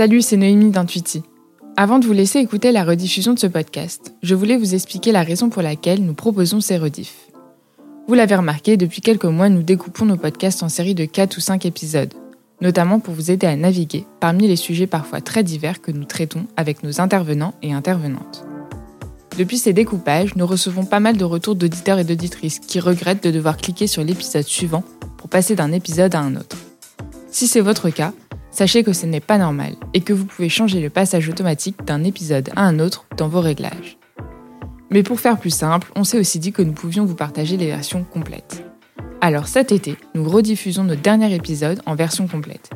Salut, 0.00 0.22
c'est 0.22 0.38
Noémie 0.38 0.70
d'Intuiti. 0.70 1.22
Avant 1.76 1.98
de 1.98 2.06
vous 2.06 2.14
laisser 2.14 2.38
écouter 2.38 2.72
la 2.72 2.84
rediffusion 2.84 3.34
de 3.34 3.38
ce 3.38 3.46
podcast, 3.46 4.14
je 4.22 4.34
voulais 4.34 4.56
vous 4.56 4.74
expliquer 4.74 5.12
la 5.12 5.22
raison 5.22 5.50
pour 5.50 5.60
laquelle 5.60 6.02
nous 6.02 6.14
proposons 6.14 6.62
ces 6.62 6.78
rediffs. 6.78 7.28
Vous 8.08 8.14
l'avez 8.14 8.34
remarqué, 8.34 8.78
depuis 8.78 9.02
quelques 9.02 9.26
mois, 9.26 9.50
nous 9.50 9.62
découpons 9.62 10.06
nos 10.06 10.16
podcasts 10.16 10.62
en 10.62 10.70
séries 10.70 10.94
de 10.94 11.04
4 11.04 11.36
ou 11.36 11.40
5 11.40 11.66
épisodes, 11.66 12.14
notamment 12.62 12.98
pour 12.98 13.12
vous 13.12 13.30
aider 13.30 13.46
à 13.46 13.54
naviguer 13.56 14.06
parmi 14.20 14.48
les 14.48 14.56
sujets 14.56 14.86
parfois 14.86 15.20
très 15.20 15.42
divers 15.42 15.82
que 15.82 15.92
nous 15.92 16.06
traitons 16.06 16.46
avec 16.56 16.82
nos 16.82 17.02
intervenants 17.02 17.52
et 17.60 17.74
intervenantes. 17.74 18.46
Depuis 19.36 19.58
ces 19.58 19.74
découpages, 19.74 20.34
nous 20.34 20.46
recevons 20.46 20.86
pas 20.86 21.00
mal 21.00 21.18
de 21.18 21.24
retours 21.24 21.56
d'auditeurs 21.56 21.98
et 21.98 22.04
d'auditrices 22.04 22.58
qui 22.58 22.80
regrettent 22.80 23.24
de 23.24 23.30
devoir 23.30 23.58
cliquer 23.58 23.86
sur 23.86 24.02
l'épisode 24.02 24.44
suivant 24.44 24.82
pour 25.18 25.28
passer 25.28 25.56
d'un 25.56 25.72
épisode 25.72 26.14
à 26.14 26.20
un 26.20 26.36
autre. 26.36 26.56
Si 27.30 27.46
c'est 27.46 27.60
votre 27.60 27.90
cas, 27.90 28.14
sachez 28.50 28.82
que 28.82 28.92
ce 28.92 29.06
n'est 29.06 29.20
pas 29.20 29.38
normal 29.38 29.74
et 29.94 30.00
que 30.00 30.12
vous 30.12 30.24
pouvez 30.24 30.48
changer 30.48 30.80
le 30.80 30.90
passage 30.90 31.28
automatique 31.28 31.84
d'un 31.84 32.04
épisode 32.04 32.50
à 32.56 32.64
un 32.64 32.78
autre 32.78 33.06
dans 33.16 33.28
vos 33.28 33.40
réglages. 33.40 33.98
Mais 34.90 35.02
pour 35.02 35.20
faire 35.20 35.38
plus 35.38 35.50
simple, 35.50 35.90
on 35.94 36.04
s'est 36.04 36.18
aussi 36.18 36.38
dit 36.38 36.52
que 36.52 36.62
nous 36.62 36.72
pouvions 36.72 37.04
vous 37.04 37.14
partager 37.14 37.56
les 37.56 37.66
versions 37.66 38.04
complètes. 38.04 38.64
Alors 39.20 39.48
cet 39.48 39.70
été, 39.70 39.96
nous 40.14 40.28
rediffusons 40.28 40.84
notre 40.84 41.02
dernier 41.02 41.34
épisode 41.34 41.80
en 41.86 41.94
version 41.94 42.26
complète. 42.26 42.70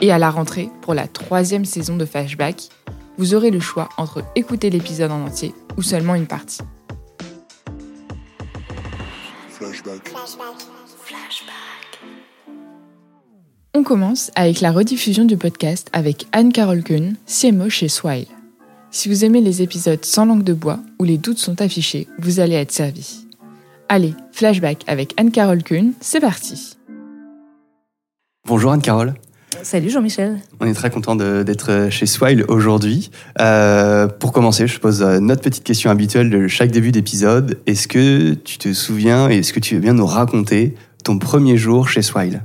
Et 0.00 0.12
à 0.12 0.18
la 0.18 0.30
rentrée, 0.30 0.68
pour 0.82 0.94
la 0.94 1.08
troisième 1.08 1.64
saison 1.64 1.96
de 1.96 2.04
Flashback, 2.04 2.68
vous 3.16 3.34
aurez 3.34 3.50
le 3.50 3.58
choix 3.58 3.88
entre 3.96 4.22
écouter 4.36 4.70
l'épisode 4.70 5.10
en 5.10 5.24
entier 5.24 5.52
ou 5.76 5.82
seulement 5.82 6.14
une 6.14 6.26
partie. 6.26 6.62
Flashback. 9.48 10.12
On 13.78 13.84
commence 13.84 14.32
avec 14.34 14.60
la 14.60 14.72
rediffusion 14.72 15.24
du 15.24 15.36
podcast 15.36 15.88
avec 15.92 16.26
Anne-Carole 16.32 16.82
Kuhn, 16.82 17.14
CMO 17.28 17.70
chez 17.70 17.86
Swile. 17.86 18.26
Si 18.90 19.08
vous 19.08 19.24
aimez 19.24 19.40
les 19.40 19.62
épisodes 19.62 20.04
sans 20.04 20.26
langue 20.26 20.42
de 20.42 20.52
bois 20.52 20.80
où 20.98 21.04
les 21.04 21.16
doutes 21.16 21.38
sont 21.38 21.62
affichés, 21.62 22.08
vous 22.18 22.40
allez 22.40 22.56
être 22.56 22.72
servi. 22.72 23.24
Allez, 23.88 24.14
flashback 24.32 24.82
avec 24.88 25.14
Anne-Carole 25.16 25.62
Kuhn, 25.62 25.92
c'est 26.00 26.18
parti. 26.18 26.76
Bonjour 28.48 28.72
Anne-Carole. 28.72 29.14
Salut 29.62 29.90
Jean-Michel. 29.90 30.40
On 30.58 30.66
est 30.66 30.74
très 30.74 30.90
content 30.90 31.14
d'être 31.14 31.86
chez 31.88 32.06
Swile 32.06 32.44
aujourd'hui. 32.48 33.12
Euh, 33.40 34.08
pour 34.08 34.32
commencer, 34.32 34.66
je 34.66 34.80
pose 34.80 35.02
euh, 35.02 35.20
notre 35.20 35.42
petite 35.42 35.62
question 35.62 35.92
habituelle 35.92 36.30
de 36.30 36.48
chaque 36.48 36.72
début 36.72 36.90
d'épisode. 36.90 37.60
Est-ce 37.66 37.86
que 37.86 38.34
tu 38.34 38.58
te 38.58 38.72
souviens 38.72 39.30
et 39.30 39.38
est-ce 39.38 39.52
que 39.52 39.60
tu 39.60 39.76
veux 39.76 39.80
bien 39.80 39.94
nous 39.94 40.06
raconter 40.06 40.74
ton 41.04 41.20
premier 41.20 41.56
jour 41.56 41.88
chez 41.88 42.02
Swile? 42.02 42.42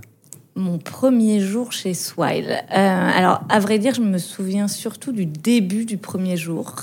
Mon 0.55 0.77
premier 0.77 1.39
jour 1.39 1.71
chez 1.71 1.93
Swile. 1.93 2.63
Euh, 2.71 3.11
alors, 3.15 3.41
à 3.49 3.59
vrai 3.59 3.79
dire, 3.79 3.93
je 3.95 4.01
me 4.01 4.17
souviens 4.17 4.67
surtout 4.67 5.11
du 5.11 5.25
début 5.25 5.85
du 5.85 5.97
premier 5.97 6.37
jour. 6.37 6.75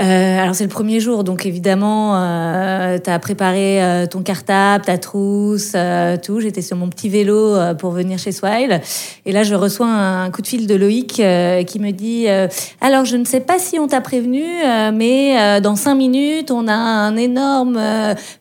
Euh, 0.00 0.42
alors 0.42 0.56
c'est 0.56 0.64
le 0.64 0.70
premier 0.70 0.98
jour, 0.98 1.22
donc 1.22 1.46
évidemment, 1.46 2.16
euh, 2.16 2.98
tu 2.98 3.08
as 3.08 3.18
préparé 3.20 3.80
euh, 3.80 4.06
ton 4.06 4.22
cartable, 4.22 4.84
ta 4.84 4.98
trousse, 4.98 5.72
euh, 5.76 6.16
tout. 6.16 6.40
J'étais 6.40 6.62
sur 6.62 6.76
mon 6.76 6.88
petit 6.88 7.08
vélo 7.08 7.36
euh, 7.36 7.74
pour 7.74 7.92
venir 7.92 8.18
chez 8.18 8.32
Swile. 8.32 8.80
Et 9.24 9.30
là, 9.30 9.44
je 9.44 9.54
reçois 9.54 9.86
un 9.86 10.30
coup 10.32 10.42
de 10.42 10.48
fil 10.48 10.66
de 10.66 10.74
Loïc 10.74 11.14
qui 11.14 11.78
me 11.78 11.90
dit 11.92 12.26
Alors, 12.80 13.04
je 13.04 13.16
ne 13.16 13.24
sais 13.24 13.40
pas 13.40 13.58
si 13.58 13.78
on 13.78 13.86
t'a 13.86 14.00
prévenu, 14.00 14.44
mais 14.92 15.60
dans 15.60 15.76
cinq 15.76 15.94
minutes, 15.94 16.50
on 16.50 16.66
a 16.66 16.74
un 16.74 17.16
énorme 17.16 17.80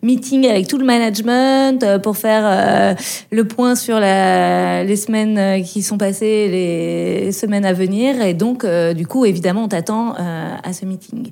meeting 0.02 0.48
avec 0.48 0.68
tout 0.68 0.78
le 0.78 0.86
management 0.86 2.02
pour 2.02 2.18
faire 2.18 2.96
le 3.32 3.48
point 3.48 3.76
sur 3.76 4.00
la, 4.00 4.84
les 4.84 4.96
semaines 4.96 5.64
qui 5.64 5.82
sont 5.82 5.98
passées, 5.98 6.48
les 6.50 7.32
semaines 7.32 7.66
à 7.66 7.74
venir. 7.74 8.22
Et 8.22 8.34
donc, 8.34 8.66
du 8.66 9.08
coup, 9.08 9.26
évidemment, 9.26 9.64
on 9.64 9.70
t'attend 9.70 10.16
à 10.16 10.74
ce 10.74 10.86
meeting. 10.86 11.32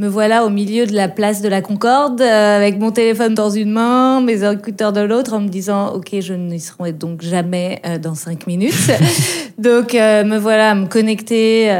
Me 0.00 0.08
voilà 0.08 0.44
au 0.44 0.50
milieu 0.50 0.86
de 0.86 0.92
la 0.92 1.06
place 1.06 1.40
de 1.40 1.48
la 1.48 1.62
Concorde, 1.62 2.20
euh, 2.20 2.56
avec 2.56 2.80
mon 2.80 2.90
téléphone 2.90 3.32
dans 3.32 3.50
une 3.50 3.70
main, 3.70 4.20
mes 4.20 4.42
écouteurs 4.42 4.92
de 4.92 5.00
l'autre, 5.00 5.34
en 5.34 5.40
me 5.40 5.46
disant 5.46 5.92
Ok, 5.94 6.16
je 6.18 6.34
n'y 6.34 6.58
serai 6.58 6.92
donc 6.92 7.22
jamais 7.22 7.80
euh, 7.86 7.96
dans 7.96 8.16
cinq 8.16 8.48
minutes. 8.48 8.90
donc, 9.58 9.94
euh, 9.94 10.24
me 10.24 10.36
voilà 10.36 10.72
à 10.72 10.74
me 10.74 10.86
connecter 10.86 11.70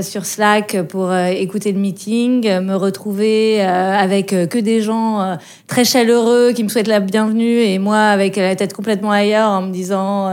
sur 0.00 0.26
Slack 0.26 0.80
pour 0.82 1.12
écouter 1.12 1.72
le 1.72 1.80
meeting, 1.80 2.48
me 2.60 2.76
retrouver 2.76 3.60
avec 3.62 4.28
que 4.28 4.58
des 4.58 4.80
gens 4.80 5.36
très 5.66 5.84
chaleureux 5.84 6.52
qui 6.52 6.62
me 6.62 6.68
souhaitent 6.68 6.86
la 6.86 7.00
bienvenue 7.00 7.58
et 7.58 7.78
moi 7.78 7.98
avec 7.98 8.36
la 8.36 8.54
tête 8.54 8.72
complètement 8.72 9.10
ailleurs 9.10 9.50
en 9.50 9.62
me 9.62 9.72
disant 9.72 10.30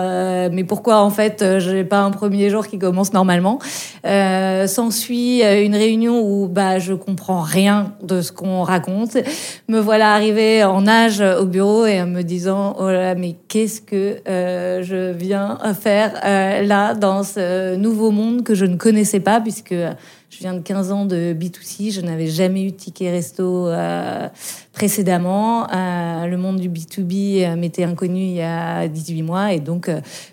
Mais 0.52 0.64
pourquoi 0.64 1.02
en 1.02 1.10
fait, 1.10 1.44
j'ai 1.58 1.84
pas 1.84 2.02
un 2.02 2.12
premier 2.12 2.50
jour 2.50 2.68
qui 2.68 2.78
commence 2.78 3.12
normalement 3.12 3.60
S'ensuit 4.04 5.42
une 5.42 5.76
réunion 5.76 6.22
où 6.22 6.48
bah, 6.48 6.80
je 6.80 6.94
comprends 7.08 7.42
rien 7.42 7.94
de 8.04 8.22
ce 8.22 8.34
qu'on 8.34 8.64
raconte. 8.64 9.16
Me 9.70 9.80
voilà 9.80 10.14
arrivée 10.14 10.66
en 10.66 10.86
âge 10.88 11.22
au 11.22 11.46
bureau 11.46 11.86
et 11.86 12.02
en 12.02 12.06
me 12.06 12.22
disant 12.22 12.76
oh 12.80 12.90
là, 12.90 13.16
mais 13.16 13.38
qu'est-ce 13.48 13.80
que 13.80 14.18
euh, 14.28 14.84
je 14.84 15.14
viens 15.14 15.58
faire 15.80 16.20
euh, 16.26 16.64
là 16.64 16.96
dans 16.96 17.24
ce 17.24 17.78
nouveau 17.78 18.12
monde 18.12 18.44
que 18.44 18.56
je 18.56 18.66
ne 18.66 18.76
connaissais 18.76 19.22
pas 19.22 19.40
puisque 19.40 19.74
je 20.30 20.40
viens 20.40 20.54
de 20.54 20.60
15 20.60 20.92
ans 20.92 21.06
de 21.06 21.34
B2C, 21.34 21.94
je 21.94 22.02
n'avais 22.02 22.28
jamais 22.28 22.64
eu 22.64 22.72
de 22.72 22.76
ticket 22.76 23.12
resto 23.12 23.68
euh, 23.68 24.28
précédemment. 24.74 25.68
Euh, 25.74 26.26
le 26.28 26.36
monde 26.36 26.60
du 26.60 26.70
B2B 26.70 27.44
euh, 27.44 27.56
m'était 27.56 27.86
inconnu 27.86 28.20
il 28.20 28.34
y 28.34 28.42
a 28.42 28.90
18 28.90 29.24
mois 29.24 29.54
et 29.54 29.62
donc 29.62 29.90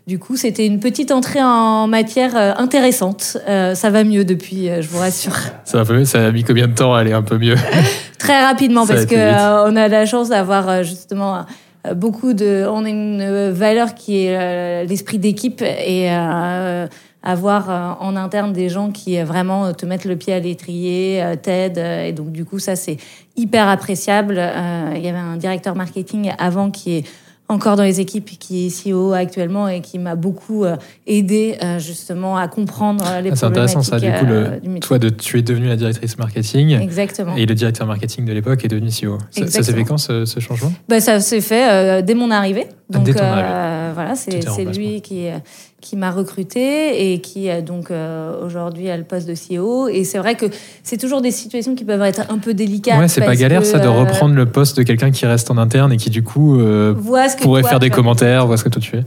du 0.09 0.19
coup 0.19 0.37
c'était 0.37 0.67
une 0.67 0.81
petite 0.81 1.13
entrée 1.13 1.41
en 1.41 1.87
matière 1.87 2.35
intéressante. 2.59 3.39
ça 3.47 3.91
va 3.91 4.03
mieux 4.03 4.25
depuis, 4.25 4.69
je 4.81 4.89
vous 4.89 4.99
rassure. 4.99 5.37
Ça 5.65 5.83
va 5.83 5.95
mieux, 5.95 6.05
ça 6.05 6.27
a 6.27 6.31
mis 6.31 6.45
combien 6.45 6.69
de 6.69 6.75
temps 6.75 6.95
à 6.95 7.01
aller 7.01 7.13
un 7.13 7.23
peu 7.23 7.39
mieux? 7.39 7.57
Très 8.19 8.45
rapidement 8.45 8.87
parce 8.87 9.07
que 9.07 9.15
on 9.69 9.77
a 9.77 9.89
la 9.89 10.07
chance 10.07 10.29
d'avoir 10.29 10.83
justement 10.83 11.47
beaucoup 11.95 12.33
de 12.33 12.67
on 12.69 12.85
a 12.85 12.89
une 12.89 13.51
valeur 13.51 13.95
qui 13.95 14.25
est 14.25 14.85
l'esprit 14.87 15.19
d'équipe 15.19 15.63
et 15.63 16.09
avoir 17.25 17.71
euh, 17.71 18.07
en 18.07 18.17
interne 18.17 18.53
des 18.53 18.69
gens 18.69 18.91
qui 18.91 19.19
euh, 19.19 19.25
vraiment 19.25 19.73
te 19.73 19.87
mettent 19.87 20.05
le 20.05 20.15
pied 20.15 20.35
à 20.35 20.39
l'étrier, 20.39 21.23
euh, 21.23 21.37
t'aident. 21.37 21.79
Et 21.79 22.13
donc, 22.13 22.31
du 22.31 22.45
coup, 22.45 22.59
ça, 22.59 22.77
c'est 22.77 22.99
hyper 23.37 23.69
appréciable. 23.69 24.35
il 24.95 25.03
y 25.03 25.09
avait 25.09 25.19
un 25.19 25.37
directeur 25.37 25.75
marketing 25.75 26.33
avant 26.39 26.71
qui 26.71 26.99
est 26.99 27.05
encore 27.49 27.77
dans 27.77 27.83
les 27.83 28.01
équipes, 28.01 28.39
qui 28.39 28.67
est 28.67 28.85
CEO 28.85 29.13
actuellement 29.13 29.69
et 29.69 29.81
qui 29.81 29.99
m'a 29.99 30.15
beaucoup 30.15 30.65
aidé 31.07 31.59
justement 31.79 32.39
à 32.39 32.49
comprendre 32.49 33.05
les 33.23 33.31
ah, 33.33 33.37
C'est 33.37 33.45
intéressant 33.45 33.83
ça, 33.83 33.99
du 33.99 34.11
coup, 34.11 34.79
toi, 34.81 34.99
de, 34.99 35.09
tu 35.11 35.39
es 35.39 35.43
devenue 35.43 35.67
la 35.67 35.77
directrice 35.77 36.17
marketing. 36.17 36.81
Exactement. 36.81 37.35
Et 37.37 37.45
le 37.45 37.55
directeur 37.55 37.87
marketing 37.87 38.25
de 38.25 38.33
l'époque 38.33 38.65
est 38.65 38.69
devenu 38.69 38.89
CEO. 38.89 39.19
Ça, 39.31 39.63
s'est 39.63 39.73
fait 39.75 39.85
quand 39.85 39.99
ce, 39.99 40.25
changement? 40.39 40.73
Bah, 40.89 41.01
Ça 41.01 41.21
s'est 41.21 41.41
fait 41.41 42.03
dès 42.03 42.15
mon 42.15 42.31
arrivée. 42.31 42.67
Ah, 42.69 42.99
donc, 42.99 43.05
dès 43.05 43.15
ton 43.15 43.25
arrivée. 43.25 43.93
voilà, 43.95 44.15
c'est 44.15 44.65
lui 44.65 45.03
qui 45.03 45.29
qui 45.85 45.97
m'a 45.97 46.11
recruté 46.11 47.13
et 47.13 47.21
qui 47.21 47.51
donc 47.63 47.91
euh, 47.91 48.43
aujourd'hui 48.45 48.89
a 48.89 48.97
le 48.97 49.05
poste 49.05 49.29
de 49.29 49.35
CEO. 49.35 49.89
Et 49.89 50.05
c'est 50.05 50.17
vrai 50.17 50.35
que 50.35 50.47
c'est 50.83 50.97
toujours 50.97 51.21
des 51.21 51.31
situations 51.31 51.75
qui 51.75 51.85
peuvent 51.85 52.01
être 52.03 52.23
un 52.31 52.39
peu 52.39 52.55
délicates. 52.55 52.99
Ouais, 52.99 53.09
c'est 53.09 53.21
pas 53.21 53.37
galère 53.37 53.67
ça 53.67 53.79
de 53.79 53.87
euh, 53.87 53.91
reprendre 53.91 54.35
le 54.35 54.47
poste 54.47 54.79
de 54.79 54.83
quelqu'un 54.83 55.11
qui 55.11 55.27
reste 55.27 55.51
en 55.51 55.59
interne 55.59 55.93
et 55.93 55.99
qui 55.99 56.09
du 56.09 56.23
coup 56.23 56.59
euh, 56.59 56.95
pourrait 57.43 57.63
faire 57.63 57.81
des 57.81 57.91
commentaires, 57.91 58.47
voir 58.47 58.59
ce 58.59 58.65
que 58.65 58.71
toi 58.71 58.81
tu 58.81 58.93
fais. 58.93 59.05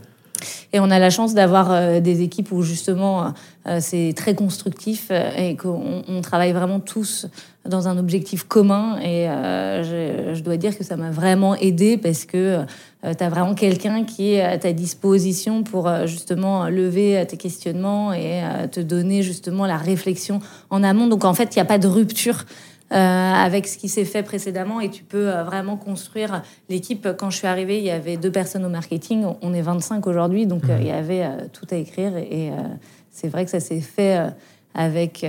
Et 0.71 0.79
on 0.79 0.91
a 0.91 0.99
la 0.99 1.09
chance 1.09 1.33
d'avoir 1.33 1.99
des 2.01 2.21
équipes 2.21 2.51
où 2.51 2.61
justement 2.61 3.33
c'est 3.79 4.13
très 4.15 4.35
constructif 4.35 5.09
et 5.35 5.55
qu'on 5.55 6.03
on 6.07 6.21
travaille 6.21 6.51
vraiment 6.51 6.79
tous 6.79 7.25
dans 7.67 7.87
un 7.87 7.97
objectif 7.97 8.43
commun. 8.43 8.99
Et 8.99 9.25
je, 9.27 10.33
je, 10.33 10.43
dois 10.43 10.57
dire 10.57 10.77
que 10.77 10.83
ça 10.83 10.97
m'a 10.97 11.11
vraiment 11.11 11.55
aidé 11.55 11.97
parce 11.97 12.25
que 12.25 12.65
euh, 13.07 13.13
tu 13.13 13.23
as 13.23 13.29
vraiment 13.29 13.53
quelqu'un 13.53 14.03
qui 14.03 14.33
est 14.33 14.41
à 14.41 14.57
ta 14.57 14.73
disposition 14.73 15.63
pour 15.63 15.87
euh, 15.87 16.07
justement 16.07 16.67
lever 16.67 17.17
euh, 17.17 17.25
tes 17.25 17.37
questionnements 17.37 18.11
et 18.11 18.41
te 18.71 18.79
donner 18.79 19.21
justement 19.21 19.65
la 19.65 19.77
réflexion 19.77 20.39
en 20.69 20.83
amont. 20.83 21.07
Donc 21.07 21.25
en 21.25 21.33
fait, 21.33 21.55
il 21.55 21.59
n'y 21.59 21.61
a 21.61 21.65
pas 21.65 21.77
de 21.77 21.87
rupture. 21.87 22.45
avec 22.89 23.67
ce 23.67 23.77
qui 23.77 23.89
s'est 23.89 24.05
fait 24.05 24.23
précédemment 24.23 24.79
et 24.79 24.89
tu 24.89 25.03
peux 25.03 25.29
vraiment 25.45 25.75
construire 25.75 26.41
l'équipe. 26.69 27.05
Quand 27.17 27.29
je 27.29 27.37
suis 27.37 27.47
arrivée, 27.47 27.79
il 27.79 27.83
y 27.83 27.91
avait 27.91 28.15
deux 28.15 28.31
personnes 28.31 28.63
au 28.63 28.69
marketing, 28.69 29.25
on 29.41 29.53
est 29.53 29.61
25 29.61 30.07
aujourd'hui, 30.07 30.45
donc 30.45 30.61
il 30.79 30.87
y 30.87 30.91
avait 30.91 31.27
tout 31.51 31.67
à 31.69 31.75
écrire 31.75 32.15
et 32.15 32.49
c'est 33.11 33.27
vrai 33.27 33.43
que 33.43 33.51
ça 33.51 33.59
s'est 33.59 33.81
fait 33.81 34.31
avec 34.73 35.25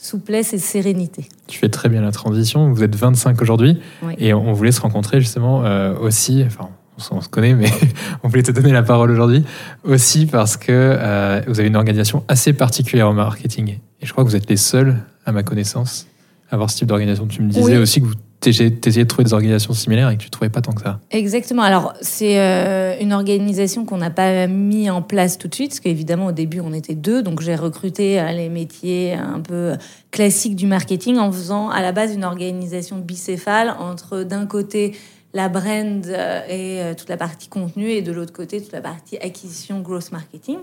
souplesse 0.00 0.54
et 0.54 0.58
sérénité. 0.58 1.28
Tu 1.46 1.58
fais 1.58 1.68
très 1.68 1.88
bien 1.88 2.00
la 2.00 2.10
transition. 2.10 2.72
Vous 2.72 2.82
êtes 2.82 2.96
25 2.96 3.40
aujourd'hui 3.42 3.78
et 4.18 4.32
on 4.32 4.52
voulait 4.52 4.72
se 4.72 4.80
rencontrer 4.80 5.20
justement 5.20 5.64
euh, 5.64 5.94
aussi. 5.98 6.42
Enfin, 6.46 6.70
on 7.10 7.20
se 7.20 7.28
connaît, 7.28 7.54
mais 7.54 7.70
on 8.22 8.28
voulait 8.28 8.42
te 8.42 8.50
donner 8.50 8.72
la 8.72 8.82
parole 8.82 9.10
aujourd'hui 9.10 9.44
aussi 9.84 10.26
parce 10.26 10.56
que 10.56 10.68
euh, 10.70 11.42
vous 11.46 11.60
avez 11.60 11.68
une 11.68 11.76
organisation 11.76 12.24
assez 12.28 12.54
particulière 12.54 13.08
au 13.08 13.12
marketing. 13.12 13.78
Et 14.00 14.06
je 14.06 14.12
crois 14.12 14.24
que 14.24 14.30
vous 14.30 14.36
êtes 14.36 14.48
les 14.48 14.56
seuls, 14.56 14.96
à 15.26 15.32
ma 15.32 15.42
connaissance, 15.42 16.06
à 16.50 16.54
avoir 16.54 16.70
ce 16.70 16.78
type 16.78 16.88
d'organisation. 16.88 17.26
Tu 17.26 17.42
me 17.42 17.50
disais 17.50 17.76
aussi 17.76 18.00
que 18.00 18.06
vous 18.06 18.14
essayé 18.48 18.70
de 18.70 19.04
trouver 19.04 19.24
des 19.24 19.34
organisations 19.34 19.74
similaires 19.74 20.10
et 20.10 20.16
que 20.16 20.22
tu 20.22 20.30
trouvais 20.30 20.48
pas 20.48 20.60
tant 20.60 20.72
que 20.72 20.82
ça. 20.82 21.00
Exactement. 21.10 21.62
Alors, 21.62 21.94
c'est 22.00 22.40
euh, 22.40 22.94
une 23.00 23.12
organisation 23.12 23.84
qu'on 23.84 23.98
n'a 23.98 24.10
pas 24.10 24.46
mis 24.46 24.88
en 24.88 25.02
place 25.02 25.36
tout 25.38 25.48
de 25.48 25.54
suite, 25.54 25.70
parce 25.70 25.80
qu'évidemment, 25.80 26.26
au 26.26 26.32
début, 26.32 26.60
on 26.60 26.72
était 26.72 26.94
deux. 26.94 27.22
Donc, 27.22 27.40
j'ai 27.40 27.54
recruté 27.54 28.20
euh, 28.20 28.32
les 28.32 28.48
métiers 28.48 29.14
un 29.14 29.40
peu 29.40 29.74
classiques 30.10 30.56
du 30.56 30.66
marketing 30.66 31.18
en 31.18 31.30
faisant 31.30 31.68
à 31.68 31.82
la 31.82 31.92
base 31.92 32.14
une 32.14 32.24
organisation 32.24 32.98
bicéphale 32.98 33.74
entre, 33.78 34.22
d'un 34.22 34.46
côté, 34.46 34.92
la 35.32 35.48
brand 35.48 36.06
euh, 36.06 36.42
et 36.48 36.80
euh, 36.80 36.94
toute 36.94 37.08
la 37.08 37.16
partie 37.16 37.48
contenu 37.48 37.88
et 37.90 38.02
de 38.02 38.10
l'autre 38.10 38.32
côté 38.32 38.60
toute 38.60 38.72
la 38.72 38.80
partie 38.80 39.16
acquisition 39.18 39.80
growth 39.80 40.10
marketing. 40.10 40.58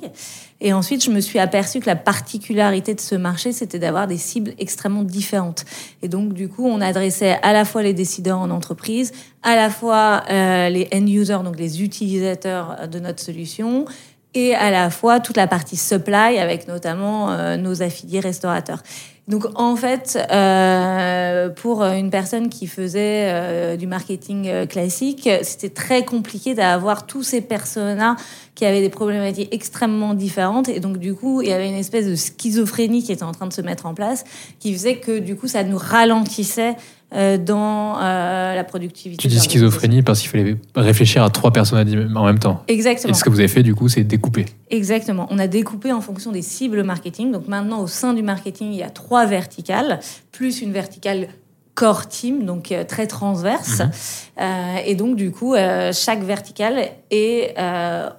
Et 0.59 0.73
ensuite, 0.73 1.03
je 1.03 1.09
me 1.09 1.21
suis 1.21 1.39
aperçue 1.39 1.79
que 1.79 1.85
la 1.85 1.95
particularité 1.95 2.93
de 2.93 2.99
ce 2.99 3.15
marché, 3.15 3.53
c'était 3.53 3.79
d'avoir 3.79 4.07
des 4.07 4.17
cibles 4.17 4.53
extrêmement 4.59 5.03
différentes. 5.03 5.65
Et 6.01 6.09
donc, 6.09 6.33
du 6.33 6.49
coup, 6.49 6.67
on 6.67 6.81
adressait 6.81 7.39
à 7.41 7.53
la 7.53 7.63
fois 7.63 7.81
les 7.81 7.93
décideurs 7.93 8.39
en 8.39 8.49
entreprise, 8.49 9.13
à 9.43 9.55
la 9.55 9.69
fois 9.69 10.23
euh, 10.29 10.69
les 10.69 10.87
end 10.93 11.07
users, 11.07 11.43
donc 11.43 11.57
les 11.57 11.81
utilisateurs 11.81 12.87
de 12.89 12.99
notre 12.99 13.21
solution, 13.21 13.85
et 14.33 14.53
à 14.53 14.69
la 14.69 14.89
fois 14.89 15.19
toute 15.19 15.37
la 15.37 15.47
partie 15.47 15.77
supply 15.77 16.37
avec 16.37 16.67
notamment 16.67 17.57
nos 17.57 17.81
affiliés 17.81 18.19
restaurateurs. 18.19 18.83
Donc 19.27 19.45
en 19.55 19.75
fait, 19.75 20.17
euh, 20.31 21.49
pour 21.49 21.83
une 21.83 22.09
personne 22.09 22.47
qui 22.47 22.65
faisait 22.65 23.29
euh, 23.29 23.75
du 23.75 23.85
marketing 23.85 24.47
euh, 24.47 24.65
classique, 24.65 25.29
c'était 25.41 25.69
très 25.69 26.05
compliqué 26.05 26.53
d'avoir 26.53 27.05
tous 27.05 27.23
ces 27.23 27.41
personas 27.41 28.15
qui 28.55 28.65
avaient 28.65 28.79
des 28.79 28.89
problématiques 28.89 29.53
extrêmement 29.53 30.13
différentes. 30.13 30.69
Et 30.69 30.79
donc 30.79 30.97
du 30.97 31.13
coup, 31.13 31.41
il 31.41 31.49
y 31.49 31.51
avait 31.51 31.67
une 31.67 31.75
espèce 31.75 32.07
de 32.07 32.15
schizophrénie 32.15 33.03
qui 33.03 33.11
était 33.11 33.23
en 33.23 33.33
train 33.33 33.47
de 33.47 33.53
se 33.53 33.61
mettre 33.61 33.85
en 33.85 33.93
place, 33.93 34.23
qui 34.59 34.71
faisait 34.71 34.95
que 34.95 35.19
du 35.19 35.35
coup, 35.35 35.49
ça 35.49 35.65
nous 35.65 35.77
ralentissait 35.77 36.77
dans 37.15 37.97
euh, 37.99 38.53
la 38.53 38.63
productivité. 38.65 39.21
Tu 39.21 39.27
dis 39.27 39.39
schizophrénie 39.39 40.01
parce 40.01 40.19
qu'il 40.19 40.29
fallait 40.29 40.57
réfléchir 40.75 41.23
à 41.23 41.29
trois 41.29 41.51
personnes 41.51 42.11
en 42.15 42.25
même 42.25 42.39
temps. 42.39 42.63
Exactement. 42.67 43.11
Et 43.11 43.15
ce 43.15 43.23
que 43.23 43.29
vous 43.29 43.39
avez 43.39 43.47
fait, 43.47 43.63
du 43.63 43.75
coup, 43.75 43.87
c'est 43.87 44.03
découper. 44.03 44.45
Exactement. 44.69 45.27
On 45.29 45.39
a 45.39 45.47
découpé 45.47 45.93
en 45.93 46.01
fonction 46.01 46.31
des 46.31 46.41
cibles 46.41 46.83
marketing. 46.83 47.31
Donc 47.31 47.47
maintenant, 47.47 47.79
au 47.79 47.87
sein 47.87 48.13
du 48.13 48.23
marketing, 48.23 48.71
il 48.71 48.77
y 48.77 48.83
a 48.83 48.89
trois 48.89 49.25
verticales, 49.25 49.99
plus 50.33 50.61
une 50.61 50.73
verticale 50.73 51.29
core 51.75 52.07
team, 52.07 52.43
donc 52.43 52.71
euh, 52.71 52.83
très 52.83 53.07
transverse. 53.07 53.79
Mhm. 53.79 54.79
et 54.85 54.95
donc, 54.95 55.15
du 55.15 55.31
coup, 55.31 55.55
chaque 55.93 56.23
verticale 56.23 56.89
est 57.09 57.55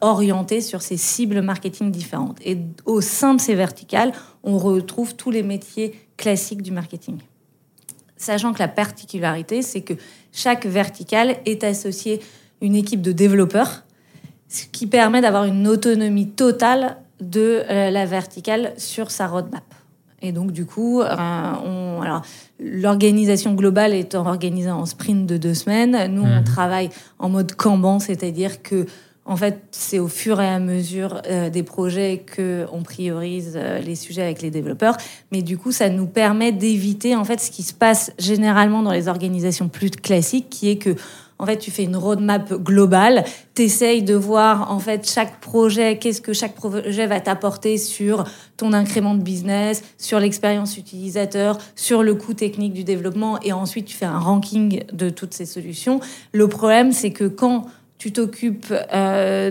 orientée 0.00 0.62
sur 0.62 0.81
ses 0.81 0.96
cibles 0.96 1.43
marketing 1.43 1.90
différentes. 1.90 2.38
Et 2.43 2.56
au 2.87 3.02
sein 3.02 3.35
de 3.35 3.40
ces 3.40 3.55
verticales, 3.55 4.12
on 4.44 4.56
retrouve 4.56 5.14
tous 5.14 5.31
les 5.31 5.43
métiers 5.43 5.94
classiques 6.17 6.62
du 6.62 6.73
marketing 6.73 7.19
sachant 8.19 8.53
que 8.53 8.59
la 8.59 8.69
particularité, 8.69 9.62
c'est 9.62 9.81
que 9.81 9.94
chaque 10.32 10.67
verticale 10.67 11.37
est 11.47 11.65
associée 11.65 12.20
une 12.61 12.75
équipe 12.75 13.00
de 13.00 13.12
développeurs, 13.12 13.85
ce 14.49 14.65
qui 14.67 14.87
permet 14.87 15.20
d'avoir 15.20 15.44
une 15.44 15.67
autonomie 15.67 16.29
totale 16.29 16.99
de 17.20 17.62
euh, 17.69 17.91
la 17.91 18.06
verticale 18.06 18.73
sur 18.76 19.11
sa 19.11 19.26
roadmap. 19.26 19.65
Et 20.20 20.32
donc, 20.32 20.50
du 20.50 20.67
coup, 20.67 21.00
euh, 21.00 22.20
l'organisation 22.59 23.55
globale 23.55 23.94
est 23.94 24.17
organisée 24.17 24.71
en 24.71 24.85
sprint 24.85 25.26
de 25.26 25.37
deux 25.37 25.55
semaines. 25.55 26.12
Nous, 26.12 26.23
on 26.23 26.41
mhm. 26.41 26.44
travaille 26.44 26.91
en 27.21 27.29
mode 27.29 27.55
Kanban, 27.55 28.00
c'est-à-dire 28.00 28.62
que 28.62 28.87
en 29.28 29.36
fait, 29.36 29.60
c'est 29.72 29.98
au 29.98 30.08
fur 30.08 30.40
et 30.40 30.48
à 30.48 30.58
mesure 30.58 31.20
euh, 31.26 31.50
des 31.50 31.62
projets 31.62 32.25
que 32.25 32.64
on 32.72 32.82
priorise 32.82 33.52
euh, 33.56 33.78
les 33.78 33.94
sujets 33.94 34.22
avec 34.22 34.40
les 34.40 34.50
développeurs. 34.50 34.96
Mais 35.32 35.42
du 35.42 35.58
coup, 35.58 35.70
ça 35.70 35.90
nous 35.90 36.06
permet 36.06 36.50
d'éviter 36.50 37.14
en 37.14 37.25
fait 37.25 37.38
ce 37.38 37.50
qui 37.50 37.62
se 37.62 37.75
passe 37.75 38.10
généralement 38.19 38.82
dans 38.82 38.90
les 38.90 39.06
organisations 39.06 39.69
plus 39.69 39.90
classiques, 39.90 40.48
qui 40.48 40.70
est 40.70 40.78
que 40.78 40.96
en 41.40 41.46
fait, 41.46 41.58
tu 41.58 41.70
fais 41.70 41.84
une 41.84 41.96
roadmap 41.96 42.52
globale, 42.54 43.25
tu 43.54 43.62
essayes 43.62 44.02
de 44.02 44.14
voir 44.14 44.72
en 44.72 44.80
fait 44.80 45.08
chaque 45.08 45.38
projet, 45.38 45.96
qu'est-ce 45.98 46.20
que 46.20 46.32
chaque 46.32 46.54
projet 46.54 47.06
va 47.06 47.20
t'apporter 47.20 47.78
sur 47.78 48.25
ton 48.56 48.72
incrément 48.72 49.14
de 49.14 49.22
business, 49.22 49.84
sur 49.98 50.19
l'expérience 50.19 50.76
utilisateur, 50.76 51.58
sur 51.76 52.02
le 52.02 52.14
coût 52.16 52.34
technique 52.34 52.72
du 52.72 52.82
développement, 52.82 53.38
et 53.42 53.52
ensuite 53.52 53.86
tu 53.86 53.96
fais 53.96 54.04
un 54.04 54.19
ranking 54.19 54.82
de 54.92 55.10
toutes 55.10 55.32
ces 55.32 55.46
solutions. 55.46 56.00
Le 56.32 56.48
problème, 56.48 56.90
c'est 56.90 57.12
que 57.12 57.28
quand 57.28 57.66
tu 57.99 58.12
t'occupes 58.12 58.73
euh, 58.95 59.50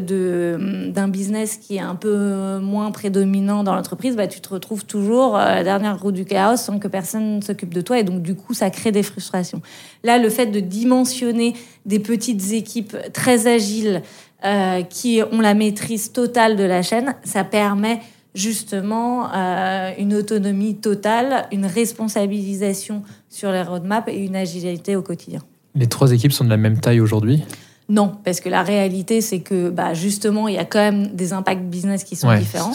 d'un 0.89 1.07
business 1.09 1.57
qui 1.57 1.75
est 1.75 1.81
un 1.81 1.95
peu 1.95 2.59
moins 2.59 2.91
prédominant 2.91 3.63
dans 3.63 3.75
l'entreprise, 3.75 4.15
bah, 4.15 4.27
tu 4.27 4.39
te 4.39 4.49
retrouves 4.49 4.85
toujours 4.85 5.35
à 5.35 5.55
la 5.55 5.63
dernière 5.65 5.99
roue 6.01 6.13
du 6.13 6.23
chaos 6.23 6.55
sans 6.55 6.79
que 6.79 6.87
personne 6.87 7.41
s'occupe 7.41 7.73
de 7.73 7.81
toi. 7.81 7.99
Et 7.99 8.03
donc, 8.03 8.21
du 8.21 8.35
coup, 8.35 8.53
ça 8.53 8.69
crée 8.69 8.93
des 8.93 9.03
frustrations. 9.03 9.61
Là, 10.03 10.17
le 10.17 10.29
fait 10.29 10.45
de 10.45 10.61
dimensionner 10.61 11.55
des 11.85 11.99
petites 11.99 12.53
équipes 12.53 12.95
très 13.11 13.47
agiles 13.47 14.01
euh, 14.45 14.81
qui 14.83 15.21
ont 15.29 15.41
la 15.41 15.53
maîtrise 15.53 16.13
totale 16.13 16.55
de 16.55 16.63
la 16.63 16.81
chaîne, 16.81 17.15
ça 17.25 17.43
permet 17.43 17.99
justement 18.33 19.33
euh, 19.33 19.91
une 19.97 20.13
autonomie 20.13 20.75
totale, 20.75 21.47
une 21.51 21.65
responsabilisation 21.65 23.03
sur 23.29 23.51
les 23.51 23.63
roadmaps 23.63 24.07
et 24.07 24.23
une 24.23 24.37
agilité 24.37 24.95
au 24.95 25.01
quotidien. 25.01 25.41
Les 25.75 25.87
trois 25.87 26.13
équipes 26.13 26.31
sont 26.31 26.45
de 26.45 26.49
la 26.49 26.57
même 26.57 26.79
taille 26.79 27.01
aujourd'hui? 27.01 27.43
Non, 27.89 28.11
parce 28.25 28.41
que 28.41 28.49
la 28.49 28.63
réalité, 28.63 29.21
c'est 29.21 29.39
que 29.39 29.69
bah, 29.69 29.93
justement, 29.93 30.47
il 30.47 30.55
y 30.55 30.59
a 30.59 30.65
quand 30.65 30.79
même 30.79 31.07
des 31.07 31.31
impacts 31.31 31.63
business 31.63 32.03
qui 32.03 32.15
sont 32.15 32.33
différents. 32.35 32.73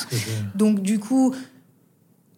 Donc, 0.54 0.80
du 0.80 0.98
coup, 0.98 1.34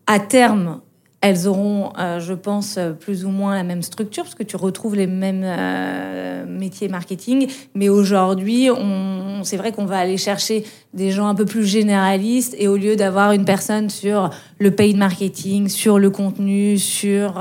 à 0.06 0.18
terme, 0.18 0.80
elles 1.20 1.46
auront, 1.46 1.92
euh, 1.98 2.20
je 2.20 2.34
pense, 2.34 2.78
plus 3.00 3.24
ou 3.24 3.30
moins 3.30 3.54
la 3.54 3.62
même 3.62 3.82
structure, 3.82 4.24
parce 4.24 4.34
que 4.34 4.42
tu 4.42 4.56
retrouves 4.56 4.94
les 4.94 5.06
mêmes 5.06 5.42
euh, 5.42 6.44
métiers 6.46 6.88
marketing. 6.88 7.48
Mais 7.74 7.88
aujourd'hui, 7.88 8.68
on, 8.70 9.42
c'est 9.44 9.56
vrai 9.56 9.72
qu'on 9.72 9.86
va 9.86 9.98
aller 9.98 10.18
chercher 10.18 10.64
des 10.92 11.12
gens 11.12 11.28
un 11.28 11.34
peu 11.34 11.46
plus 11.46 11.64
généralistes, 11.64 12.54
et 12.58 12.68
au 12.68 12.76
lieu 12.76 12.96
d'avoir 12.96 13.32
une 13.32 13.44
personne 13.44 13.88
sur 13.88 14.30
le 14.58 14.70
paid 14.72 14.96
marketing, 14.96 15.68
sur 15.68 15.98
le 15.98 16.10
contenu, 16.10 16.76
sur 16.76 17.40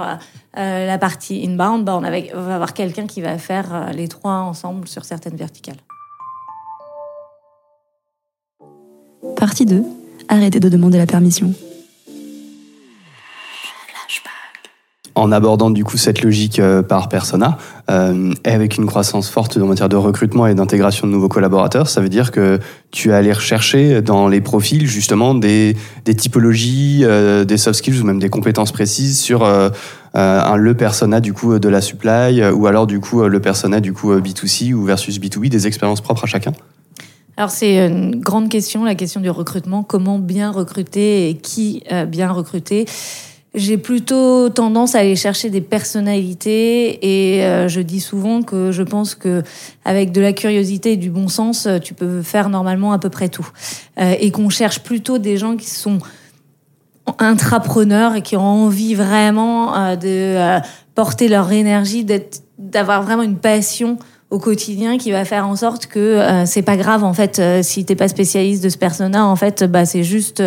euh, 0.57 0.85
la 0.85 0.97
partie 1.00 1.44
inbound, 1.44 1.83
bah, 1.83 1.97
on, 1.97 2.01
va 2.01 2.55
avoir 2.55 2.73
quelqu'un 2.73 3.07
qui 3.07 3.21
va 3.21 3.38
faire 3.38 3.73
euh, 3.73 3.91
les 3.91 4.07
trois 4.07 4.35
ensemble 4.35 4.88
sur 4.88 5.03
certaines 5.03 5.35
verticales. 5.35 5.77
Partie 9.35 9.65
2. 9.65 9.83
Arrêtez 10.29 10.59
de 10.59 10.69
demander 10.69 10.97
la 10.97 11.07
permission. 11.07 11.53
En 15.23 15.31
abordant 15.31 15.69
du 15.69 15.85
coup 15.85 15.95
cette 15.95 16.21
logique 16.21 16.59
euh, 16.59 16.83
par 16.83 17.07
persona 17.07 17.57
euh, 17.89 18.33
et 18.45 18.49
avec 18.49 18.77
une 18.77 18.85
croissance 18.85 19.29
forte 19.29 19.55
en 19.55 19.67
matière 19.67 19.87
de 19.87 19.95
recrutement 19.95 20.47
et 20.47 20.53
d'intégration 20.53 21.07
de 21.07 21.13
nouveaux 21.13 21.29
collaborateurs, 21.29 21.87
ça 21.87 22.01
veut 22.01 22.09
dire 22.09 22.31
que 22.31 22.59
tu 22.91 23.09
es 23.09 23.13
allé 23.13 23.31
rechercher 23.31 24.01
dans 24.01 24.27
les 24.27 24.41
profils 24.41 24.85
justement 24.85 25.33
des, 25.33 25.77
typologies, 26.17 27.01
euh, 27.03 27.45
des 27.45 27.55
soft 27.55 27.77
skills 27.77 28.01
ou 28.01 28.03
même 28.03 28.19
des 28.19 28.30
compétences 28.30 28.73
précises 28.73 29.18
sur 29.18 29.45
un, 30.13 30.56
le 30.57 30.73
persona 30.73 31.21
du 31.21 31.31
coup 31.31 31.57
de 31.57 31.69
la 31.69 31.80
supply 31.80 32.44
ou 32.51 32.68
alors 32.68 32.85
du 32.85 32.99
coup 32.99 33.23
le 33.23 33.39
persona 33.39 33.80
du 33.80 33.94
coup 33.94 34.13
B2C 34.13 34.73
ou 34.73 34.83
versus 34.83 35.19
B2B, 35.19 35.47
des 35.47 35.68
expériences 35.68 36.01
propres 36.01 36.25
à 36.25 36.27
chacun? 36.27 36.51
Alors 37.37 37.49
c'est 37.49 37.87
une 37.87 38.19
grande 38.19 38.49
question, 38.49 38.83
la 38.83 38.94
question 38.94 39.21
du 39.21 39.30
recrutement. 39.30 39.83
Comment 39.83 40.19
bien 40.19 40.51
recruter 40.51 41.30
et 41.30 41.35
qui 41.35 41.83
bien 42.07 42.31
recruter? 42.31 42.85
J'ai 43.54 43.78
plutôt 43.78 44.50
tendance 44.50 44.95
à 44.95 45.00
aller 45.00 45.16
chercher 45.16 45.52
des 45.52 45.62
personnalités 45.62 47.36
et 47.36 47.44
euh, 47.44 47.68
je 47.68 47.81
dis 47.81 48.00
souvent 48.00 48.42
que 48.42 48.72
je 48.72 48.81
pense 48.81 49.14
que 49.14 49.44
avec 49.86 50.12
de 50.12 50.22
la 50.22 50.33
curiosité 50.33 50.94
et 50.94 50.98
du 50.98 51.12
bon 51.12 51.28
sens, 51.28 51.68
euh, 51.68 51.78
tu 51.78 51.94
peux 51.94 52.24
faire 52.24 52.50
normalement 52.50 52.94
à 52.94 53.00
peu 53.00 53.10
près 53.10 53.30
tout. 53.30 53.48
Euh, 54.00 54.16
et 54.19 54.31
qu'on 54.31 54.50
cherche 54.50 54.80
plutôt 54.80 55.19
des 55.19 55.38
gens 55.38 55.56
qui 55.56 55.69
sont 55.69 56.00
intrapreneurs 57.19 58.16
et 58.16 58.22
qui 58.24 58.36
ont 58.38 58.42
envie 58.42 58.95
vraiment 58.95 59.95
de 59.98 60.60
porter 60.95 61.28
leur 61.28 61.52
énergie, 61.52 62.06
d'avoir 62.57 63.04
vraiment 63.04 63.24
une 63.24 63.38
passion 63.38 64.00
au 64.33 64.40
quotidien 64.40 64.97
qui 64.97 65.11
va 65.11 65.25
faire 65.25 65.47
en 65.47 65.56
sorte 65.56 65.85
que 65.85 65.99
euh, 65.99 66.47
c'est 66.47 66.63
pas 66.63 66.75
grave 66.75 67.04
en 67.04 67.13
fait 67.13 67.37
euh, 67.37 67.61
si 67.61 67.85
t'es 67.85 67.95
pas 67.95 68.07
spécialiste 68.07 68.63
de 68.63 68.69
ce 68.69 68.80
persona 68.80 69.28
en 69.28 69.35
fait 69.35 69.63
bah 69.63 69.85
c'est 69.85 70.04
juste 70.04 70.42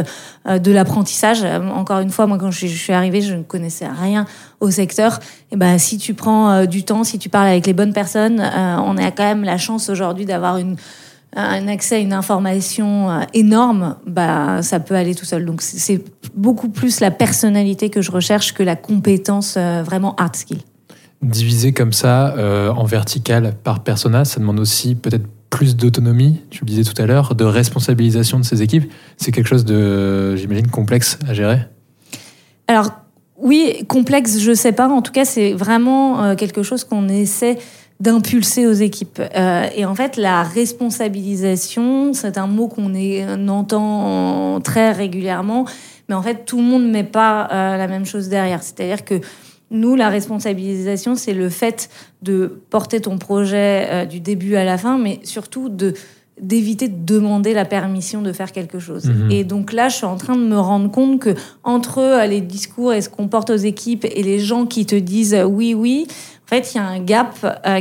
euh, 0.48 0.58
de 0.58 0.72
l'apprentissage 0.72 1.44
encore 1.44 2.00
une 2.00 2.10
fois 2.10 2.26
moi 2.26 2.36
quand 2.36 2.50
je, 2.50 2.66
suis 2.66 2.92
arrivée 2.92 3.20
je 3.20 3.34
ne 3.34 3.44
connaissais 3.44 3.86
rien 3.86 4.26
au 4.58 4.72
secteur 4.72 5.20
et 5.52 5.56
bah 5.56 5.78
si 5.78 5.98
tu 5.98 6.14
prends 6.14 6.66
du 6.66 6.82
temps 6.82 7.04
si 7.04 7.20
tu 7.20 7.28
parles 7.28 7.46
avec 7.46 7.64
les 7.64 7.74
bonnes 7.74 7.92
personnes 7.92 8.40
on 8.40 8.96
a 8.96 9.12
quand 9.12 9.22
même 9.22 9.44
la 9.44 9.56
chance 9.56 9.88
aujourd'hui 9.88 10.26
d'avoir 10.26 10.56
une 10.58 10.76
un 11.38 11.68
accès 11.68 11.96
à 11.96 11.98
une 11.98 12.14
information 12.14 13.20
énorme, 13.34 13.96
bah, 14.06 14.62
ça 14.62 14.80
peut 14.80 14.94
aller 14.94 15.14
tout 15.14 15.26
seul. 15.26 15.44
Donc, 15.44 15.60
c'est 15.60 16.02
beaucoup 16.34 16.70
plus 16.70 17.00
la 17.00 17.10
personnalité 17.10 17.90
que 17.90 18.00
je 18.00 18.10
recherche 18.10 18.54
que 18.54 18.62
la 18.62 18.74
compétence 18.74 19.58
vraiment 19.58 20.14
hard 20.16 20.34
skill. 20.34 20.60
Diviser 21.22 21.72
comme 21.72 21.92
ça 21.92 22.34
euh, 22.36 22.70
en 22.70 22.84
vertical 22.84 23.54
par 23.64 23.82
persona, 23.82 24.24
ça 24.24 24.38
demande 24.38 24.60
aussi 24.60 24.94
peut-être 24.94 25.24
plus 25.48 25.74
d'autonomie, 25.74 26.42
tu 26.50 26.64
le 26.64 26.68
disais 26.68 26.84
tout 26.84 27.00
à 27.00 27.06
l'heure, 27.06 27.34
de 27.34 27.44
responsabilisation 27.44 28.38
de 28.38 28.44
ces 28.44 28.62
équipes. 28.62 28.92
C'est 29.16 29.32
quelque 29.32 29.46
chose 29.46 29.64
de, 29.64 30.36
j'imagine, 30.36 30.68
complexe 30.68 31.18
à 31.26 31.32
gérer? 31.32 31.60
Alors, 32.68 32.90
oui, 33.38 33.84
complexe, 33.88 34.40
je 34.40 34.52
sais 34.52 34.72
pas. 34.72 34.88
En 34.88 35.00
tout 35.00 35.12
cas, 35.12 35.24
c'est 35.24 35.52
vraiment 35.52 36.34
quelque 36.36 36.62
chose 36.62 36.84
qu'on 36.84 37.08
essaie 37.08 37.56
d'impulser 38.00 38.66
aux 38.66 38.72
équipes. 38.72 39.22
et 39.74 39.86
en 39.86 39.94
fait, 39.94 40.16
la 40.16 40.42
responsabilisation, 40.42 42.12
c'est 42.12 42.36
un 42.36 42.46
mot 42.46 42.68
qu'on 42.68 43.48
entend 43.48 44.60
très 44.60 44.92
régulièrement, 44.92 45.64
mais 46.08 46.14
en 46.14 46.22
fait, 46.22 46.44
tout 46.44 46.58
le 46.58 46.64
monde 46.64 46.82
ne 46.82 46.90
met 46.90 47.04
pas 47.04 47.48
la 47.50 47.86
même 47.86 48.04
chose 48.04 48.28
derrière. 48.28 48.62
C'est-à-dire 48.62 49.04
que 49.04 49.20
nous, 49.70 49.96
la 49.96 50.08
responsabilisation, 50.08 51.16
c'est 51.16 51.32
le 51.32 51.48
fait 51.48 51.88
de 52.22 52.60
porter 52.70 53.00
ton 53.00 53.18
projet 53.18 53.88
euh, 53.90 54.04
du 54.04 54.20
début 54.20 54.54
à 54.54 54.64
la 54.64 54.78
fin, 54.78 54.98
mais 54.98 55.20
surtout 55.24 55.68
de 55.68 55.94
d'éviter 56.38 56.88
de 56.88 57.02
demander 57.02 57.54
la 57.54 57.64
permission 57.64 58.20
de 58.20 58.30
faire 58.30 58.52
quelque 58.52 58.78
chose. 58.78 59.06
Mhm. 59.06 59.30
Et 59.30 59.42
donc 59.42 59.72
là, 59.72 59.88
je 59.88 59.96
suis 59.96 60.04
en 60.04 60.18
train 60.18 60.36
de 60.36 60.44
me 60.44 60.58
rendre 60.58 60.90
compte 60.90 61.18
que 61.18 61.34
entre 61.64 61.98
euh, 61.98 62.26
les 62.26 62.42
discours 62.42 62.92
et 62.92 63.00
ce 63.00 63.08
qu'on 63.08 63.26
porte 63.26 63.48
aux 63.48 63.56
équipes 63.56 64.04
et 64.04 64.22
les 64.22 64.38
gens 64.38 64.66
qui 64.66 64.84
te 64.84 64.94
disent 64.94 65.32
euh, 65.32 65.44
oui, 65.44 65.72
oui, 65.72 66.06
en 66.44 66.48
fait, 66.48 66.74
il 66.74 66.76
y 66.76 66.80
a 66.80 66.84
un 66.84 67.00
gap 67.00 67.34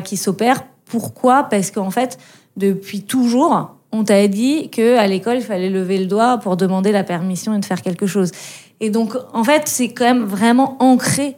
qui 0.04 0.18
s'opère. 0.18 0.64
Pourquoi? 0.86 1.44
Parce 1.44 1.70
qu'en 1.70 1.92
fait, 1.92 2.18
depuis 2.58 3.02
toujours, 3.02 3.76
on 3.92 4.04
t'a 4.04 4.28
dit 4.28 4.70
que 4.70 4.98
à 4.98 5.06
l'école, 5.06 5.36
il 5.36 5.44
fallait 5.44 5.70
lever 5.70 5.98
le 6.00 6.06
doigt 6.06 6.40
pour 6.40 6.58
demander 6.58 6.92
la 6.92 7.04
permission 7.04 7.54
et 7.54 7.60
de 7.60 7.66
faire 7.66 7.82
quelque 7.82 8.08
chose. 8.08 8.32
Et 8.80 8.90
donc, 8.90 9.16
en 9.34 9.44
fait, 9.44 9.64
c'est 9.66 9.90
quand 9.90 10.06
même 10.06 10.24
vraiment 10.24 10.78
ancré 10.80 11.36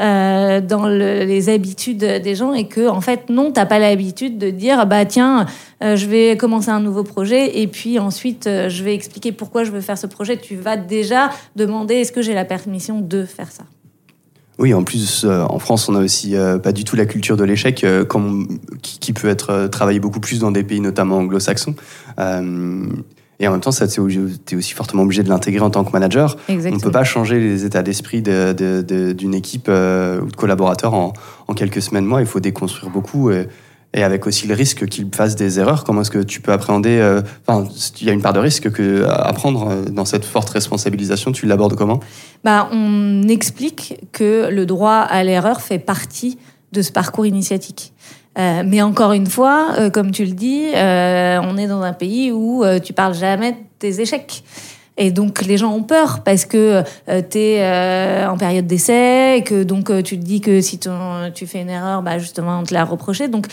euh, 0.00 0.60
dans 0.60 0.86
les 0.86 1.48
habitudes 1.48 1.98
des 1.98 2.34
gens 2.36 2.52
et 2.52 2.68
que 2.68 2.88
en 2.88 3.00
fait 3.00 3.30
non 3.30 3.50
t'as 3.50 3.66
pas 3.66 3.80
l'habitude 3.80 4.38
de 4.38 4.50
dire 4.50 4.86
bah 4.86 5.04
tiens 5.04 5.46
euh, 5.82 5.96
je 5.96 6.06
vais 6.06 6.36
commencer 6.36 6.70
un 6.70 6.78
nouveau 6.78 7.02
projet 7.02 7.58
et 7.58 7.66
puis 7.66 7.98
ensuite 7.98 8.46
euh, 8.46 8.68
je 8.68 8.84
vais 8.84 8.94
expliquer 8.94 9.32
pourquoi 9.32 9.64
je 9.64 9.72
veux 9.72 9.80
faire 9.80 9.98
ce 9.98 10.06
projet 10.06 10.36
tu 10.36 10.54
vas 10.54 10.76
déjà 10.76 11.30
demander 11.56 11.94
est-ce 11.96 12.12
que 12.12 12.22
j'ai 12.22 12.34
la 12.34 12.44
permission 12.44 13.00
de 13.00 13.24
faire 13.24 13.50
ça? 13.50 13.64
Oui, 14.60 14.74
en 14.74 14.82
plus, 14.82 15.24
en 15.24 15.60
France, 15.60 15.88
on 15.88 15.94
a 15.94 16.00
aussi 16.00 16.34
pas 16.64 16.72
du 16.72 16.82
tout 16.82 16.96
la 16.96 17.06
culture 17.06 17.36
de 17.36 17.44
l'échec, 17.44 17.86
qui, 18.82 18.98
qui, 18.98 19.12
peut 19.12 19.28
être 19.28 19.68
travaillée 19.68 20.00
beaucoup 20.00 20.18
plus 20.18 20.40
dans 20.40 20.50
des 20.50 20.64
pays, 20.64 20.80
notamment 20.80 21.18
anglo-saxons. 21.18 21.76
Et 23.40 23.46
en 23.46 23.52
même 23.52 23.60
temps, 23.60 23.70
ça, 23.70 23.86
tu 23.86 24.00
es 24.00 24.56
aussi 24.56 24.72
fortement 24.72 25.04
obligé 25.04 25.22
de 25.22 25.28
l'intégrer 25.28 25.60
en 25.60 25.70
tant 25.70 25.84
que 25.84 25.92
manager. 25.92 26.36
On 26.48 26.54
ne 26.54 26.80
peut 26.80 26.90
pas 26.90 27.04
changer 27.04 27.38
les 27.38 27.64
états 27.64 27.82
d'esprit 27.82 28.20
d'une 28.22 29.34
équipe 29.34 29.66
euh, 29.68 30.20
ou 30.20 30.26
de 30.26 30.36
collaborateurs 30.36 30.94
en, 30.94 31.12
quelques 31.54 31.82
semaines, 31.82 32.04
mois. 32.04 32.20
Il 32.20 32.26
faut 32.26 32.40
déconstruire 32.40 32.90
beaucoup. 32.90 33.30
Et, 33.30 33.46
avec 33.94 34.26
aussi 34.26 34.46
le 34.46 34.54
risque 34.54 34.86
qu'ils 34.86 35.08
fassent 35.12 35.34
des 35.34 35.58
erreurs, 35.58 35.82
comment 35.82 36.02
est-ce 36.02 36.10
que 36.10 36.18
tu 36.18 36.40
peux 36.40 36.52
appréhender 36.52 36.98
euh, 36.98 37.22
Enfin, 37.46 37.66
il 38.00 38.06
y 38.06 38.10
a 38.10 38.12
une 38.12 38.20
part 38.20 38.34
de 38.34 38.38
risque 38.38 38.70
que, 38.70 39.04
à 39.08 39.32
prendre 39.32 39.68
euh, 39.68 39.84
dans 39.86 40.04
cette 40.04 40.24
forte 40.24 40.50
responsabilisation. 40.50 41.32
Tu 41.32 41.46
l'abordes 41.46 41.74
comment? 41.74 42.00
Bah, 42.44 42.68
On 42.70 43.26
explique 43.28 43.98
que 44.12 44.50
le 44.50 44.66
droit 44.66 44.98
à 44.98 45.24
l'erreur 45.24 45.62
fait 45.62 45.78
partie 45.78 46.38
de 46.72 46.82
ce 46.82 46.92
parcours 46.92 47.26
initiatique. 47.26 47.92
Euh, 48.38 48.62
mais 48.64 48.82
encore 48.82 49.12
une 49.12 49.26
fois, 49.26 49.70
euh, 49.78 49.90
comme 49.90 50.12
tu 50.12 50.24
le 50.24 50.32
dis, 50.32 50.70
euh, 50.74 51.40
on 51.42 51.56
est 51.56 51.66
dans 51.66 51.82
un 51.82 51.92
pays 51.92 52.30
où 52.30 52.64
tu 52.82 52.92
parles 52.92 53.14
jamais 53.14 53.52
de 53.52 53.58
tes 53.78 54.00
échecs. 54.00 54.44
Et 54.96 55.12
donc 55.12 55.42
les 55.42 55.56
gens 55.56 55.72
ont 55.72 55.84
peur 55.84 56.24
parce 56.24 56.44
que 56.44 56.82
tu 57.06 57.38
es 57.38 58.26
en 58.26 58.36
période 58.36 58.66
d'essai, 58.66 59.38
et 59.38 59.42
que 59.44 59.62
donc 59.62 59.86
tu 60.02 60.18
te 60.18 60.24
dis 60.24 60.40
que 60.40 60.60
si 60.60 60.78
tu 60.78 61.46
fais 61.46 61.60
une 61.62 61.70
erreur, 61.70 62.02
bah, 62.02 62.18
justement 62.18 62.58
on 62.58 62.64
te 62.64 62.74
l'a 62.74 62.84
reproché. 62.84 63.28
Donc 63.28 63.46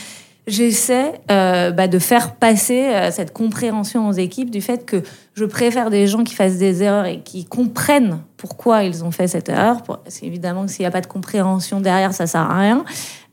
j'essaie 0.47 1.13
euh, 1.31 1.71
bah, 1.71 1.87
de 1.87 1.99
faire 1.99 2.35
passer 2.35 2.85
euh, 2.85 3.11
cette 3.11 3.33
compréhension 3.33 4.07
aux 4.07 4.13
équipes 4.13 4.51
du 4.51 4.61
fait 4.61 4.85
que 4.85 5.01
je 5.33 5.45
préfère 5.45 5.89
des 5.89 6.07
gens 6.07 6.23
qui 6.23 6.33
fassent 6.33 6.57
des 6.57 6.83
erreurs 6.83 7.05
et 7.05 7.19
qui 7.19 7.45
comprennent 7.45 8.19
pourquoi 8.37 8.83
ils 8.83 9.03
ont 9.03 9.11
fait 9.11 9.27
cette 9.27 9.49
erreur. 9.49 9.81
Parce 9.83 10.19
qu'évidemment, 10.19 10.67
s'il 10.67 10.83
n'y 10.83 10.87
a 10.87 10.91
pas 10.91 11.01
de 11.01 11.07
compréhension 11.07 11.81
derrière, 11.81 12.13
ça 12.13 12.27
sert 12.27 12.41
à 12.41 12.59
rien. 12.59 12.85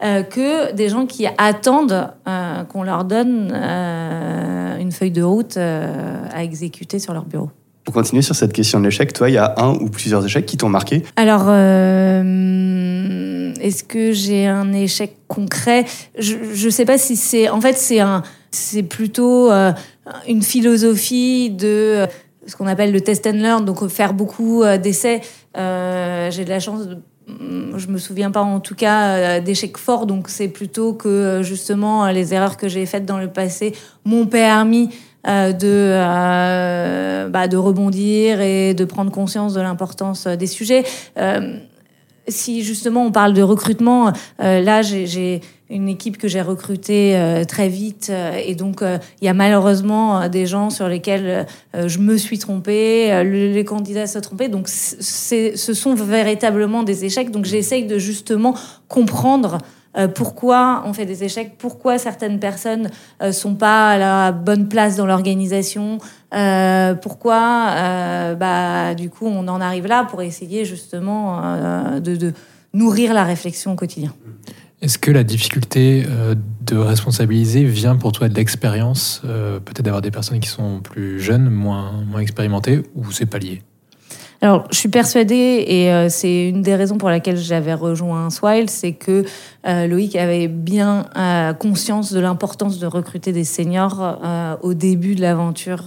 Euh, 0.03 0.25
que 0.25 0.73
des 0.73 0.89
gens 0.89 1.07
qui 1.07 1.27
attendent 1.39 2.11
euh, 2.27 2.65
qu'on 2.65 2.83
leur 2.83 3.05
donne 3.05 3.53
euh, 3.55 4.79
une 4.79 4.91
feuille 4.91 5.13
de 5.13 5.23
route 5.23 5.57
à 5.57 6.43
exécuter 6.43 6.99
sur 6.99 7.13
leur 7.13 7.25
bureau. 7.25 7.51
Pour 7.85 7.95
continuer 7.95 8.23
sur 8.23 8.35
cette 8.35 8.53
question 8.53 8.79
de 8.81 8.85
l'échec, 8.85 9.13
toi, 9.13 9.29
il 9.29 9.35
y 9.35 9.39
a 9.39 9.55
un 9.59 9.75
ou 9.75 9.89
plusieurs 9.89 10.25
échecs 10.25 10.47
qui 10.47 10.57
t'ont 10.57 10.69
marqué 10.69 11.03
Alors, 11.17 11.51
est-ce 13.61 13.85
que 13.85 14.13
j'ai 14.13 14.47
un 14.47 14.73
échec 14.73 15.17
concret? 15.29 15.85
Je 16.19 16.37
ne 16.37 16.71
sais 16.71 16.85
pas 16.85 16.99
si 16.99 17.17
c'est. 17.17 17.49
En 17.49 17.61
fait, 17.61 17.77
c'est 17.77 18.01
un, 18.01 18.23
c'est 18.53 18.83
plutôt 18.83 19.51
euh, 19.51 19.73
une 20.29 20.43
philosophie 20.43 21.51
de 21.51 21.67
euh, 21.67 22.07
ce 22.47 22.57
qu'on 22.57 22.67
appelle 22.67 22.93
le 22.93 23.01
test 23.01 23.27
and 23.27 23.33
learn, 23.33 23.65
donc 23.65 23.87
faire 23.89 24.15
beaucoup 24.15 24.63
euh, 24.63 24.79
d'essais. 24.79 25.23
j'ai 25.55 26.45
de 26.45 26.49
la 26.49 26.61
chance 26.61 26.87
mm, 27.27 27.79
je 27.79 27.89
me 27.89 27.99
souviens 27.99 28.31
pas 28.31 28.43
en 28.43 28.61
tout 28.61 28.75
cas 28.75 29.41
d'échecs 29.41 29.79
forts, 29.79 30.07
donc 30.07 30.29
c'est 30.29 30.49
plutôt 30.49 30.93
que 30.93 31.41
justement 31.43 32.07
les 32.09 32.35
erreurs 32.35 32.57
que 32.57 32.69
j'ai 32.69 32.85
faites 32.85 33.07
dans 33.07 33.19
le 33.19 33.29
passé 33.29 33.75
m'ont 34.05 34.27
permis 34.27 34.91
de, 35.25 35.95
bah, 37.33 37.49
de 37.49 37.57
rebondir 37.57 38.41
et 38.41 38.75
de 38.75 38.85
prendre 38.85 39.11
conscience 39.11 39.55
de 39.55 39.61
l'importance 39.61 40.27
des 40.27 40.47
sujets 40.47 40.85
si 42.29 42.63
justement 42.63 43.05
on 43.05 43.13
parle 43.13 43.33
de 43.33 43.43
recrutement, 43.43 44.13
euh, 44.41 44.61
là 44.61 44.83
j'ai 44.83 45.41
une 45.71 45.89
équipe 45.89 46.19
que 46.19 46.29
j'ai 46.29 46.43
recrutée 46.43 47.17
euh, 47.17 47.45
très 47.45 47.69
vite 47.69 48.09
euh, 48.11 48.39
et 48.45 48.55
donc 48.55 48.83
il 48.83 49.25
y 49.25 49.29
a 49.29 49.35
malheureusement 49.35 50.29
des 50.29 50.47
gens 50.47 50.71
sur 50.71 50.89
lesquels 50.89 51.47
je 51.75 51.99
me 51.99 52.17
suis 52.17 52.39
trompée, 52.39 53.23
les 53.25 53.65
candidats 53.65 54.07
se 54.07 54.19
trompés, 54.19 54.49
donc 54.49 54.69
ce 54.69 55.75
sont 55.75 55.95
véritablement 55.95 56.83
des 56.83 57.05
échecs. 57.05 57.31
Donc 57.31 57.45
j'essaye 57.45 57.87
de 57.87 57.99
justement 57.99 58.55
comprendre 58.89 59.59
euh, 59.97 60.09
pourquoi 60.09 60.83
on 60.87 60.93
fait 60.93 61.05
des 61.05 61.25
échecs, 61.25 61.57
pourquoi 61.59 61.99
certaines 61.99 62.39
personnes 62.39 62.89
ne 63.21 63.27
euh, 63.27 63.33
sont 63.33 63.55
pas 63.55 63.91
à 63.91 63.99
la 63.99 64.33
bonne 64.33 64.69
place 64.69 64.97
dans 64.97 65.07
l'organisation, 65.07 65.99
euh, 66.35 66.95
pourquoi 66.95 68.35
bah, 68.39 68.95
du 68.95 69.11
coup 69.11 69.27
on 69.27 69.47
en 69.49 69.61
arrive 69.61 69.87
là 69.87 70.05
pour 70.05 70.23
essayer 70.23 70.65
justement 70.65 71.43
de, 72.01 72.33
nourrir 72.73 73.13
la 73.13 73.25
réflexion 73.25 73.73
au 73.73 73.77
quotidien? 73.77 74.15
Est-ce 74.81 74.99
que 74.99 75.11
la 75.11 75.25
difficulté 75.25 76.07
de 76.63 76.77
responsabiliser 76.77 77.65
vient 77.65 77.97
pour 77.97 78.13
toi 78.13 78.29
de 78.29 78.35
l'expérience, 78.35 79.21
peut-être 79.23 79.83
d'avoir 79.83 80.03
des 80.03 80.11
personnes 80.11 80.41
qui 80.41 80.49
sont 80.49 80.81
plus 80.81 81.21
jeunes, 81.21 81.51
moins, 81.51 81.93
moins 82.11 82.21
expérimentées, 82.21 82.83
ou 82.95 83.13
c'est 83.13 83.27
pas 83.27 83.39
lié? 83.39 83.63
Alors, 84.43 84.67
je 84.73 84.77
suis 84.77 84.89
persuadée, 84.89 85.65
et 85.69 85.93
euh, 85.93 86.09
c'est 86.09 86.49
une 86.49 86.63
des 86.63 86.75
raisons 86.75 86.99
pour 86.99 87.09
laquelle 87.09 87.37
j'avais 87.37 87.75
rejoint 87.75 88.29
Swile, 88.29 88.69
c'est 88.69 88.91
que 88.91 89.25
euh, 89.69 89.87
Loïc 89.87 90.17
avait 90.17 90.49
bien 90.49 91.07
euh, 91.17 91.53
conscience 91.53 92.13
de 92.13 92.19
l'importance 92.19 92.81
de 92.81 92.87
recruter 92.87 93.31
des 93.31 93.45
seniors 93.45 94.19
au 94.63 94.75
début 94.75 95.15
de 95.15 95.21
l'aventure 95.21 95.85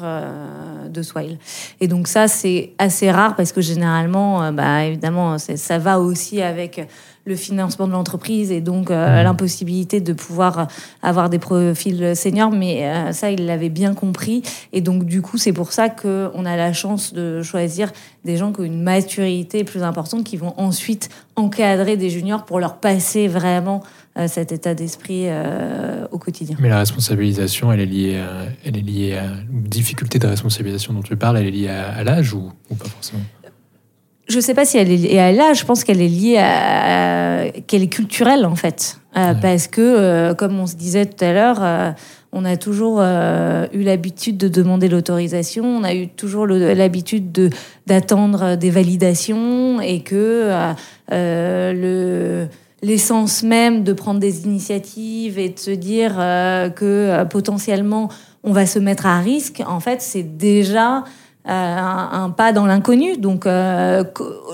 de 0.89 1.01
Swile. 1.01 1.37
Et 1.81 1.89
donc 1.89 2.07
ça, 2.07 2.29
c'est 2.29 2.71
assez 2.77 3.11
rare 3.11 3.35
parce 3.35 3.51
que 3.51 3.59
généralement, 3.59 4.53
bah, 4.53 4.85
évidemment, 4.85 5.37
ça 5.37 5.77
va 5.77 5.99
aussi 5.99 6.41
avec 6.41 6.87
le 7.25 7.35
financement 7.35 7.87
de 7.87 7.91
l'entreprise 7.91 8.51
et 8.51 8.61
donc 8.61 8.91
euh, 8.91 9.21
mmh. 9.21 9.23
l'impossibilité 9.23 9.99
de 9.99 10.13
pouvoir 10.13 10.67
avoir 11.01 11.29
des 11.29 11.39
profils 11.39 12.15
seniors. 12.15 12.51
Mais 12.51 12.85
euh, 12.85 13.11
ça, 13.11 13.31
il 13.31 13.45
l'avait 13.45 13.69
bien 13.69 13.93
compris. 13.93 14.43
Et 14.73 14.81
donc, 14.81 15.05
du 15.05 15.21
coup, 15.21 15.37
c'est 15.37 15.53
pour 15.53 15.73
ça 15.73 15.89
qu'on 15.89 16.45
a 16.45 16.55
la 16.55 16.71
chance 16.73 17.13
de 17.13 17.41
choisir 17.41 17.91
des 18.23 18.37
gens 18.37 18.53
qui 18.53 18.61
ont 18.61 18.63
une 18.63 18.81
maturité 18.81 19.63
plus 19.63 19.83
importante, 19.83 20.23
qui 20.23 20.37
vont 20.37 20.53
ensuite 20.57 21.09
encadrer 21.35 21.97
des 21.97 22.09
juniors 22.09 22.45
pour 22.45 22.59
leur 22.59 22.77
passer 22.77 23.27
vraiment 23.27 23.83
euh, 24.17 24.27
cet 24.27 24.51
état 24.51 24.73
d'esprit 24.75 25.27
au 26.11 26.17
quotidien. 26.17 26.55
Mais 26.59 26.69
la 26.69 26.79
responsabilisation, 26.79 27.71
elle 27.71 27.81
est 27.81 27.85
liée 27.85 28.17
à, 28.17 28.45
elle 28.65 28.77
est 28.77 28.81
liée 28.81 29.17
à 29.17 29.31
difficulté 29.49 30.19
de 30.19 30.27
responsabilisation 30.27 30.93
dont 30.93 31.01
tu 31.01 31.15
parles, 31.15 31.37
elle 31.37 31.47
est 31.47 31.51
liée 31.51 31.69
à, 31.69 32.03
l'âge 32.03 32.33
ou, 32.33 32.51
ou, 32.69 32.75
pas 32.75 32.85
forcément? 32.85 33.21
Je 34.35 34.41
sais 34.41 34.53
pas 34.53 34.65
si 34.65 34.77
elle 34.77 34.91
est 34.91 34.97
liée 34.97 35.19
à 35.19 35.31
l'âge, 35.31 35.59
je 35.59 35.65
pense 35.65 35.85
qu'elle 35.85 36.01
est 36.01 36.09
liée 36.09 36.37
à, 36.37 37.45
qu'elle 37.67 37.83
est 37.83 37.87
culturelle 37.87 38.45
en 38.45 38.55
fait, 38.55 38.99
euh, 39.17 39.33
parce 39.33 39.67
que 39.67 39.81
euh, 39.81 40.33
comme 40.33 40.59
on 40.59 40.67
se 40.67 40.75
disait 40.75 41.05
tout 41.05 41.23
à 41.23 41.31
l'heure, 41.31 41.59
euh, 41.61 41.91
on 42.33 42.43
a 42.43 42.57
toujours 42.57 42.99
eu 42.99 43.81
l'habitude 43.83 44.35
de 44.35 44.49
demander 44.49 44.89
l'autorisation, 44.89 45.63
on 45.63 45.85
a 45.85 45.93
eu 45.93 46.09
toujours 46.09 46.45
l'habitude 46.47 47.31
de 47.31 47.49
d'attendre 47.87 48.57
des 48.57 48.69
validations 48.71 49.79
et 49.79 50.01
que 50.01 50.51
le 51.09 52.47
l'essence 52.81 53.41
même 53.41 53.83
de 53.83 53.93
prendre 53.93 54.19
des 54.19 54.43
initiatives 54.43 55.39
et 55.39 55.47
de 55.47 55.57
se 55.57 55.71
dire 55.71 56.15
que 56.75 57.23
potentiellement 57.23 58.09
on 58.43 58.51
va 58.51 58.65
se 58.65 58.79
mettre 58.79 59.05
à 59.05 59.19
risque, 59.19 59.63
en 59.65 59.79
fait, 59.79 60.01
c'est 60.01 60.37
déjà 60.37 61.05
euh, 61.47 61.51
un, 61.51 62.31
pas 62.31 62.51
dans 62.53 62.65
l'inconnu. 62.65 63.17
Donc, 63.17 63.45
euh, 63.45 64.03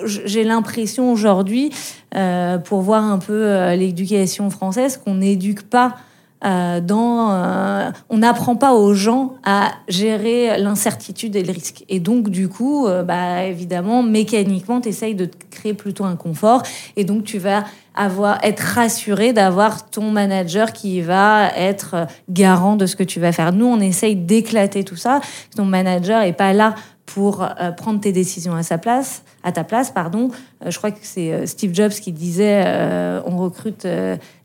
j'ai 0.05 0.43
l'impression 0.43 1.12
aujourd'hui, 1.12 1.71
euh, 2.15 2.57
pour 2.57 2.81
voir 2.81 3.03
un 3.03 3.17
peu 3.17 3.74
l'éducation 3.75 4.50
française, 4.50 4.98
qu'on 4.98 5.15
n'éduque 5.15 5.63
pas 5.63 5.95
euh, 6.43 6.81
dans, 6.81 7.31
euh, 7.31 7.91
on 8.10 8.17
n'apprend 8.17 8.55
pas 8.55 8.74
aux 8.74 8.93
gens 8.93 9.36
à 9.43 9.74
gérer 9.88 10.57
l'incertitude 10.57 11.36
et 11.36 11.43
le 11.43 11.51
risque. 11.51 11.86
Et 11.88 12.00
donc, 12.00 12.29
du 12.29 12.50
coup, 12.50 12.88
euh, 12.88 13.03
bah, 13.03 13.43
évidemment, 13.43 14.01
mécaniquement, 14.01 14.81
tu 14.81 14.89
essayes 14.89 15.13
de 15.13 15.29
créer 15.51 15.74
plutôt 15.74 16.03
un 16.03 16.15
confort. 16.15 16.63
Et 16.95 17.03
donc, 17.03 17.24
tu 17.25 17.38
vas 17.38 17.65
avoir, 17.93 18.43
être 18.43 18.60
rassuré 18.60 19.33
d'avoir 19.33 19.89
ton 19.89 20.10
manager 20.10 20.74
qui 20.74 21.01
va 21.01 21.50
être 21.55 22.07
garant 22.29 22.75
de 22.75 22.86
ce 22.86 22.95
que 22.95 23.03
tu 23.03 23.19
vas 23.19 23.31
faire. 23.31 23.53
Nous, 23.53 23.65
on 23.65 23.79
essaye 23.79 24.15
d'éclater 24.15 24.83
tout 24.83 24.95
ça. 24.95 25.21
Ton 25.55 25.65
manager 25.65 26.24
est 26.24 26.33
pas 26.33 26.53
là 26.53 26.74
pour 27.13 27.44
euh, 27.44 27.72
prendre 27.72 28.00
tes 28.00 28.13
décisions 28.13 28.56
à 28.56 28.63
sa 28.63 28.77
place, 28.77 29.24
à 29.44 29.51
ta 29.51 29.65
place, 29.65 29.91
pardon. 29.91 30.30
Euh, 30.63 30.72
je 30.72 30.77
crois 30.77 30.91
que 30.91 31.00
c'est 31.01 31.34
euh, 31.34 31.46
Steve 31.46 31.74
Jobs 31.74 31.91
qui 31.91 32.13
disait 32.13 32.63
on 33.25 33.38
recrute 33.38 33.88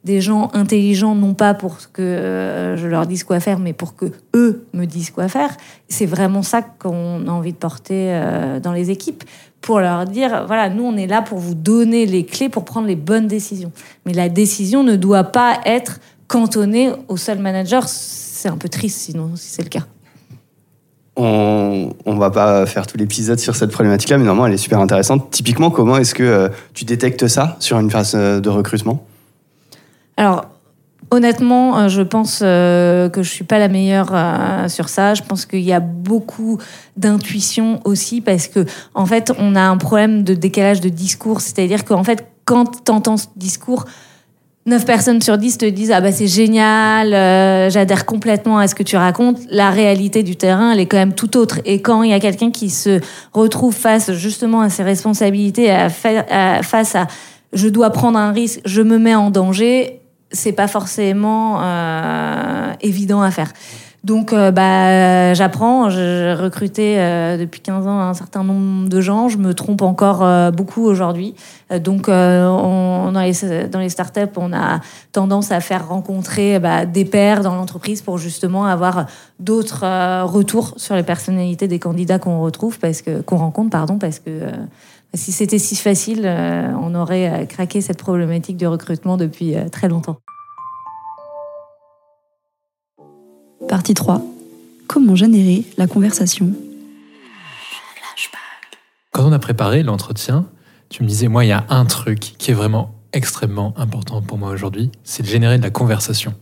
des 0.05 0.21
gens 0.21 0.51
intelligents 0.53 1.15
non 1.15 1.35
pas 1.35 1.55
pour 1.55 1.79
que 1.93 2.75
je 2.77 2.87
leur 2.87 3.07
dise 3.07 3.25
quoi 3.25 3.41
faire, 3.41 3.59
mais 3.59 3.73
pour 3.73 3.95
que 3.95 4.07
eux 4.35 4.67
me 4.73 4.85
disent 4.85 5.11
quoi 5.11 5.29
faire. 5.29 5.57
C'est 5.89 6.07
vraiment 6.07 6.43
ça 6.43 6.63
qu'on 6.63 7.27
a 7.27 7.31
envie 7.31 7.53
de 7.53 7.59
porter 7.59 8.21
dans 8.63 8.73
les 8.73 8.91
équipes 8.91 9.25
pour 9.61 9.81
leur 9.81 10.05
dire 10.05 10.45
voilà, 10.47 10.69
nous 10.69 10.85
on 10.85 10.97
est 10.97 11.07
là 11.07 11.23
pour 11.23 11.39
vous 11.39 11.55
donner 11.55 12.07
les 12.07 12.25
clés 12.25 12.49
pour 12.49 12.65
prendre 12.65 12.87
les 12.87 12.97
bonnes 12.97 13.29
décisions. 13.29 13.73
Mais 14.05 14.13
la 14.13 14.29
décision 14.29 14.83
ne 14.83 14.97
doit 14.97 15.25
pas 15.25 15.61
être 15.65 16.01
cantonnée 16.29 16.91
au 17.09 17.17
seul 17.17 17.39
manager. 17.39 17.89
C'est 17.89 18.49
un 18.49 18.57
peu 18.57 18.69
triste 18.69 18.99
sinon 18.99 19.37
si 19.37 19.51
c'est 19.51 19.63
le 19.63 19.69
cas. 19.69 19.87
On, 21.19 21.95
on 22.05 22.17
va 22.17 22.31
pas 22.31 22.67
faire 22.67 22.87
tout 22.87 22.99
l'épisode 22.99 23.39
sur 23.39 23.57
cette 23.57 23.71
problématique-là, 23.71 24.19
mais 24.19 24.25
normalement, 24.25 24.47
elle 24.49 24.53
est 24.53 24.59
super 24.59 24.81
intéressante. 24.81 25.31
Typiquement, 25.31 25.71
comment 25.71 25.97
est-ce 25.97 26.15
que 26.15 26.23
euh, 26.23 26.49
tu 26.75 26.85
détectes 26.85 27.27
ça 27.27 27.57
sur 27.59 27.79
une 27.79 27.91
phase 27.91 28.15
euh, 28.15 28.39
de 28.39 28.51
recrutement? 28.51 29.03
Alors, 30.19 30.45
honnêtement, 31.11 31.79
euh, 31.79 31.89
je 31.89 32.03
pense 32.03 32.41
que 32.41 33.11
je 33.23 33.29
suis 33.29 33.45
pas 33.45 33.59
la 33.59 33.69
meilleure 33.69 34.13
sur 34.69 34.91
ça. 34.91 35.15
Je 35.15 35.23
pense 35.23 35.47
qu'il 35.47 35.63
y 35.63 35.73
a 35.73 35.81
beaucoup 35.81 36.59
d'intuition 36.99 37.81
aussi 37.85 38.21
parce 38.21 38.47
que, 38.47 38.67
en 38.95 39.07
fait, 39.07 39.33
on 39.39 39.55
a 39.57 39.63
un 39.63 39.79
problème 39.79 40.23
de 40.23 40.35
décalage 40.35 40.83
de 40.83 40.91
discours. 40.91 41.41
C'est-à-dire 41.41 41.87
qu'en 41.87 42.05
fait, 42.05 42.27
quand 42.45 42.85
tu 42.85 42.93
entends 42.93 43.17
ce 43.17 43.27
discours, 43.37 43.87
9 44.67 44.85
personnes 44.85 45.23
sur 45.23 45.39
10 45.39 45.59
te 45.59 45.65
disent 45.67 45.93
ah 45.93 46.01
bah 46.01 46.11
c'est 46.11 46.27
génial, 46.27 47.15
euh, 47.15 47.71
j'adhère 47.71 48.05
complètement 48.05 48.59
à 48.59 48.67
ce 48.67 48.75
que 48.75 48.83
tu 48.83 48.97
racontes. 48.97 49.39
La 49.49 49.71
réalité 49.71 50.25
du 50.25 50.35
terrain, 50.35 50.73
elle 50.73 50.81
est 50.81 50.87
quand 50.87 50.97
même 50.97 51.15
tout 51.15 51.37
autre. 51.37 51.61
Et 51.65 51.81
quand 51.81 52.03
il 52.03 52.11
y 52.11 52.15
a 52.15 52.21
quelqu'un 52.21 52.51
qui 52.51 52.71
se 52.71 53.01
retrouve 53.33 53.75
face 53.75 54.13
justement 54.13 54.61
à 54.61 54.69
ses 54.69 54.83
responsabilités, 54.83 55.71
à 55.71 55.89
face 55.89 56.95
à 56.97 57.07
je 57.53 57.69
dois 57.69 57.91
prendre 57.91 58.19
un 58.19 58.33
risque, 58.33 58.61
je 58.65 58.83
me 58.83 58.99
mets 58.99 59.15
en 59.15 59.31
danger, 59.31 60.01
c'est 60.33 60.53
pas 60.53 60.69
forcément 60.69 61.61
euh, 61.63 62.73
évident 62.81 63.23
à 63.23 63.31
faire. 63.31 63.53
Donc, 64.05 64.33
euh, 64.33 64.51
bah, 64.53 65.35
j'apprends. 65.35 65.91
J'ai 65.91 66.33
recruté 66.35 66.99
euh, 66.99 67.37
depuis 67.37 67.61
15 67.61 67.87
ans 67.87 67.99
un 67.99 68.15
certain 68.15 68.45
nombre 68.45 68.89
de 68.89 69.01
gens. 69.01 69.29
Je 69.29 69.39
me 69.39 69.53
trompe 69.53 69.83
encore 69.83 70.23
euh, 70.23 70.51
beaucoup 70.51 70.85
aujourd'hui. 70.85 71.35
donc, 71.81 72.07
on, 72.09 73.11
dans, 73.13 73.21
les, 73.21 73.69
dans 73.69 73.81
les 73.81 73.89
startups, 73.89 74.21
on 74.37 74.53
a 74.53 74.81
tendance 75.11 75.51
à 75.51 75.61
faire 75.61 75.89
rencontrer 75.89 76.61
bah, 76.61 76.87
des 76.87 77.05
pairs 77.05 77.43
dans 77.43 77.57
l'entreprise 77.57 78.03
pour 78.03 78.19
justement 78.19 78.67
avoir 78.67 79.07
d'autres 79.41 79.85
retours 80.25 80.75
sur 80.77 80.95
les 80.95 81.03
personnalités 81.03 81.67
des 81.67 81.81
candidats 81.81 82.21
qu'on 82.21 82.41
retrouve, 82.41 82.79
parce 82.79 83.03
que 83.03 83.21
qu'on 83.23 83.37
rencontre, 83.37 83.71
pardon, 83.71 83.99
parce 83.99 84.21
que 84.21 84.31
si 85.15 85.33
c'était 85.33 85.59
si 85.59 85.75
facile, 85.75 86.31
on 86.81 86.95
aurait 86.95 87.47
craqué 87.49 87.81
cette 87.81 87.99
problématique 87.99 88.57
du 88.57 88.69
recrutement 88.69 89.17
depuis 89.17 89.57
très 89.73 89.89
longtemps. 89.89 90.19
Partie 93.69 93.95
3. 93.95 94.23
Comment 94.87 95.17
générer 95.17 95.65
la 95.77 95.89
conversation? 95.89 96.53
Quand 99.13 99.27
on 99.27 99.33
a 99.33 99.41
préparé 99.41 99.83
l'entretien, 99.83 100.47
tu 100.89 101.03
me 101.03 101.09
disais, 101.09 101.27
moi, 101.27 101.45
il 101.45 101.49
y 101.49 101.53
a 101.53 101.65
un 101.69 101.85
truc 101.85 102.21
qui 102.21 102.53
est 102.53 102.55
vraiment 102.55 102.95
extrêmement 103.13 103.75
important 103.77 104.23
pour 104.23 104.39
moi 104.39 104.51
aujourd'hui, 104.51 104.93
c'est 105.03 105.25
de 105.25 105.29
générer 105.29 105.59
de 105.59 105.63
la 105.65 105.71
conversation. 105.71 106.35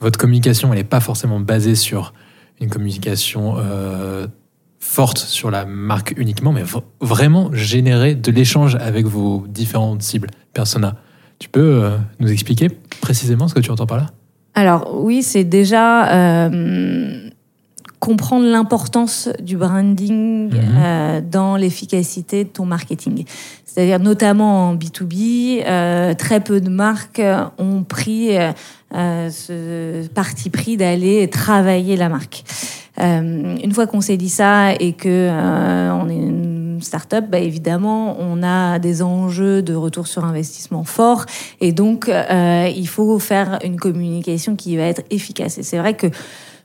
Votre 0.00 0.18
communication, 0.18 0.70
elle 0.72 0.78
n'est 0.78 0.84
pas 0.84 1.00
forcément 1.00 1.40
basée 1.40 1.76
sur 1.76 2.12
une 2.60 2.68
communication 2.68 3.54
euh, 3.56 4.26
forte 4.78 5.18
sur 5.18 5.50
la 5.50 5.64
marque 5.64 6.12
uniquement, 6.18 6.52
mais 6.52 6.64
vraiment 7.00 7.50
générer 7.54 8.14
de 8.14 8.30
l'échange 8.30 8.76
avec 8.76 9.06
vos 9.06 9.46
différentes 9.48 10.02
cibles, 10.02 10.28
persona. 10.52 10.96
Tu 11.38 11.48
peux 11.48 11.84
euh, 11.84 11.96
nous 12.20 12.30
expliquer 12.30 12.68
précisément 13.00 13.48
ce 13.48 13.54
que 13.54 13.60
tu 13.60 13.70
entends 13.70 13.86
par 13.86 13.98
là? 13.98 14.10
Alors 14.56 14.90
oui, 14.94 15.22
c'est 15.22 15.44
déjà 15.44 16.48
euh, 16.48 17.28
comprendre 18.00 18.46
l'importance 18.46 19.28
du 19.38 19.58
branding 19.58 20.50
mhm. 20.50 20.60
euh, 20.78 21.20
dans 21.20 21.56
l'efficacité 21.56 22.44
de 22.44 22.48
ton 22.48 22.64
marketing. 22.64 23.26
C'est-à-dire 23.66 24.00
notamment 24.00 24.70
en 24.70 24.74
B2B, 24.74 25.62
euh, 25.66 26.14
très 26.14 26.40
peu 26.40 26.62
de 26.62 26.70
marques 26.70 27.20
ont 27.58 27.82
pris 27.82 28.30
ce 28.92 30.06
parti 30.08 30.48
pris 30.48 30.78
d'aller 30.78 31.28
travailler 31.28 31.96
la 31.96 32.08
marque. 32.08 32.44
une 32.98 33.72
fois 33.74 33.86
qu'on 33.86 34.00
s'est 34.00 34.16
dit 34.16 34.30
ça 34.30 34.72
et 34.72 34.94
que 34.94 35.28
on 35.30 36.08
est 36.08 36.14
une 36.14 36.55
start-up, 36.80 37.26
bah, 37.28 37.38
évidemment, 37.38 38.16
on 38.18 38.42
a 38.42 38.78
des 38.78 39.02
enjeux 39.02 39.62
de 39.62 39.74
retour 39.74 40.06
sur 40.06 40.24
investissement 40.24 40.84
forts 40.84 41.26
et 41.60 41.72
donc 41.72 42.08
euh, 42.08 42.70
il 42.74 42.88
faut 42.88 43.18
faire 43.18 43.58
une 43.64 43.76
communication 43.76 44.56
qui 44.56 44.76
va 44.76 44.84
être 44.84 45.02
efficace. 45.10 45.58
Et 45.58 45.62
c'est 45.62 45.78
vrai 45.78 45.94
que 45.94 46.06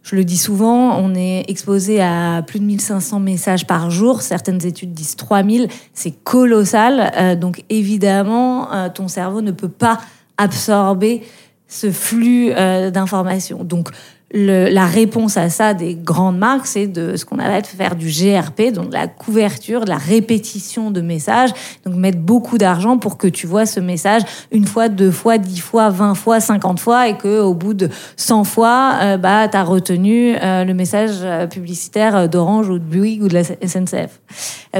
je 0.04 0.16
le 0.16 0.24
dis 0.24 0.38
souvent, 0.38 0.98
on 0.98 1.14
est 1.14 1.46
exposé 1.48 2.02
à 2.02 2.44
plus 2.46 2.60
de 2.60 2.66
1500 2.66 3.20
messages 3.20 3.68
par 3.68 3.92
jour. 3.92 4.22
Certaines 4.22 4.66
études 4.66 4.94
disent 4.94 5.16
3000. 5.16 5.68
C'est 5.94 6.12
colossal. 6.24 7.12
Euh, 7.18 7.36
donc 7.36 7.64
évidemment, 7.70 8.74
euh, 8.74 8.90
ton 8.90 9.08
cerveau 9.08 9.42
ne 9.42 9.52
peut 9.52 9.70
pas 9.70 10.00
absorber 10.38 11.22
ce 11.68 11.92
flux 11.92 12.50
d'informations. 12.50 13.64
Donc 13.64 13.92
la 14.34 14.86
réponse 14.86 15.38
à 15.38 15.50
ça 15.50 15.74
des 15.74 15.96
grandes 15.96 16.38
marques, 16.38 16.66
c'est 16.66 16.88
de 16.88 17.18
ce 17.18 17.26
qu'on 17.26 17.40
appelle 17.40 17.66
faire 17.66 17.96
du 17.96 18.08
GRP, 18.08 18.74
donc 18.74 18.90
de 18.90 18.94
la 18.94 19.08
couverture, 19.08 19.86
de 19.86 19.90
la 19.90 19.98
répétition 19.98 20.92
de 20.92 21.02
messages, 21.02 21.52
donc 21.86 21.96
mettre 21.96 22.20
beaucoup 22.20 22.58
d'argent 22.58 22.98
pour 22.98 23.18
que 23.18 23.28
tu 23.28 23.48
vois 23.48 23.66
ce 23.66 23.80
message 23.80 24.22
une 24.52 24.66
fois, 24.66 24.90
deux 24.90 25.12
fois, 25.12 25.38
dix 25.38 25.60
fois, 25.60 25.90
vingt 25.90 26.16
fois, 26.16 26.40
cinquante 26.40 26.80
fois, 26.80 27.10
et 27.10 27.18
que 27.18 27.42
au 27.42 27.54
bout 27.54 27.74
de 27.74 27.90
cent 28.16 28.44
fois, 28.44 28.94
euh, 29.02 29.18
bah, 29.18 29.48
tu 29.50 29.58
as 29.58 29.64
retenu 29.64 30.36
euh, 30.42 30.64
le 30.64 30.74
message 30.74 31.18
euh, 31.22 31.48
publicitaire 31.48 32.30
d'Orange 32.30 32.70
ou 32.70 32.80
de 32.80 32.84
Bouygues 32.84 33.24
ou 33.24 33.28
de 33.28 33.34
la 33.34 33.44
SNCF. 33.44 34.22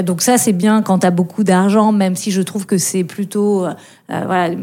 donc 0.02 0.22
ça, 0.22 0.38
c'est 0.38 0.52
bien 0.52 0.82
quand 0.82 1.00
tu 1.00 1.06
as 1.06 1.10
beaucoup 1.10 1.44
d'argent, 1.44 1.92
même 1.92 2.16
si 2.16 2.30
je 2.30 2.42
trouve 2.42 2.66
que 2.66 2.78
c'est 2.78 3.04
plutôt 3.04 3.66
euh, 3.66 3.74
voilà, 4.26 4.54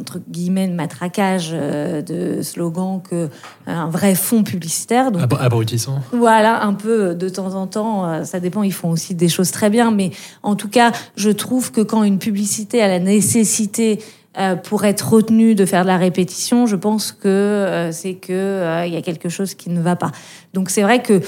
entre 0.00 0.20
guillemets, 0.28 0.68
de 0.68 0.74
matraquage 0.74 1.50
euh, 1.52 2.02
de 2.02 2.42
slogan 2.42 3.00
que 3.02 3.14
euh, 3.14 3.28
un 3.66 3.88
vrai 3.88 4.14
fond 4.14 4.42
publicitaire. 4.42 5.10
Donc, 5.10 5.22
Abrutissant. 5.40 6.00
Voilà, 6.12 6.64
un 6.64 6.74
peu 6.74 7.14
de 7.14 7.28
temps 7.28 7.54
en 7.54 7.66
temps, 7.66 8.24
ça 8.24 8.40
dépend, 8.40 8.62
ils 8.62 8.72
font 8.72 8.90
aussi 8.90 9.14
des 9.14 9.28
choses 9.28 9.50
très 9.50 9.70
bien, 9.70 9.90
mais 9.90 10.10
en 10.42 10.56
tout 10.56 10.68
cas, 10.68 10.92
je 11.16 11.30
trouve 11.30 11.72
que 11.72 11.80
quand 11.80 12.02
une 12.02 12.18
publicité 12.18 12.82
a 12.82 12.88
la 12.88 12.98
nécessité 12.98 14.00
pour 14.64 14.84
être 14.84 15.12
retenue 15.12 15.54
de 15.54 15.66
faire 15.66 15.82
de 15.82 15.88
la 15.88 15.98
répétition, 15.98 16.66
je 16.66 16.76
pense 16.76 17.12
que 17.12 17.90
c'est 17.92 18.14
que 18.14 18.86
il 18.86 18.92
y 18.92 18.96
a 18.96 19.02
quelque 19.02 19.28
chose 19.28 19.54
qui 19.54 19.70
ne 19.70 19.80
va 19.80 19.96
pas. 19.96 20.10
Donc 20.54 20.70
c'est 20.70 20.82
vrai 20.82 21.02
que 21.02 21.20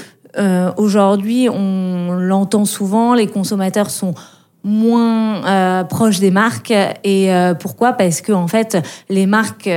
aujourd'hui, 0.76 1.48
on 1.50 2.12
l'entend 2.12 2.64
souvent, 2.64 3.14
les 3.14 3.26
consommateurs 3.26 3.90
sont 3.90 4.14
moins 4.64 5.44
euh, 5.44 5.84
proche 5.84 6.18
des 6.18 6.30
marques. 6.30 6.74
Et 7.04 7.32
euh, 7.32 7.54
pourquoi? 7.54 7.92
Parce 7.92 8.20
que 8.20 8.32
en 8.32 8.48
fait, 8.48 8.78
les 9.08 9.26
marques 9.26 9.70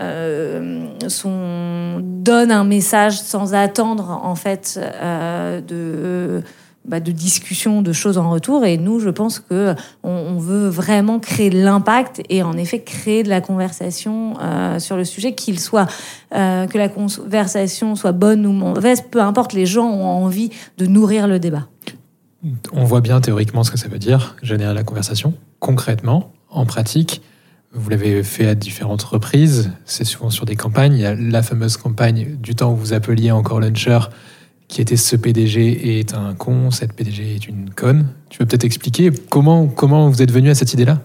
euh, 0.00 0.86
sont, 1.08 2.00
donnent 2.00 2.52
un 2.52 2.64
message 2.64 3.20
sans 3.20 3.54
attendre 3.54 4.20
en 4.22 4.36
fait 4.36 4.78
euh, 4.80 5.60
de 5.60 6.42
bah, 6.88 7.00
de 7.00 7.12
discussion, 7.12 7.82
de 7.82 7.92
choses 7.92 8.16
en 8.16 8.30
retour. 8.30 8.64
Et 8.64 8.78
nous, 8.78 8.98
je 8.98 9.10
pense 9.10 9.40
que 9.40 9.74
on, 10.02 10.38
veut 10.38 10.68
vraiment 10.68 11.18
créer 11.18 11.50
de 11.50 11.62
l'impact 11.62 12.22
et 12.30 12.42
en 12.42 12.54
effet 12.54 12.80
créer 12.80 13.22
de 13.22 13.28
la 13.28 13.42
conversation 13.42 14.34
euh, 14.40 14.78
sur 14.78 14.96
le 14.96 15.04
sujet, 15.04 15.34
qu'il 15.34 15.60
soit 15.60 15.86
euh, 16.34 16.66
que 16.66 16.78
la 16.78 16.88
conversation 16.88 17.94
soit 17.94 18.12
bonne 18.12 18.46
ou 18.46 18.52
mauvaise, 18.52 19.02
peu 19.02 19.20
importe. 19.20 19.52
Les 19.52 19.66
gens 19.66 19.90
ont 19.90 20.06
envie 20.06 20.50
de 20.78 20.86
nourrir 20.86 21.28
le 21.28 21.38
débat 21.38 21.66
on 22.72 22.84
voit 22.84 23.00
bien 23.00 23.20
théoriquement 23.20 23.64
ce 23.64 23.70
que 23.70 23.78
ça 23.78 23.88
veut 23.88 23.98
dire, 23.98 24.36
générer 24.42 24.74
la 24.74 24.84
conversation. 24.84 25.34
Concrètement, 25.58 26.32
en 26.50 26.66
pratique, 26.66 27.22
vous 27.72 27.90
l'avez 27.90 28.22
fait 28.22 28.46
à 28.46 28.54
différentes 28.54 29.02
reprises, 29.02 29.72
c'est 29.84 30.04
souvent 30.04 30.30
sur 30.30 30.46
des 30.46 30.56
campagnes. 30.56 30.94
Il 30.94 31.00
y 31.00 31.06
a 31.06 31.14
la 31.14 31.42
fameuse 31.42 31.76
campagne 31.76 32.36
du 32.40 32.54
temps 32.54 32.72
où 32.72 32.76
vous 32.76 32.92
appeliez 32.92 33.30
encore 33.30 33.60
Launcher, 33.60 33.98
qui 34.68 34.80
était 34.80 34.96
ce 34.96 35.16
PDG 35.16 35.98
est 35.98 36.14
un 36.14 36.34
con, 36.34 36.70
cette 36.70 36.92
PDG 36.92 37.34
est 37.34 37.48
une 37.48 37.70
conne. 37.70 38.08
Tu 38.30 38.38
peux 38.38 38.46
peut-être 38.46 38.64
expliquer 38.64 39.10
comment, 39.30 39.66
comment 39.66 40.08
vous 40.08 40.22
êtes 40.22 40.32
venu 40.32 40.50
à 40.50 40.54
cette 40.54 40.72
idée-là? 40.72 41.00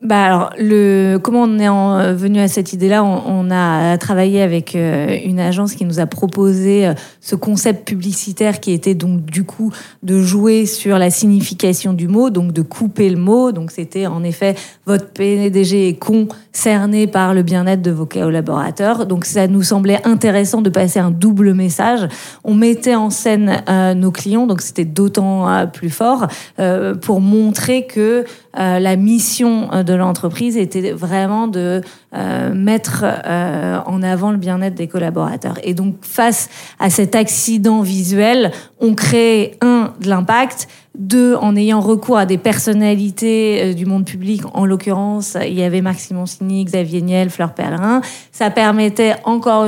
Bah 0.00 0.26
alors, 0.26 0.50
le, 0.56 1.18
comment 1.20 1.42
on 1.42 1.58
est 1.58 1.68
en, 1.68 1.98
euh, 1.98 2.14
venu 2.14 2.38
à 2.38 2.46
cette 2.46 2.72
idée-là? 2.72 3.02
On, 3.02 3.20
on, 3.26 3.50
a 3.50 3.98
travaillé 3.98 4.42
avec 4.42 4.76
euh, 4.76 5.18
une 5.24 5.40
agence 5.40 5.74
qui 5.74 5.84
nous 5.84 5.98
a 5.98 6.06
proposé 6.06 6.86
euh, 6.86 6.94
ce 7.20 7.34
concept 7.34 7.84
publicitaire 7.84 8.60
qui 8.60 8.70
était 8.70 8.94
donc 8.94 9.24
du 9.24 9.42
coup 9.42 9.72
de 10.04 10.20
jouer 10.20 10.66
sur 10.66 10.98
la 10.98 11.10
signification 11.10 11.94
du 11.94 12.06
mot, 12.06 12.30
donc 12.30 12.52
de 12.52 12.62
couper 12.62 13.10
le 13.10 13.16
mot. 13.16 13.50
Donc 13.50 13.72
c'était 13.72 14.06
en 14.06 14.22
effet 14.22 14.54
votre 14.86 15.08
PDG 15.08 15.88
est 15.88 15.98
concerné 15.98 17.08
par 17.08 17.34
le 17.34 17.42
bien-être 17.42 17.82
de 17.82 17.90
vos 17.90 18.06
collaborateurs. 18.06 19.04
Donc 19.04 19.24
ça 19.24 19.48
nous 19.48 19.64
semblait 19.64 20.00
intéressant 20.06 20.62
de 20.62 20.70
passer 20.70 21.00
un 21.00 21.10
double 21.10 21.54
message. 21.54 22.08
On 22.44 22.54
mettait 22.54 22.94
en 22.94 23.10
scène 23.10 23.62
euh, 23.68 23.94
nos 23.94 24.12
clients, 24.12 24.46
donc 24.46 24.60
c'était 24.60 24.84
d'autant 24.84 25.66
plus 25.66 25.90
fort 25.90 26.28
euh, 26.60 26.94
pour 26.94 27.20
montrer 27.20 27.86
que 27.86 28.24
euh, 28.58 28.78
la 28.78 28.96
mission 28.96 29.68
de 29.84 29.87
l'entreprise 29.92 30.56
était 30.56 30.92
vraiment 30.92 31.48
de 31.48 31.80
euh, 32.14 32.54
mettre 32.54 33.04
euh, 33.04 33.78
en 33.84 34.02
avant 34.02 34.30
le 34.30 34.36
bien-être 34.36 34.74
des 34.74 34.88
collaborateurs. 34.88 35.58
Et 35.62 35.74
donc, 35.74 35.96
face 36.02 36.48
à 36.78 36.90
cet 36.90 37.14
accident 37.14 37.82
visuel, 37.82 38.52
on 38.80 38.94
crée, 38.94 39.56
un, 39.60 39.92
de 40.00 40.08
l'impact, 40.08 40.68
deux, 40.98 41.34
en 41.36 41.54
ayant 41.54 41.80
recours 41.80 42.18
à 42.18 42.26
des 42.26 42.38
personnalités 42.38 43.62
euh, 43.62 43.74
du 43.74 43.86
monde 43.86 44.04
public, 44.04 44.42
en 44.54 44.64
l'occurrence, 44.64 45.36
il 45.46 45.54
y 45.54 45.62
avait 45.62 45.80
Marc 45.80 46.00
Simoncini, 46.00 46.64
Xavier 46.64 47.02
Niel, 47.02 47.30
Fleur 47.30 47.54
Pellerin, 47.54 48.00
ça 48.32 48.50
permettait 48.50 49.14
encore 49.24 49.66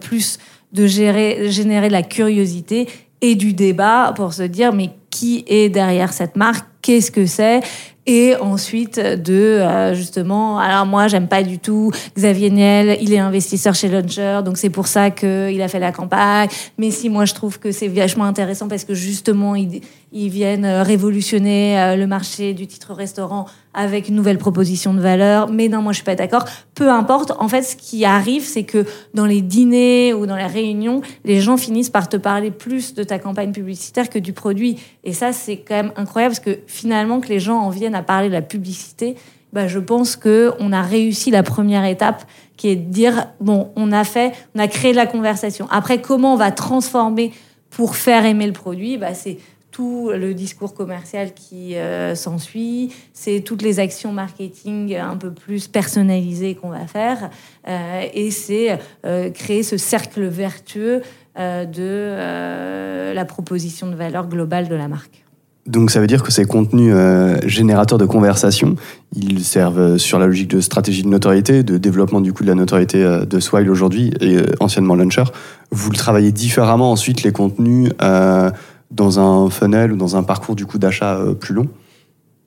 plus 0.00 0.38
de 0.72 0.86
gérer, 0.86 1.50
générer 1.50 1.88
de 1.88 1.92
la 1.92 2.02
curiosité 2.02 2.88
et 3.20 3.34
du 3.34 3.52
débat 3.52 4.12
pour 4.16 4.32
se 4.32 4.42
dire 4.42 4.72
mais 4.72 4.90
qui 5.10 5.44
est 5.46 5.68
derrière 5.68 6.12
cette 6.12 6.36
marque, 6.36 6.66
qu'est-ce 6.82 7.10
que 7.10 7.26
c'est. 7.26 7.60
Et 8.04 8.34
ensuite 8.34 8.98
de 8.98 9.32
euh, 9.32 9.94
justement 9.94 10.58
alors 10.58 10.86
moi 10.86 11.06
j'aime 11.06 11.28
pas 11.28 11.44
du 11.44 11.60
tout 11.60 11.92
Xavier 12.16 12.50
Niel 12.50 12.98
il 13.00 13.12
est 13.12 13.18
investisseur 13.18 13.76
chez 13.76 13.86
Launcher 13.88 14.40
donc 14.44 14.56
c'est 14.56 14.70
pour 14.70 14.88
ça 14.88 15.12
qu'il 15.12 15.62
a 15.62 15.68
fait 15.68 15.78
la 15.78 15.92
campagne. 15.92 16.48
Mais 16.78 16.90
si 16.90 17.08
moi 17.08 17.26
je 17.26 17.34
trouve 17.34 17.60
que 17.60 17.70
c'est 17.70 17.86
vachement 17.86 18.24
intéressant 18.24 18.66
parce 18.66 18.84
que 18.84 18.92
justement 18.92 19.54
ils, 19.54 19.82
ils 20.10 20.30
viennent 20.30 20.64
euh, 20.64 20.82
révolutionner 20.82 21.78
euh, 21.78 21.94
le 21.94 22.08
marché 22.08 22.54
du 22.54 22.66
titre 22.66 22.92
restaurant 22.92 23.46
avec 23.72 24.08
une 24.08 24.16
nouvelle 24.16 24.38
proposition 24.38 24.92
de 24.94 25.00
valeur. 25.00 25.48
Mais 25.48 25.68
non 25.68 25.80
moi 25.80 25.92
je 25.92 25.98
suis 25.98 26.04
pas 26.04 26.16
d'accord. 26.16 26.44
Peu 26.74 26.90
importe. 26.90 27.30
En 27.38 27.46
fait 27.46 27.62
ce 27.62 27.76
qui 27.76 28.04
arrive 28.04 28.42
c'est 28.42 28.64
que 28.64 28.84
dans 29.14 29.26
les 29.26 29.42
dîners 29.42 30.12
ou 30.12 30.26
dans 30.26 30.36
les 30.36 30.46
réunions 30.46 31.02
les 31.24 31.40
gens 31.40 31.56
finissent 31.56 31.90
par 31.90 32.08
te 32.08 32.16
parler 32.16 32.50
plus 32.50 32.94
de 32.94 33.04
ta 33.04 33.20
campagne 33.20 33.52
publicitaire 33.52 34.10
que 34.10 34.18
du 34.18 34.32
produit. 34.32 34.80
Et 35.04 35.12
ça 35.12 35.32
c'est 35.32 35.58
quand 35.58 35.76
même 35.76 35.92
incroyable 35.94 36.34
parce 36.34 36.44
que 36.44 36.58
finalement 36.72 37.20
que 37.20 37.28
les 37.28 37.38
gens 37.38 37.58
en 37.58 37.70
viennent 37.70 37.94
à 37.94 38.02
parler 38.02 38.28
de 38.28 38.32
la 38.32 38.42
publicité, 38.42 39.16
bah, 39.52 39.68
je 39.68 39.78
pense 39.78 40.16
que 40.16 40.52
on 40.58 40.72
a 40.72 40.80
réussi 40.80 41.30
la 41.30 41.42
première 41.42 41.84
étape 41.84 42.24
qui 42.56 42.68
est 42.68 42.76
de 42.76 42.90
dire 42.90 43.26
bon, 43.40 43.70
on 43.76 43.92
a 43.92 44.04
fait, 44.04 44.32
on 44.54 44.58
a 44.58 44.68
créé 44.68 44.94
la 44.94 45.06
conversation. 45.06 45.68
Après, 45.70 46.00
comment 46.00 46.32
on 46.32 46.36
va 46.36 46.50
transformer 46.50 47.32
pour 47.68 47.96
faire 47.96 48.24
aimer 48.24 48.46
le 48.46 48.52
produit? 48.54 48.96
Bah, 48.96 49.12
C'est 49.12 49.38
tout 49.70 50.10
le 50.14 50.34
discours 50.34 50.74
commercial 50.74 51.32
qui 51.32 51.76
euh, 51.76 52.14
s'ensuit, 52.14 52.92
c'est 53.12 53.40
toutes 53.40 53.62
les 53.62 53.80
actions 53.80 54.12
marketing 54.12 54.96
un 54.96 55.16
peu 55.16 55.32
plus 55.32 55.66
personnalisées 55.66 56.54
qu'on 56.54 56.68
va 56.68 56.86
faire, 56.86 57.30
euh, 57.66 58.02
et 58.12 58.30
c'est 58.30 58.78
euh, 59.06 59.30
créer 59.30 59.62
ce 59.62 59.78
cercle 59.78 60.24
vertueux 60.24 61.00
de 61.34 63.14
la 63.14 63.24
proposition 63.24 63.86
de 63.86 63.94
valeur 63.94 64.28
globale 64.28 64.68
de 64.68 64.74
la 64.74 64.86
marque. 64.86 65.21
Donc 65.66 65.92
ça 65.92 66.00
veut 66.00 66.08
dire 66.08 66.24
que 66.24 66.32
ces 66.32 66.44
contenus 66.44 66.92
euh, 66.92 67.38
générateurs 67.46 67.98
de 67.98 68.04
conversation, 68.04 68.74
ils 69.14 69.44
servent 69.44 69.96
sur 69.96 70.18
la 70.18 70.26
logique 70.26 70.48
de 70.48 70.60
stratégie 70.60 71.04
de 71.04 71.08
notoriété, 71.08 71.62
de 71.62 71.78
développement 71.78 72.20
du 72.20 72.32
coup 72.32 72.42
de 72.42 72.48
la 72.48 72.56
notoriété 72.56 73.04
euh, 73.04 73.24
de 73.24 73.38
Swile 73.38 73.70
aujourd'hui 73.70 74.12
et 74.20 74.38
euh, 74.38 74.46
anciennement 74.58 74.96
Launcher. 74.96 75.24
Vous 75.70 75.90
le 75.90 75.96
travaillez 75.96 76.32
différemment 76.32 76.90
ensuite 76.90 77.22
les 77.22 77.30
contenus 77.30 77.92
euh, 78.02 78.50
dans 78.90 79.20
un 79.20 79.50
funnel 79.50 79.92
ou 79.92 79.96
dans 79.96 80.16
un 80.16 80.24
parcours 80.24 80.56
du 80.56 80.66
coup 80.66 80.78
d'achat 80.78 81.14
euh, 81.14 81.34
plus 81.34 81.54
long? 81.54 81.68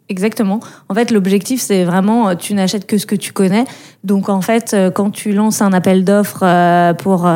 Exactement. 0.07 0.59
En 0.87 0.93
fait, 0.93 1.09
l'objectif, 1.09 1.61
c'est 1.61 1.83
vraiment, 1.83 2.29
euh, 2.29 2.35
tu 2.35 2.53
n'achètes 2.53 2.85
que 2.85 2.97
ce 2.97 3.05
que 3.05 3.15
tu 3.15 3.33
connais. 3.33 3.65
Donc, 4.03 4.29
en 4.29 4.41
fait, 4.41 4.73
euh, 4.73 4.91
quand 4.91 5.09
tu 5.09 5.33
lances 5.33 5.61
un 5.61 5.73
appel 5.73 6.03
d'offres 6.03 6.43
euh, 6.43 6.93
pour 6.93 7.27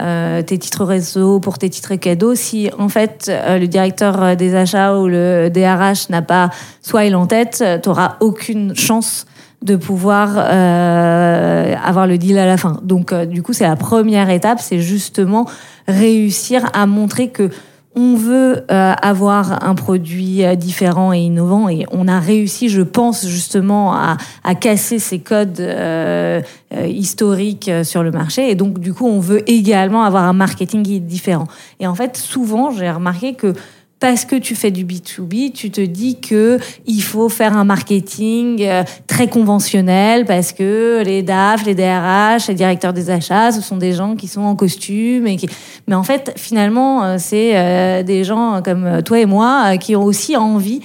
euh, 0.00 0.42
tes 0.42 0.58
titres 0.58 0.84
réseau, 0.84 1.40
pour 1.40 1.58
tes 1.58 1.70
titres 1.70 1.94
cadeaux, 1.96 2.34
si 2.34 2.70
en 2.78 2.88
fait 2.88 3.26
euh, 3.28 3.58
le 3.58 3.66
directeur 3.66 4.36
des 4.36 4.54
achats 4.54 4.98
ou 4.98 5.08
le 5.08 5.48
DRH 5.48 6.08
n'a 6.10 6.22
pas 6.22 6.50
Swile 6.82 7.14
en 7.16 7.26
tête, 7.26 7.64
tu 7.82 7.88
n'auras 7.88 8.16
aucune 8.20 8.74
chance 8.74 9.26
de 9.62 9.76
pouvoir 9.76 10.36
euh, 10.36 11.74
avoir 11.84 12.06
le 12.06 12.16
deal 12.16 12.38
à 12.38 12.46
la 12.46 12.56
fin. 12.56 12.80
Donc, 12.82 13.12
euh, 13.12 13.26
du 13.26 13.42
coup, 13.42 13.52
c'est 13.52 13.66
la 13.66 13.76
première 13.76 14.30
étape, 14.30 14.58
c'est 14.60 14.80
justement 14.80 15.46
réussir 15.86 16.64
à 16.72 16.86
montrer 16.86 17.28
que 17.28 17.50
on 17.96 18.14
veut 18.14 18.64
euh, 18.70 18.92
avoir 19.02 19.64
un 19.64 19.74
produit 19.74 20.44
euh, 20.44 20.54
différent 20.54 21.12
et 21.12 21.18
innovant 21.18 21.68
et 21.68 21.86
on 21.90 22.06
a 22.06 22.20
réussi, 22.20 22.68
je 22.68 22.82
pense, 22.82 23.26
justement 23.26 23.92
à, 23.92 24.16
à 24.44 24.54
casser 24.54 25.00
ces 25.00 25.18
codes 25.18 25.58
euh, 25.58 26.40
euh, 26.72 26.86
historiques 26.86 27.68
euh, 27.68 27.82
sur 27.82 28.04
le 28.04 28.12
marché. 28.12 28.48
Et 28.48 28.54
donc, 28.54 28.78
du 28.78 28.94
coup, 28.94 29.06
on 29.06 29.18
veut 29.18 29.42
également 29.50 30.04
avoir 30.04 30.24
un 30.24 30.32
marketing 30.32 30.84
qui 30.84 30.96
est 30.96 31.00
différent. 31.00 31.48
Et 31.80 31.86
en 31.88 31.94
fait, 31.96 32.16
souvent, 32.16 32.70
j'ai 32.70 32.90
remarqué 32.90 33.34
que 33.34 33.54
parce 34.00 34.24
que 34.24 34.36
tu 34.36 34.54
fais 34.54 34.70
du 34.70 34.84
B2B, 34.86 35.52
tu 35.52 35.70
te 35.70 35.82
dis 35.82 36.18
que 36.18 36.58
il 36.86 37.02
faut 37.02 37.28
faire 37.28 37.56
un 37.56 37.64
marketing 37.64 38.62
euh, 38.62 38.82
très 39.06 39.28
conventionnel 39.28 40.24
parce 40.24 40.52
que 40.52 41.02
les 41.04 41.22
DAF, 41.22 41.66
les 41.66 41.74
DRH, 41.74 42.48
les 42.48 42.54
directeurs 42.54 42.94
des 42.94 43.10
achats, 43.10 43.52
ce 43.52 43.60
sont 43.60 43.76
des 43.76 43.92
gens 43.92 44.16
qui 44.16 44.26
sont 44.26 44.40
en 44.40 44.56
costume 44.56 45.26
et 45.26 45.36
qui 45.36 45.48
mais 45.86 45.94
en 45.94 46.02
fait 46.02 46.32
finalement 46.36 47.04
euh, 47.04 47.16
c'est 47.18 47.52
euh, 47.54 48.02
des 48.02 48.24
gens 48.24 48.62
comme 48.64 49.02
toi 49.02 49.20
et 49.20 49.26
moi 49.26 49.76
qui 49.76 49.94
ont 49.94 50.04
aussi 50.04 50.34
envie 50.36 50.80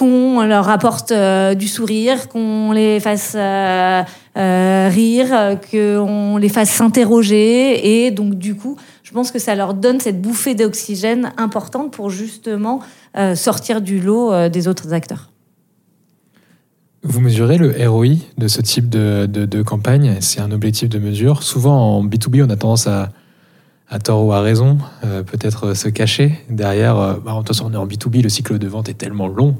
qu'on 0.00 0.42
leur 0.46 0.70
apporte 0.70 1.12
euh, 1.12 1.54
du 1.54 1.68
sourire, 1.68 2.30
qu'on 2.30 2.72
les 2.72 3.00
fasse 3.00 3.34
euh, 3.36 4.02
euh, 4.38 4.88
rire, 4.90 5.58
qu'on 5.70 6.38
les 6.38 6.48
fasse 6.48 6.70
s'interroger. 6.70 8.04
Et 8.06 8.10
donc, 8.10 8.36
du 8.36 8.54
coup, 8.54 8.78
je 9.02 9.12
pense 9.12 9.30
que 9.30 9.38
ça 9.38 9.54
leur 9.54 9.74
donne 9.74 10.00
cette 10.00 10.22
bouffée 10.22 10.54
d'oxygène 10.54 11.32
importante 11.36 11.92
pour 11.92 12.08
justement 12.08 12.80
sortir 13.34 13.80
du 13.80 14.00
lot 14.00 14.48
des 14.48 14.68
autres 14.68 14.92
acteurs. 14.94 15.30
Vous 17.02 17.20
mesurez 17.20 17.58
le 17.58 17.74
ROI 17.88 18.14
de 18.38 18.46
ce 18.46 18.62
type 18.62 18.88
de, 18.88 19.62
campagne? 19.62 20.16
C'est 20.20 20.40
un 20.40 20.52
objectif 20.52 20.88
de 20.88 20.98
mesure. 20.98 21.42
Souvent 21.42 21.96
en 21.96 22.04
B2B, 22.04 22.44
on 22.46 22.50
a 22.50 22.56
tendance 22.56 22.86
à, 22.86 23.10
à 23.88 23.98
tort 23.98 24.24
ou 24.24 24.32
à 24.32 24.40
raison, 24.40 24.78
peut-être 25.02 25.74
se 25.74 25.88
cacher 25.88 26.38
derrière. 26.48 26.96
Euh, 26.96 27.14
bah, 27.14 27.32
de 27.32 27.38
toute 27.38 27.48
façon, 27.48 27.66
on 27.68 27.72
est 27.74 27.76
en 27.76 27.86
B2B, 27.86 28.22
le 28.22 28.28
cycle 28.28 28.58
de 28.58 28.68
vente 28.68 28.88
est 28.88 28.94
tellement 28.94 29.26
long 29.26 29.56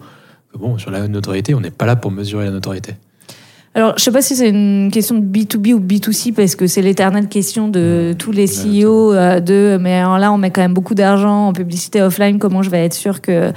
bon, 0.59 0.79
sur 0.79 0.91
la 0.91 1.07
notoriété, 1.09 1.55
on 1.55 1.61
n'est 1.61 1.71
pas 1.71 1.87
là 1.87 1.97
pour 1.97 2.11
mesurer 2.11 2.45
la 2.45 2.51
notoriété. 2.51 2.95
Alors, 3.75 3.95
je 3.97 4.03
sais 4.03 4.11
pas 4.11 4.23
si 4.23 4.35
c'est 4.35 4.49
une 4.49 4.91
question 4.93 5.17
de 5.17 5.25
B2B 5.25 5.75
ou 5.75 5.81
B2C 5.81 6.33
parce 6.33 6.57
que 6.57 6.67
c'est 6.67 6.83
l'éternelle 6.83 7.29
question 7.29 7.69
de 7.69 8.15
tous 8.19 8.33
les 8.33 8.47
CEO 8.47 9.13
euh, 9.13 9.39
de 9.39 9.79
mais 9.81 9.95
alors 9.95 10.19
là 10.19 10.33
on 10.33 10.39
met 10.39 10.51
quand 10.51 10.61
même 10.61 10.75
beaucoup 10.75 10.97
d'argent 10.97 11.49
en 11.49 11.53
publicité 11.53 12.03
offline, 12.03 12.41
comment 12.41 12.63
je 12.63 12.71
vais 12.71 12.85
être 12.85 12.95
sûr 12.95 13.21
que 13.21 13.53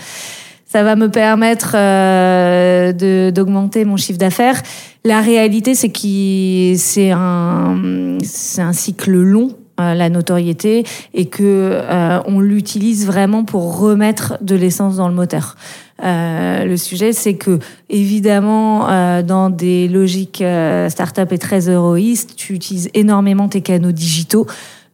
ça 0.67 0.83
va 0.83 0.95
me 0.95 1.09
permettre 1.09 1.75
euh, 1.75 3.31
d'augmenter 3.31 3.85
mon 3.85 3.97
chiffre 3.97 4.19
d'affaires? 4.19 4.61
La 5.03 5.21
réalité, 5.21 5.73
c'est 5.73 5.89
que 5.89 6.77
c'est 6.77 7.11
un, 7.11 8.17
c'est 8.23 8.61
un 8.61 8.73
cycle 8.73 9.11
long, 9.11 9.49
euh, 9.79 9.93
la 9.93 10.09
notoriété, 10.09 10.83
et 11.13 11.25
que 11.25 11.41
euh, 11.43 12.19
on 12.25 12.39
l'utilise 12.39 13.05
vraiment 13.05 13.43
pour 13.43 13.79
remettre 13.79 14.37
de 14.41 14.55
l'essence 14.55 14.97
dans 14.97 15.07
le 15.07 15.15
moteur. 15.15 15.55
Euh, 16.03 16.65
le 16.65 16.77
sujet, 16.77 17.13
c'est 17.13 17.35
que 17.35 17.59
évidemment, 17.89 18.89
euh, 18.89 19.21
dans 19.23 19.49
des 19.49 19.87
logiques 19.87 20.41
euh, 20.41 20.89
start-up 20.89 21.31
et 21.31 21.37
très 21.37 21.69
héroïstes, 21.69 22.35
tu 22.35 22.53
utilises 22.53 22.89
énormément 22.93 23.47
tes 23.47 23.61
canaux 23.61 23.91
digitaux. 23.91 24.45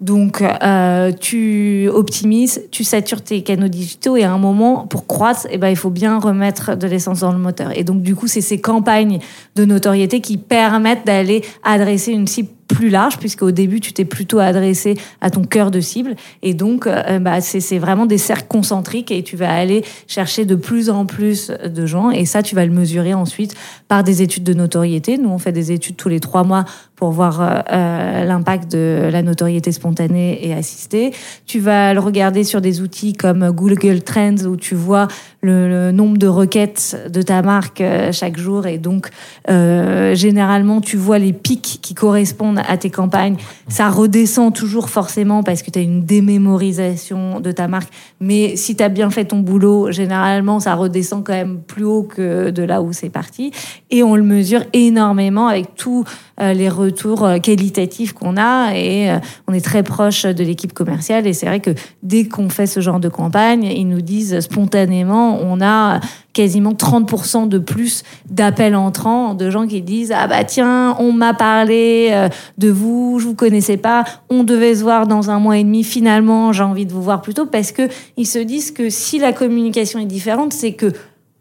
Donc, 0.02 0.42
euh, 0.42 1.12
tu 1.12 1.90
optimises, 1.90 2.62
tu 2.72 2.86
satures 2.86 3.22
tes 3.22 3.42
canaux 3.42 3.68
digitaux 3.68 4.16
et 4.16 4.24
à 4.24 4.32
un 4.32 4.38
moment, 4.38 4.88
pour 4.88 5.08
croître, 5.08 5.46
eh 5.52 5.58
ben, 5.58 5.68
il 5.68 5.76
faut 5.76 5.90
bien 5.90 6.20
remettre 6.20 6.78
de 6.78 6.88
l'essence 6.88 7.20
dans 7.20 7.34
le 7.34 7.38
moteur. 7.38 7.78
Et 7.78 7.84
donc, 7.84 8.02
du 8.02 8.16
coup, 8.16 8.28
c'est 8.28 8.40
ces 8.40 8.62
campagnes 8.62 9.20
de 9.56 9.66
notoriété 9.66 10.22
qui 10.22 10.38
permettent 10.38 11.06
d'aller 11.06 11.44
adresser 11.64 12.14
une 12.14 12.28
cible 12.28 12.50
plus 12.70 12.90
large, 12.90 13.18
puisqu'au 13.18 13.52
début, 13.52 13.82
tu 13.82 13.92
t'es 13.92 14.06
plutôt 14.06 14.40
adressé 14.40 14.96
à 15.20 15.30
ton 15.30 15.44
cœur 15.44 15.72
de 15.72 15.82
cible. 15.82 16.16
Et 16.44 16.54
donc, 16.54 16.88
euh, 16.88 17.20
bah, 17.20 17.42
c'est 17.42 17.60
c'est 17.60 17.80
vraiment 17.80 18.06
des 18.06 18.18
cercles 18.18 18.48
concentriques 18.48 19.12
et 19.12 19.24
tu 19.24 19.36
vas 19.36 19.52
aller 19.52 19.84
chercher 20.08 20.46
de 20.46 20.56
plus 20.56 20.90
en 20.90 21.06
plus 21.06 21.50
de 21.50 21.86
gens. 21.86 22.12
Et 22.12 22.26
ça, 22.26 22.42
tu 22.44 22.56
vas 22.56 22.66
le 22.66 22.72
mesurer 22.72 23.14
ensuite 23.14 23.56
par 23.88 24.04
des 24.04 24.22
études 24.22 24.44
de 24.44 24.54
notoriété. 24.54 25.18
Nous, 25.18 25.30
on 25.30 25.40
fait 25.40 25.52
des 25.52 25.72
études 25.72 25.98
tous 25.98 26.10
les 26.10 26.20
trois 26.20 26.44
mois 26.44 26.64
pour 27.00 27.12
voir 27.12 27.40
euh, 27.42 28.26
l'impact 28.26 28.70
de 28.70 29.10
la 29.10 29.24
notoriété 29.24 29.72
spontanée 29.72 30.46
et 30.46 30.54
assistée. 30.54 31.14
Tu 31.46 31.62
vas 31.62 31.94
le 31.94 32.02
regarder 32.02 32.44
sur 32.44 32.60
des 32.60 32.82
outils 32.82 33.14
comme 33.14 33.52
Google 33.52 34.02
Trends 34.02 34.44
où 34.46 34.58
tu 34.58 34.76
vois 34.76 35.08
le, 35.42 35.92
nombre 35.92 36.18
de 36.18 36.28
requêtes 36.28 37.10
de 37.10 37.22
ta 37.22 37.42
marque 37.42 37.82
chaque 38.12 38.38
jour 38.38 38.68
et 38.68 38.78
donc 38.78 39.10
généralement 39.48 40.82
tu 40.82 40.98
vois 40.98 41.18
les 41.20 41.32
pics 41.32 41.80
qui 41.82 41.94
correspondent 41.94 42.62
à 42.68 42.78
tes 42.78 42.90
campagnes. 42.90 43.38
Ça 43.70 43.90
redescend 43.90 44.54
toujours 44.54 44.90
forcément 44.90 45.42
parce 45.42 45.62
que 45.62 45.72
tu 45.72 45.80
as 45.80 45.82
une 45.82 46.04
démémorisation 46.04 47.40
de 47.40 47.52
ta 47.52 47.70
marque, 47.70 47.92
mais 48.20 48.58
si 48.58 48.76
tu 48.76 48.84
as 48.84 48.90
bien 48.90 49.10
fait 49.10 49.26
ton 49.26 49.40
boulot, 49.40 49.92
généralement 49.92 50.60
ça 50.60 50.76
redescend 50.76 51.24
quand 51.24 51.34
même 51.34 51.60
plus 51.62 51.86
haut 51.86 52.04
que 52.04 52.50
de 52.50 52.64
là 52.64 52.82
où 52.82 52.92
c'est 52.92 53.10
parti. 53.10 53.52
Et 53.90 54.04
on 54.04 54.16
le 54.16 54.24
mesure 54.24 54.64
énormément 54.74 55.48
avec 55.48 55.76
tous 55.76 56.04
euh, 56.42 56.54
les 56.54 56.70
euh, 57.24 57.40
qualitatifs 57.40 58.14
qu'on 58.14 58.38
a. 58.38 58.74
Et 58.76 59.10
euh, 59.10 59.20
on 59.48 59.54
est 59.54 59.64
très 59.64 59.84
proche 59.84 60.24
de 60.24 60.44
l'équipe 60.44 60.74
commerciale. 60.74 61.28
Et 61.28 61.34
c'est 61.34 61.46
vrai 61.46 61.60
que 61.60 61.72
dès 62.04 62.26
qu'on 62.28 62.50
fait 62.50 62.68
ce 62.68 62.80
genre 62.80 63.00
de 63.00 63.10
campagne, 63.10 63.64
ils 63.64 63.88
nous 63.88 64.02
disent 64.02 64.40
spontanément, 64.40 65.40
on 65.42 65.62
a 65.62 66.00
quasiment 66.34 66.74
30% 66.74 67.50
de 67.50 67.58
plus 67.58 68.04
d'appels 68.30 68.76
entrants 68.76 69.34
de 69.34 69.50
gens 69.50 69.68
qui 69.68 69.82
disent 69.82 70.14
ah 70.16 70.28
bah 70.28 70.44
tiens 70.44 70.96
on 71.00 71.12
m'a 71.12 71.34
parlé 71.34 72.30
de 72.60 72.70
vous 72.70 73.18
je 73.20 73.26
vous 73.26 73.34
connaissais 73.34 73.78
pas 73.78 74.04
on 74.30 74.44
devait 74.44 74.76
se 74.76 74.84
voir 74.84 75.08
dans 75.08 75.32
un 75.32 75.40
mois 75.40 75.58
et 75.58 75.64
demi 75.64 75.84
finalement 75.84 76.54
j'ai 76.54 76.64
envie 76.64 76.86
de 76.86 76.94
vous 76.94 77.02
voir 77.02 77.24
plus 77.24 77.34
tôt 77.34 77.48
parce 77.48 77.72
que 77.72 77.90
ils 78.16 78.28
se 78.28 78.38
disent 78.40 78.72
que 78.72 78.92
si 78.92 79.18
la 79.18 79.34
communication 79.34 80.00
est 80.00 80.06
différente 80.06 80.54
c'est 80.54 80.74
que 80.74 80.94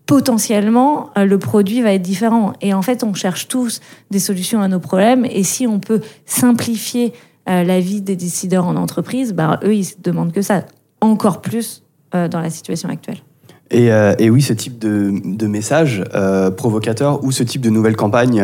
potentiellement, 0.09 1.11
euh, 1.18 1.27
le 1.27 1.38
produit 1.38 1.83
va 1.83 1.92
être 1.92 2.03
différent. 2.03 2.55
Et 2.62 2.73
en 2.73 2.81
fait, 2.81 3.05
on 3.05 3.12
cherche 3.12 3.47
tous 3.47 3.81
des 4.11 4.18
solutions 4.18 4.62
à 4.62 4.66
nos 4.66 4.81
problèmes. 4.81 5.27
Et 5.27 5.44
si 5.44 5.66
on 5.66 5.81
peut 5.81 6.01
simplifier 6.25 7.12
euh, 7.49 7.62
la 7.62 7.79
vie 7.79 8.01
des 8.01 8.16
décideurs 8.16 8.66
en 8.66 8.77
entreprise, 8.77 9.35
ben, 9.35 9.61
eux, 9.62 9.75
ils 9.75 9.85
se 9.85 9.97
demandent 10.03 10.33
que 10.33 10.40
ça, 10.40 10.64
encore 11.03 11.42
plus 11.42 11.85
euh, 12.14 12.27
dans 12.27 12.40
la 12.40 12.49
situation 12.49 12.88
actuelle. 12.88 13.18
Et, 13.70 13.90
et, 14.18 14.31
oui, 14.31 14.40
ce 14.40 14.54
type 14.54 14.78
de, 14.78 15.46
message 15.46 16.02
provocateur 16.57 17.22
ou 17.22 17.33
ce 17.33 17.42
type 17.42 17.61
de 17.61 17.68
nouvelle 17.68 17.96
campagne, 17.96 18.42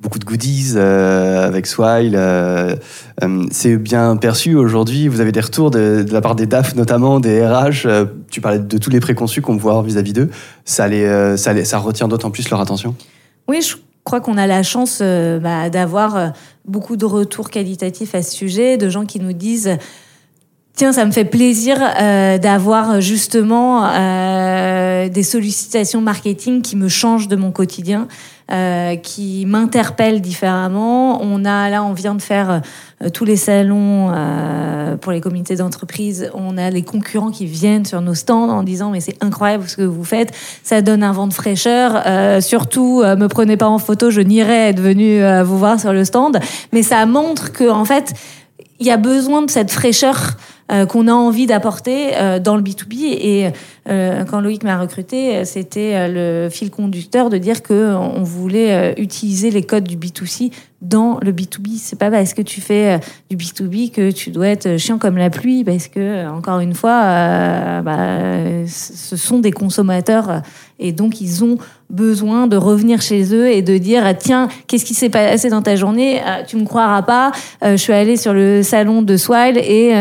beaucoup 0.00 0.20
de 0.20 0.24
goodies 0.24 0.78
avec 0.78 1.66
Swile, 1.66 2.18
c'est 3.50 3.76
bien 3.76 4.16
perçu 4.16 4.54
aujourd'hui. 4.54 5.08
Vous 5.08 5.20
avez 5.20 5.32
des 5.32 5.40
retours 5.40 5.70
de, 5.70 6.06
la 6.10 6.20
part 6.20 6.36
des 6.36 6.46
DAF, 6.46 6.76
notamment 6.76 7.18
des 7.18 7.44
RH. 7.44 7.88
tu 8.30 8.40
parlais 8.40 8.60
de 8.60 8.78
tous 8.78 8.90
les 8.90 9.00
préconçus 9.00 9.42
qu'on 9.42 9.56
avoir 9.56 9.82
vis-à-vis 9.82 10.12
d'eux. 10.12 10.30
Ça, 10.64 10.86
les, 10.86 11.36
ça, 11.36 11.52
les, 11.52 11.64
ça 11.64 11.78
retient 11.78 12.06
d'autant 12.06 12.30
plus 12.30 12.48
leur 12.48 12.60
attention 12.60 12.94
Oui, 13.48 13.62
je 13.62 13.76
crois 14.04 14.20
qu'on 14.20 14.38
a 14.38 14.46
la 14.46 14.62
chance 14.62 15.00
bah, 15.00 15.70
d'avoir 15.70 16.32
beaucoup 16.66 16.96
de 16.96 17.04
retours 17.04 17.50
qualitatifs 17.50 18.14
à 18.14 18.22
ce 18.22 18.34
sujet, 18.34 18.76
de 18.76 18.88
gens 18.88 19.06
qui 19.06 19.20
nous 19.20 19.32
disent 19.32 19.76
Tiens, 20.76 20.92
ça 20.92 21.06
me 21.06 21.10
fait 21.10 21.24
plaisir 21.24 21.78
euh, 21.80 22.36
d'avoir 22.36 23.00
justement 23.00 23.86
euh, 23.86 25.08
des 25.08 25.22
sollicitations 25.22 26.02
marketing 26.02 26.60
qui 26.60 26.76
me 26.76 26.88
changent 26.88 27.28
de 27.28 27.36
mon 27.36 27.50
quotidien, 27.50 28.08
euh, 28.52 28.96
qui 28.96 29.46
m'interpellent 29.46 30.20
différemment. 30.20 31.22
On 31.22 31.46
a 31.46 31.70
là, 31.70 31.82
on 31.82 31.94
vient 31.94 32.14
de 32.14 32.20
faire 32.20 32.60
euh, 33.02 33.08
tous 33.08 33.24
les 33.24 33.36
salons 33.36 34.12
euh, 34.14 34.98
pour 34.98 35.12
les 35.12 35.22
comités 35.22 35.56
d'entreprise. 35.56 36.30
On 36.34 36.58
a 36.58 36.68
les 36.68 36.82
concurrents 36.82 37.30
qui 37.30 37.46
viennent 37.46 37.86
sur 37.86 38.02
nos 38.02 38.14
stands 38.14 38.50
en 38.50 38.62
disant 38.62 38.90
mais 38.90 39.00
c'est 39.00 39.16
incroyable 39.24 39.66
ce 39.66 39.76
que 39.76 39.82
vous 39.82 40.04
faites, 40.04 40.34
ça 40.62 40.82
donne 40.82 41.02
un 41.02 41.12
vent 41.12 41.26
de 41.26 41.32
fraîcheur. 41.32 42.02
Euh, 42.04 42.42
surtout, 42.42 43.02
me 43.02 43.28
prenez 43.28 43.56
pas 43.56 43.68
en 43.68 43.78
photo, 43.78 44.10
je 44.10 44.20
n'irai 44.20 44.68
être 44.68 44.80
venu 44.80 45.22
vous 45.42 45.56
voir 45.56 45.80
sur 45.80 45.94
le 45.94 46.04
stand. 46.04 46.38
Mais 46.74 46.82
ça 46.82 47.06
montre 47.06 47.50
que 47.50 47.66
en 47.66 47.86
fait, 47.86 48.12
il 48.78 48.86
y 48.86 48.90
a 48.90 48.98
besoin 48.98 49.40
de 49.40 49.50
cette 49.50 49.70
fraîcheur 49.70 50.36
qu'on 50.68 51.06
a 51.08 51.12
envie 51.12 51.46
d'apporter 51.46 52.16
euh, 52.16 52.38
dans 52.38 52.56
le 52.56 52.62
B2B. 52.62 53.16
Et 53.20 53.50
euh, 53.88 54.24
quand 54.24 54.40
Loïc 54.40 54.64
m'a 54.64 54.78
recruté, 54.78 55.44
c'était 55.44 56.08
le 56.08 56.48
fil 56.50 56.70
conducteur 56.70 57.30
de 57.30 57.38
dire 57.38 57.62
que 57.62 57.94
on 57.94 58.22
voulait 58.22 58.94
utiliser 59.00 59.50
les 59.50 59.62
codes 59.62 59.84
du 59.84 59.96
B2C 59.96 60.52
dans 60.82 61.18
le 61.22 61.32
B2B. 61.32 61.78
C'est 61.78 61.98
pas 61.98 62.10
parce 62.10 62.34
que 62.34 62.42
tu 62.42 62.60
fais 62.60 63.00
du 63.30 63.36
B2B 63.36 63.90
que 63.90 64.10
tu 64.10 64.30
dois 64.30 64.48
être 64.48 64.76
chiant 64.76 64.98
comme 64.98 65.16
la 65.16 65.30
pluie, 65.30 65.64
parce 65.64 65.88
que, 65.88 66.28
encore 66.28 66.60
une 66.60 66.74
fois, 66.74 67.00
bah, 67.82 68.66
ce 68.66 69.16
sont 69.16 69.38
des 69.38 69.52
consommateurs 69.52 70.42
et 70.78 70.92
donc 70.92 71.22
ils 71.22 71.42
ont 71.42 71.56
besoin 71.88 72.48
de 72.48 72.56
revenir 72.58 73.00
chez 73.00 73.32
eux 73.34 73.48
et 73.48 73.62
de 73.62 73.78
dire 73.78 74.04
tiens 74.18 74.48
qu'est-ce 74.66 74.84
qui 74.84 74.92
s'est 74.92 75.08
passé 75.08 75.48
dans 75.48 75.62
ta 75.62 75.74
journée? 75.74 76.20
Tu 76.46 76.56
me 76.56 76.66
croiras 76.66 77.00
pas 77.02 77.32
je 77.62 77.76
suis 77.76 77.94
allée 77.94 78.18
sur 78.18 78.34
le 78.34 78.62
salon 78.62 79.00
de 79.00 79.16
Swile 79.16 79.56
et 79.56 79.92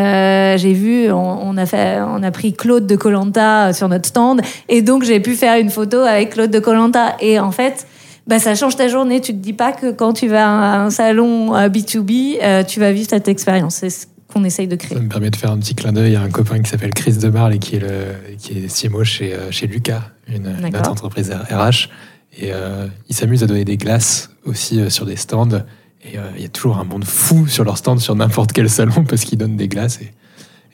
j'ai 0.57 0.73
vu, 0.73 1.09
on, 1.11 1.55
a 1.57 1.65
fait, 1.65 1.99
on 2.01 2.21
a 2.23 2.31
pris 2.31 2.53
Claude 2.53 2.85
de 2.87 2.95
Colanta 2.97 3.71
sur 3.71 3.87
notre 3.87 4.07
stand, 4.07 4.41
et 4.67 4.81
donc 4.81 5.03
j'ai 5.03 5.19
pu 5.19 5.35
faire 5.35 5.57
une 5.57 5.69
photo 5.69 5.99
avec 5.99 6.31
Claude 6.31 6.51
de 6.51 6.59
Colanta. 6.59 7.15
Et 7.21 7.39
en 7.39 7.51
fait, 7.51 7.87
bah, 8.27 8.39
ça 8.39 8.55
change 8.55 8.75
ta 8.75 8.87
journée. 8.87 9.21
Tu 9.21 9.33
te 9.33 9.37
dis 9.37 9.53
pas 9.53 9.71
que 9.71 9.91
quand 9.91 10.13
tu 10.13 10.27
vas 10.27 10.47
à 10.47 10.79
un 10.79 10.89
salon 10.89 11.53
B2B, 11.53 12.37
euh, 12.41 12.63
tu 12.63 12.79
vas 12.79 12.91
vivre 12.91 13.07
cette 13.09 13.27
expérience. 13.27 13.75
C'est 13.75 13.89
ce 13.89 14.07
qu'on 14.33 14.43
essaye 14.43 14.67
de 14.67 14.75
créer. 14.75 14.97
Ça 14.97 15.03
me 15.03 15.09
permet 15.09 15.29
de 15.29 15.35
faire 15.35 15.51
un 15.51 15.59
petit 15.59 15.75
clin 15.75 15.93
d'œil 15.93 16.15
à 16.15 16.21
un 16.21 16.29
copain 16.29 16.59
qui 16.61 16.69
s'appelle 16.69 16.93
Chris 16.93 17.13
Demarle 17.13 17.55
et 17.55 17.59
qui 17.59 17.75
est, 17.75 17.79
le, 17.79 18.15
qui 18.37 18.57
est 18.57 18.67
CMO 18.67 19.03
chez, 19.03 19.33
euh, 19.33 19.51
chez 19.51 19.67
Lucas, 19.67 20.01
une, 20.27 20.47
autre 20.47 20.89
entreprise 20.89 21.31
RH. 21.31 21.89
Et 22.37 22.51
euh, 22.51 22.87
il 23.07 23.15
s'amuse 23.15 23.43
à 23.43 23.47
donner 23.47 23.63
des 23.63 23.77
glaces 23.77 24.31
aussi 24.45 24.89
sur 24.89 25.05
des 25.05 25.15
stands. 25.15 25.63
Et 26.03 26.17
il 26.35 26.41
y 26.41 26.45
a 26.45 26.49
toujours 26.49 26.77
un 26.77 26.83
monde 26.83 27.05
fou 27.05 27.47
sur 27.47 27.63
leur 27.63 27.77
stand, 27.77 27.99
sur 27.99 28.15
n'importe 28.15 28.51
quel 28.51 28.69
salon, 28.69 29.03
parce 29.09 29.23
qu'ils 29.23 29.37
donnent 29.37 29.57
des 29.57 29.67
glaces. 29.67 30.01
Et 30.01 30.11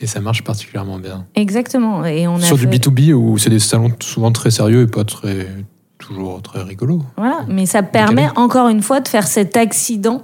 et 0.01 0.07
ça 0.07 0.19
marche 0.19 0.43
particulièrement 0.43 0.97
bien. 0.97 1.27
Exactement. 1.35 2.03
Et 2.05 2.27
on 2.27 2.37
a 2.37 2.41
Sur 2.41 2.57
du 2.57 2.67
B2B 2.67 3.13
où 3.13 3.37
c'est 3.37 3.51
des 3.51 3.59
salons 3.59 3.91
souvent 3.99 4.31
très 4.31 4.49
sérieux 4.49 4.81
et 4.81 4.87
pas 4.87 5.03
très, 5.03 5.47
toujours 6.01 6.41
très 6.41 6.61
rigolos. 6.63 7.01
Voilà, 7.17 7.45
mais 7.47 7.65
ça 7.65 7.83
permet 7.83 8.27
encore 8.35 8.67
une 8.67 8.81
fois 8.81 8.99
de 8.99 9.07
faire 9.07 9.27
cet 9.27 9.55
accident 9.55 10.23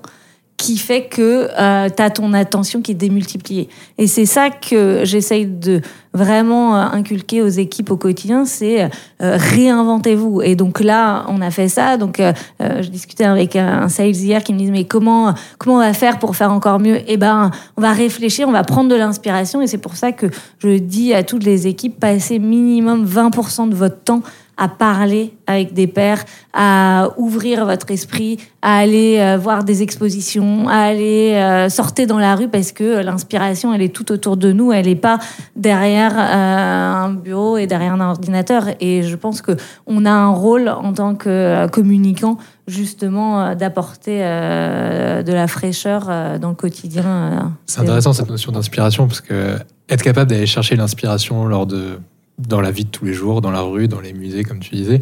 qui 0.57 0.77
fait 0.77 1.05
que 1.05 1.47
euh, 1.57 1.89
tu 1.95 2.01
as 2.01 2.09
ton 2.09 2.33
attention 2.33 2.81
qui 2.81 2.91
est 2.91 2.95
démultipliée. 2.95 3.69
Et 3.99 4.07
c'est 4.07 4.25
ça 4.25 4.49
que 4.49 5.01
j'essaye 5.03 5.45
de 5.45 5.81
vraiment 6.17 6.75
euh, 6.75 6.87
inculquer 6.91 7.41
aux 7.43 7.47
équipes 7.47 7.91
au 7.91 7.97
quotidien, 7.97 8.43
c'est 8.45 8.83
euh, 8.83 9.37
réinventez-vous. 9.37 10.41
Et 10.41 10.55
donc 10.55 10.79
là, 10.79 11.25
on 11.29 11.41
a 11.41 11.51
fait 11.51 11.69
ça. 11.69 11.95
Donc, 11.97 12.19
euh, 12.19 12.33
je 12.59 12.89
discutais 12.89 13.23
avec 13.23 13.55
un 13.55 13.87
sales 13.87 14.15
hier 14.15 14.43
qui 14.43 14.53
me 14.53 14.57
disait 14.57 14.71
mais 14.71 14.85
comment 14.85 15.33
comment 15.59 15.77
on 15.77 15.79
va 15.79 15.93
faire 15.93 16.17
pour 16.19 16.35
faire 16.35 16.51
encore 16.51 16.79
mieux? 16.79 16.99
Eh 17.07 17.17
ben, 17.17 17.51
on 17.77 17.81
va 17.81 17.93
réfléchir, 17.93 18.49
on 18.49 18.51
va 18.51 18.63
prendre 18.63 18.89
de 18.89 18.95
l'inspiration. 18.95 19.61
Et 19.61 19.67
c'est 19.67 19.77
pour 19.77 19.95
ça 19.95 20.11
que 20.11 20.25
je 20.57 20.77
dis 20.77 21.13
à 21.13 21.23
toutes 21.23 21.43
les 21.43 21.67
équipes 21.67 21.99
passez 21.99 22.39
minimum 22.39 23.05
20% 23.05 23.69
de 23.69 23.75
votre 23.75 24.01
temps 24.01 24.23
à 24.58 24.67
parler 24.67 25.34
avec 25.46 25.74
des 25.74 25.88
pairs, 25.88 26.26
à 26.54 27.10
ouvrir 27.17 27.65
votre 27.65 27.89
esprit, 27.91 28.39
à 28.63 28.78
aller 28.78 29.17
euh, 29.20 29.38
voir 29.38 29.63
des 29.63 29.84
expositions, 29.84 30.67
à 30.67 30.78
aller 30.78 31.34
euh, 31.36 31.70
sortir 31.70 32.08
dans 32.08 32.17
la 32.17 32.36
rue 32.36 32.48
parce 32.48 32.72
que 32.72 33.02
l'inspiration, 33.02 33.74
elle 33.74 33.84
est 33.84 33.96
tout 33.96 34.12
autour 34.12 34.36
de 34.36 34.52
nous, 34.52 34.72
elle 34.72 34.88
n'est 34.88 34.96
pas 34.96 35.20
derrière 35.56 36.13
euh, 36.17 37.06
un 37.06 37.10
bureau 37.12 37.58
et 37.58 37.67
derrière 37.67 37.93
un 37.93 38.10
ordinateur. 38.10 38.63
Et 38.80 39.04
je 39.04 39.15
pense 39.15 39.41
que 39.41 39.52
on 39.86 40.06
a 40.06 40.12
un 40.12 40.32
rôle 40.32 40.70
en 40.70 40.91
tant 40.91 41.13
que 41.15 41.67
communicant 41.67 42.38
justement 42.67 43.56
d'apporter 43.56 44.20
de 44.20 45.32
la 45.32 45.48
fraîcheur 45.48 46.08
dans 46.41 46.50
le 46.50 46.56
quotidien. 46.56 47.54
C'est 47.65 47.80
intéressant 47.80 48.12
cette 48.12 48.30
notion 48.30 48.52
d'inspiration 48.52 49.08
parce 49.08 49.22
que 49.22 49.58
être 49.88 50.04
capable 50.04 50.30
d'aller 50.30 50.46
chercher 50.46 50.76
l'inspiration 50.76 51.46
lors 51.46 51.65
de 51.65 52.00
dans 52.38 52.62
la 52.62 52.71
vie 52.71 52.86
de 52.86 52.89
tous 52.89 53.06
les 53.06 53.13
jours, 53.13 53.41
dans 53.41 53.52
la 53.52 53.62
rue, 53.62 53.88
dans 53.88 54.00
les 54.00 54.13
musées, 54.13 54.43
comme 54.43 54.60
tu 54.60 54.76
disais, 54.76 55.02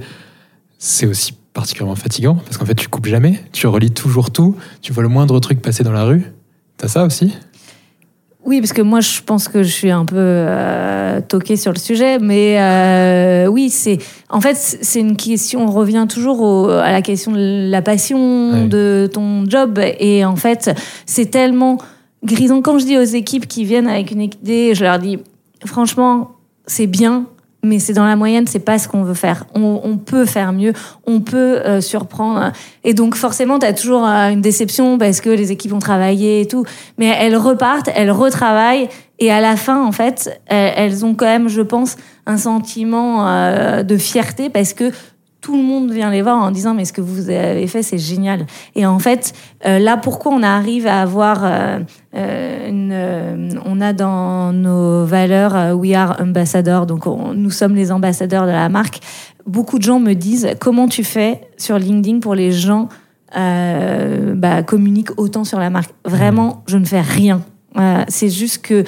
c'est 0.77 1.05
aussi 1.05 1.33
particulièrement 1.53 1.95
fatigant 1.95 2.35
parce 2.35 2.57
qu'en 2.57 2.65
fait, 2.65 2.75
tu 2.75 2.87
coupes 2.87 3.05
jamais, 3.05 3.39
tu 3.51 3.67
relis 3.67 3.91
toujours 3.91 4.31
tout, 4.31 4.55
tu 4.81 4.93
vois 4.93 5.03
le 5.03 5.09
moindre 5.09 5.39
truc 5.39 5.61
passer 5.61 5.83
dans 5.83 5.91
la 5.91 6.03
rue. 6.03 6.23
T'as 6.77 6.87
ça 6.87 7.05
aussi? 7.05 7.33
Oui, 8.45 8.59
parce 8.59 8.73
que 8.73 8.81
moi, 8.83 8.99
je 8.99 9.21
pense 9.21 9.47
que 9.47 9.63
je 9.63 9.71
suis 9.71 9.89
un 9.89 10.05
peu 10.05 10.15
euh, 10.17 11.19
toquée 11.21 11.55
sur 11.55 11.73
le 11.73 11.79
sujet, 11.79 12.19
mais 12.19 12.57
euh, 12.59 13.47
oui, 13.47 13.71
c'est 13.71 13.97
en 14.29 14.39
fait 14.39 14.55
c'est 14.55 14.99
une 14.99 15.17
question. 15.17 15.65
On 15.65 15.71
revient 15.71 16.05
toujours 16.07 16.69
à 16.69 16.91
la 16.91 17.01
question 17.01 17.31
de 17.31 17.71
la 17.71 17.81
passion 17.81 18.67
de 18.67 19.09
ton 19.11 19.49
job, 19.49 19.79
et 19.99 20.23
en 20.25 20.35
fait, 20.35 20.69
c'est 21.07 21.31
tellement 21.31 21.79
grisant. 22.23 22.61
Quand 22.61 22.77
je 22.77 22.85
dis 22.85 22.97
aux 22.99 23.01
équipes 23.01 23.47
qui 23.47 23.65
viennent 23.65 23.87
avec 23.87 24.11
une 24.11 24.21
idée, 24.21 24.75
je 24.75 24.83
leur 24.83 24.99
dis 24.99 25.17
franchement, 25.65 26.34
c'est 26.67 26.87
bien, 26.87 27.27
mais 27.65 27.79
c'est 27.79 27.93
dans 27.93 28.05
la 28.05 28.15
moyenne, 28.15 28.47
c'est 28.47 28.59
pas 28.59 28.77
ce 28.77 28.87
qu'on 28.87 29.03
veut 29.03 29.15
faire. 29.15 29.45
On, 29.53 29.97
peut 29.97 30.25
faire 30.25 30.53
mieux, 30.53 30.73
on 31.05 31.19
peut 31.19 31.57
euh, 31.65 31.81
surprendre. 31.81 32.51
Et 32.83 32.93
donc 32.93 33.15
forcément, 33.15 33.59
tu 33.59 33.65
as 33.65 33.73
toujours 33.73 34.05
euh, 34.05 34.29
une 34.29 34.41
déception 34.41 34.97
parce 34.97 35.19
que 35.19 35.29
les 35.29 35.51
équipes 35.51 35.73
ont 35.73 35.79
travaillé 35.79 36.41
et 36.41 36.47
tout. 36.47 36.63
Mais 36.97 37.07
elles 37.07 37.35
repartent, 37.35 37.89
elles 37.93 38.11
retravaillent. 38.11 38.87
Et 39.19 39.31
à 39.31 39.41
la 39.41 39.55
fin, 39.55 39.83
en 39.83 39.91
fait, 39.91 40.41
elles, 40.47 41.05
ont 41.05 41.15
quand 41.15 41.25
même, 41.25 41.47
je 41.47 41.61
pense, 41.61 41.95
un 42.25 42.37
sentiment 42.37 43.27
euh, 43.27 43.83
de 43.83 43.97
fierté 43.97 44.49
parce 44.49 44.73
que 44.73 44.91
tout 45.45 45.55
le 45.55 45.61
monde 45.61 45.91
vient 45.91 46.09
les 46.09 46.23
voir 46.23 46.41
en 46.41 46.49
disant 46.49 46.73
mais 46.73 46.85
ce 46.85 46.91
que 46.91 47.01
vous 47.01 47.29
avez 47.29 47.67
fait 47.67 47.83
c'est 47.83 47.99
génial. 47.99 48.47
Et 48.73 48.87
en 48.87 48.97
fait, 48.97 49.31
euh, 49.67 49.77
là 49.77 49.95
pourquoi 49.95 50.31
on 50.31 50.41
arrive 50.41 50.87
à 50.87 51.03
avoir 51.03 51.41
euh, 51.43 51.81
euh, 52.15 52.67
une, 52.67 53.59
on 53.63 53.79
a 53.79 53.93
dans 53.93 54.51
nos 54.53 55.05
valeurs 55.05 55.77
We 55.77 55.93
are 55.93 56.19
ambassadors, 56.19 56.87
donc 56.87 57.05
nous 57.05 57.51
sommes 57.51 57.75
les 57.75 57.91
ambassadeurs 57.91 58.47
de 58.47 58.51
la 58.51 58.69
marque. 58.69 59.01
Beaucoup 59.45 59.77
de 59.77 59.83
gens 59.83 59.99
me 59.99 60.13
disent 60.13 60.49
comment 60.59 60.87
tu 60.87 61.03
fais 61.03 61.41
sur 61.57 61.77
LinkedIn 61.77 62.21
pour 62.21 62.33
les 62.33 62.51
gens 62.51 62.89
bah, 63.31 64.63
communiquent 64.63 65.15
autant 65.17 65.43
sur 65.43 65.59
la 65.59 65.69
marque? 65.69 65.91
Vraiment, 66.05 66.63
je 66.65 66.77
ne 66.77 66.85
fais 66.85 67.01
rien. 67.01 67.41
c'est 68.07 68.29
juste 68.29 68.63
que 68.63 68.83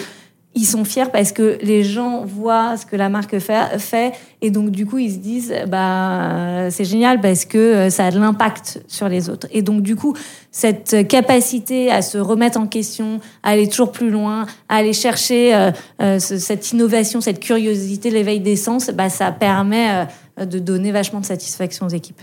ils 0.58 0.66
sont 0.66 0.84
fiers 0.84 1.10
parce 1.14 1.32
que 1.32 1.60
les 1.62 1.84
gens 1.84 2.26
voient 2.26 2.78
ce 2.78 2.86
que 2.86 2.96
la 2.96 3.10
marque 3.10 3.38
fait, 3.38 4.12
et 4.42 4.50
donc 4.50 4.72
du 4.72 4.86
coup 4.86 4.98
ils 4.98 5.14
se 5.14 5.18
disent 5.18 5.54
bah 5.68 6.70
c'est 6.72 6.84
génial 6.84 7.22
parce 7.22 7.46
que 7.46 7.58
euh, 7.58 7.90
ça 7.90 8.08
a 8.08 8.12
de 8.12 8.20
l'impact 8.20 8.82
sur 8.88 9.08
les 9.08 9.30
autres. 9.30 9.48
Et 9.52 9.62
donc 9.62 9.82
du 9.82 9.96
coup 9.96 10.16
cette 10.52 11.08
capacité 11.08 11.92
à 11.92 12.02
se 12.02 12.18
remettre 12.18 12.60
en 12.60 12.66
question 12.66 13.20
à 13.44 13.52
aller 13.52 13.70
toujours 13.70 13.92
plus 13.92 14.10
loin 14.10 14.48
à 14.68 14.78
aller 14.78 14.94
chercher 14.94 15.56
euh, 15.56 15.72
euh, 16.02 16.20
cette 16.20 16.72
innovation 16.72 17.22
cette 17.22 17.40
curiosité 17.40 18.10
l'éveil 18.10 18.40
des 18.40 18.56
sens 18.56 18.90
bah 18.90 19.10
ça 19.10 19.32
permet 19.32 20.08
de 20.40 20.60
donner 20.60 20.92
vachement 20.92 21.20
de 21.20 21.26
satisfaction 21.26 21.86
aux 21.86 21.90
équipes 21.90 22.22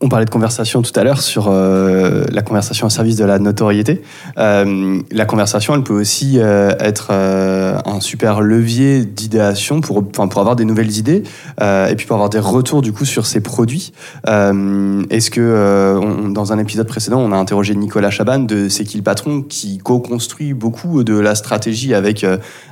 on 0.00 0.08
parlait 0.08 0.26
de 0.26 0.30
conversation 0.30 0.82
tout 0.82 0.92
à 0.94 1.02
l'heure 1.02 1.20
sur 1.20 1.48
euh, 1.48 2.24
la 2.30 2.42
conversation 2.42 2.86
au 2.86 2.90
service 2.90 3.16
de 3.16 3.24
la 3.24 3.38
notoriété. 3.38 4.02
Euh, 4.38 5.00
la 5.10 5.24
conversation, 5.24 5.74
elle 5.74 5.82
peut 5.82 5.98
aussi 5.98 6.38
euh, 6.38 6.70
être 6.78 7.10
un 7.10 8.00
super 8.00 8.40
levier 8.40 9.04
d'idéation 9.04 9.80
pour, 9.80 10.08
pour 10.08 10.40
avoir 10.40 10.54
des 10.54 10.64
nouvelles 10.64 10.96
idées 10.96 11.24
et 11.60 11.94
puis 11.96 12.06
pour 12.06 12.14
avoir 12.14 12.30
des 12.30 12.38
retours 12.38 12.82
du 12.82 12.92
coup 12.92 13.04
sur 13.04 13.26
ces 13.26 13.40
produits. 13.40 13.92
Est-ce 14.26 15.30
que 15.30 16.28
dans 16.32 16.52
un 16.52 16.58
épisode 16.58 16.86
précédent, 16.86 17.18
on 17.20 17.32
a 17.32 17.36
interrogé 17.36 17.74
Nicolas 17.74 18.10
Chaban 18.10 18.40
de 18.40 18.68
C'est 18.68 18.84
qui 18.84 18.96
le 18.96 19.02
patron 19.02 19.42
qui 19.42 19.78
co-construit 19.78 20.52
beaucoup 20.54 21.02
de 21.02 21.18
la 21.18 21.34
stratégie 21.34 21.94
avec 21.94 22.24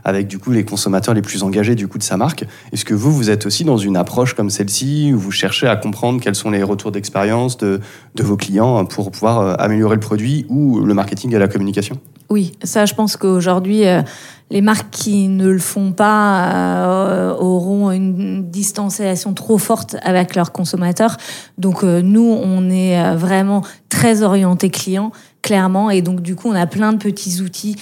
avec 0.05 0.29
du 0.29 0.39
coup 0.39 0.53
les 0.53 0.65
consommateurs 0.65 1.15
les 1.15 1.23
plus 1.23 1.43
engagés 1.43 1.75
du 1.75 1.89
coup 1.89 1.99
de 1.99 2.03
sa 2.03 2.17
marque. 2.17 2.45
Est-ce 2.73 2.85
que 2.85 2.95
vous 2.95 3.13
vous 3.13 3.31
êtes 3.31 3.47
aussi 3.47 3.65
dans 3.65 3.79
une 3.79 3.97
approche 3.97 4.35
comme 4.35 4.51
celle-ci 4.51 5.13
où 5.15 5.19
vous 5.19 5.33
cherchez 5.33 5.67
à 5.67 5.77
comprendre 5.77 6.21
quels 6.21 6.35
sont 6.35 6.51
les 6.51 6.63
retours 6.63 6.93
d'expérience 6.93 7.16
de, 7.57 7.81
de 8.15 8.23
vos 8.23 8.37
clients 8.37 8.85
pour 8.85 9.11
pouvoir 9.11 9.41
euh, 9.41 9.55
améliorer 9.59 9.95
le 9.95 10.01
produit 10.01 10.47
ou 10.49 10.81
le 10.81 10.95
marketing 10.95 11.35
et 11.35 11.39
la 11.39 11.49
communication? 11.49 11.99
Oui, 12.29 12.53
ça, 12.63 12.87
je 12.87 12.95
pense 12.95 13.17
qu'aujourd'hui, 13.17 13.87
euh, 13.87 14.03
les 14.51 14.61
marques 14.61 14.91
qui 14.91 15.29
ne 15.29 15.49
le 15.49 15.59
font 15.59 15.93
pas 15.93 16.51
euh, 16.53 17.35
auront 17.37 17.91
une 17.91 18.51
distanciation 18.51 19.33
trop 19.33 19.59
forte 19.59 19.97
avec 20.03 20.35
leurs 20.35 20.53
consommateurs. 20.53 21.17
Donc 21.59 21.83
nous, 21.83 22.39
on 22.43 22.71
est 22.71 23.15
vraiment 23.17 23.63
très 23.89 24.23
orienté 24.23 24.71
client, 24.71 25.11
clairement, 25.43 25.91
et 25.91 26.03
donc 26.03 26.21
du 26.21 26.37
coup, 26.37 26.49
on 26.49 26.55
a 26.55 26.67
plein 26.67 26.93
de 26.93 26.99
petits 26.99 27.41
outils 27.41 27.77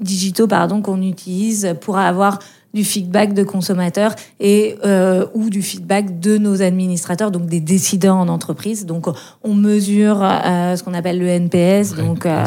digitaux 0.00 0.48
qu'on 0.82 1.02
utilise 1.02 1.76
pour 1.80 1.98
avoir 1.98 2.38
du 2.74 2.84
feedback 2.84 3.32
de 3.32 3.44
consommateurs 3.44 4.14
et 4.40 4.76
euh, 4.84 5.26
ou 5.34 5.48
du 5.48 5.62
feedback 5.62 6.18
de 6.20 6.36
nos 6.38 6.60
administrateurs, 6.60 7.30
donc 7.30 7.46
des 7.46 7.60
décideurs 7.60 8.16
en 8.16 8.28
entreprise. 8.28 8.84
Donc 8.84 9.06
on 9.42 9.54
mesure 9.54 10.22
euh, 10.22 10.76
ce 10.76 10.82
qu'on 10.82 10.94
appelle 10.94 11.18
le 11.18 11.28
NPS, 11.28 11.94
donc 11.94 12.26
euh, 12.26 12.44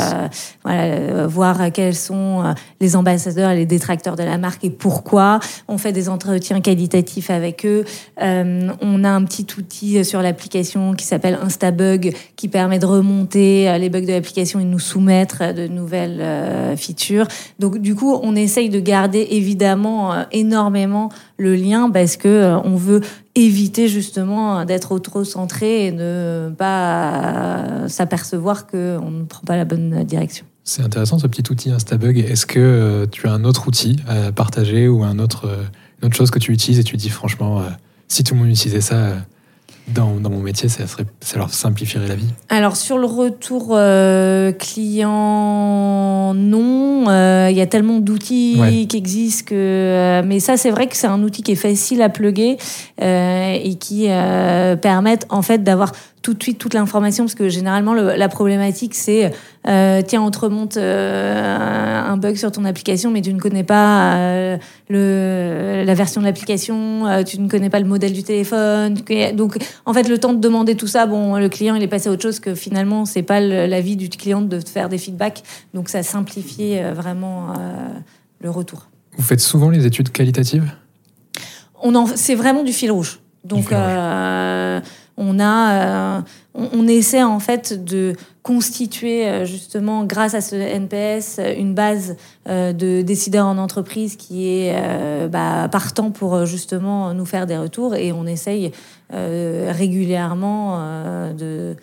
voilà, 0.64 0.84
euh, 0.84 1.28
voir 1.28 1.72
quels 1.72 1.96
sont 1.96 2.44
euh, 2.44 2.54
les 2.82 2.96
ambassadeurs 2.96 3.52
et 3.52 3.56
les 3.56 3.66
détracteurs 3.66 4.16
de 4.16 4.24
la 4.24 4.38
marque 4.38 4.64
et 4.66 4.70
pourquoi. 4.70 5.40
On 5.68 5.78
fait 5.78 5.94
des 5.94 6.10
entretiens 6.10 6.60
qualitatifs 6.62 7.30
avec 7.30 7.66
eux. 7.66 7.86
Euh, 8.22 8.70
on 8.82 9.04
a 9.04 9.10
un 9.10 9.24
petit 9.24 9.48
outil 9.58 10.04
sur 10.04 10.22
l'application 10.22 10.94
qui 10.94 11.06
s'appelle 11.06 11.40
Instabug 11.42 12.14
qui 12.36 12.48
permet 12.50 12.80
de 12.80 12.86
remonter 12.86 13.78
les 13.80 13.90
bugs 13.90 14.02
de 14.02 14.12
l'application 14.12 14.60
et 14.60 14.64
de 14.64 14.70
nous 14.70 14.80
soumettre 14.80 15.54
de 15.54 15.68
nouvelles 15.68 16.76
features. 16.78 17.28
Donc 17.60 17.78
du 17.78 17.96
coup, 17.96 18.20
on 18.22 18.36
essaye 18.36 18.70
de 18.70 18.80
garder 18.80 19.28
évidemment 19.32 20.17
énormément 20.32 21.10
le 21.38 21.56
lien 21.56 21.90
parce 21.90 22.18
que 22.18 22.28
euh, 22.28 22.60
on 22.60 22.76
veut 22.76 23.02
éviter 23.36 23.88
justement 23.88 24.66
d'être 24.66 24.98
trop 25.00 25.24
centré 25.24 25.86
et 25.86 25.92
ne 25.92 26.52
pas 26.58 27.88
s'apercevoir 27.88 28.68
qu'on 28.68 29.12
ne 29.12 29.24
prend 29.26 29.44
pas 29.46 29.56
la 29.56 29.66
bonne 29.66 30.04
direction. 30.04 30.46
C'est 30.64 30.82
intéressant 30.82 31.20
ce 31.20 31.28
petit 31.28 31.44
outil 31.52 31.72
Instabug. 31.72 32.18
Est-ce 32.18 32.46
que 32.46 32.60
euh, 32.60 33.06
tu 33.10 33.28
as 33.28 33.32
un 33.32 33.44
autre 33.44 33.68
outil 33.68 33.98
à 34.08 34.32
partager 34.32 34.88
ou 34.88 35.04
un 35.04 35.20
autre, 35.20 35.48
une 36.02 36.08
autre 36.08 36.16
chose 36.16 36.32
que 36.32 36.40
tu 36.40 36.52
utilises 36.52 36.80
et 36.80 36.84
tu 36.84 36.98
dis 36.98 37.10
franchement, 37.10 37.64
si 38.08 38.24
tout 38.24 38.34
le 38.34 38.42
monde 38.42 38.50
utilisait 38.50 38.82
ça, 38.82 39.14
dans, 39.88 40.30
mon 40.30 40.42
métier, 40.42 40.68
ça, 40.68 40.86
serait, 40.86 41.06
ça 41.22 41.38
leur 41.38 41.54
simplifierait 41.54 42.08
la 42.08 42.16
vie 42.16 42.28
Alors, 42.50 42.76
sur 42.76 42.98
le 42.98 43.06
retour 43.06 43.70
euh, 43.72 44.52
client, 44.52 46.34
non. 46.34 47.10
Euh, 47.10 47.48
il 47.50 47.58
y 47.58 47.62
a 47.62 47.68
tellement 47.68 48.00
d'outils 48.00 48.60
qui 48.90 48.98
existent 48.98 49.46
que. 49.50 49.56
Euh, 49.56 50.24
mais 50.26 50.40
ça, 50.40 50.58
c'est 50.58 50.72
vrai 50.72 50.88
que 50.88 50.98
c'est 50.98 51.08
un 51.08 51.24
outil 51.24 51.42
qui 51.42 51.54
est 51.54 51.56
facile 51.56 52.02
à 52.02 52.10
plugger 52.10 52.58
et 53.00 53.76
qui 53.80 54.08
permettent 54.82 55.26
en 55.30 55.42
fait 55.42 55.64
d'avoir 55.64 55.94
tout 56.28 56.34
de 56.34 56.44
suite 56.44 56.58
toute 56.58 56.74
l'information 56.74 57.24
parce 57.24 57.36
que 57.36 57.48
généralement 57.48 57.94
la 57.94 58.28
problématique 58.28 58.96
c'est 58.96 59.32
euh, 59.66 60.02
tiens 60.06 60.22
on 60.22 60.30
te 60.30 60.40
remonte 60.40 60.76
euh, 60.76 62.02
un 62.02 62.18
bug 62.18 62.36
sur 62.36 62.52
ton 62.52 62.66
application 62.66 63.12
mais 63.12 63.22
tu 63.22 63.34
ne 63.34 63.40
connais 63.40 63.64
pas 63.64 64.18
euh, 64.18 64.58
le, 64.90 65.84
la 65.86 65.94
version 65.94 66.20
de 66.20 66.26
l'application 66.26 67.24
tu 67.26 67.40
ne 67.40 67.48
connais 67.48 67.70
pas 67.70 67.80
le 67.80 67.86
modèle 67.86 68.12
du 68.12 68.24
téléphone 68.24 68.96
donc 69.36 69.58
en 69.86 69.94
fait 69.94 70.10
le 70.10 70.18
temps 70.18 70.34
de 70.34 70.42
demander 70.42 70.76
tout 70.76 70.88
ça 70.88 71.06
bon 71.06 71.38
le 71.38 71.48
client 71.48 71.76
il 71.76 71.84
est 71.84 71.88
passé 71.88 72.10
à 72.10 72.12
autre 72.12 72.24
chose 72.24 72.42
que 72.42 72.56
finalement 72.56 73.06
c'est 73.06 73.24
pas 73.24 73.40
l'avis 73.40 73.96
du 73.96 74.10
client 74.10 74.42
de 74.42 74.60
faire 74.60 74.90
des 74.90 74.98
feedbacks. 74.98 75.44
Donc 75.74 75.88
ça 75.88 76.04
simplifie 76.04 76.78
vraiment 76.94 77.54
le 78.42 78.50
retour. 78.50 78.88
Vous 79.16 79.24
faites 79.24 79.40
souvent 79.40 79.70
les 79.70 79.86
études 79.86 80.12
qualitatives? 80.12 80.70
On 81.82 82.06
c'est 82.08 82.36
vraiment 82.36 82.64
du 82.64 82.74
fil 82.74 82.92
rouge. 82.92 83.22
Donc 83.46 83.72
on 85.18 85.40
a, 85.40 86.18
euh, 86.18 86.22
on, 86.54 86.88
essaie 86.88 87.24
en 87.24 87.40
fait 87.40 87.84
de 87.84 88.16
constituer 88.44 89.28
euh, 89.28 89.46
justement 89.46 90.06
grâce 90.06 90.36
à 90.36 90.42
ce 90.42 90.56
NPS 90.56 91.40
une 91.58 91.74
base 91.74 92.16
euh, 92.48 92.72
de 92.72 93.02
décideurs 93.02 93.48
en 93.48 93.58
entreprise 93.58 94.16
qui 94.16 94.48
est 94.48 95.28
bah, 95.30 95.68
partant 95.72 96.12
pour 96.12 96.46
justement 96.46 97.14
nous 97.14 97.26
faire 97.26 97.48
des 97.48 97.58
retours 97.58 97.96
et 97.96 98.12
on 98.12 98.26
essaye 98.26 98.72
régulièrement 99.12 100.80
de 101.34 101.76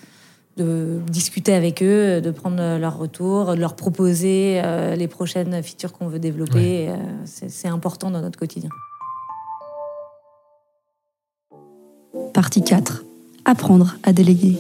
de 0.57 1.01
discuter 1.09 1.53
avec 1.53 1.83
eux, 1.83 2.21
de 2.21 2.31
prendre 2.31 2.79
leurs 2.79 2.97
retours, 2.97 3.57
de 3.57 3.61
leur 3.61 3.75
proposer 3.75 4.63
les 4.97 5.09
prochaines 5.09 5.61
features 5.65 5.93
qu'on 5.93 6.07
veut 6.07 6.21
développer. 6.21 6.91
C'est 7.25 7.67
important 7.67 8.13
dans 8.13 8.21
notre 8.21 8.39
quotidien. 8.39 8.71
Partie 12.33 12.63
4 12.63 13.03
apprendre 13.45 13.97
à 14.03 14.13
déléguer. 14.13 14.57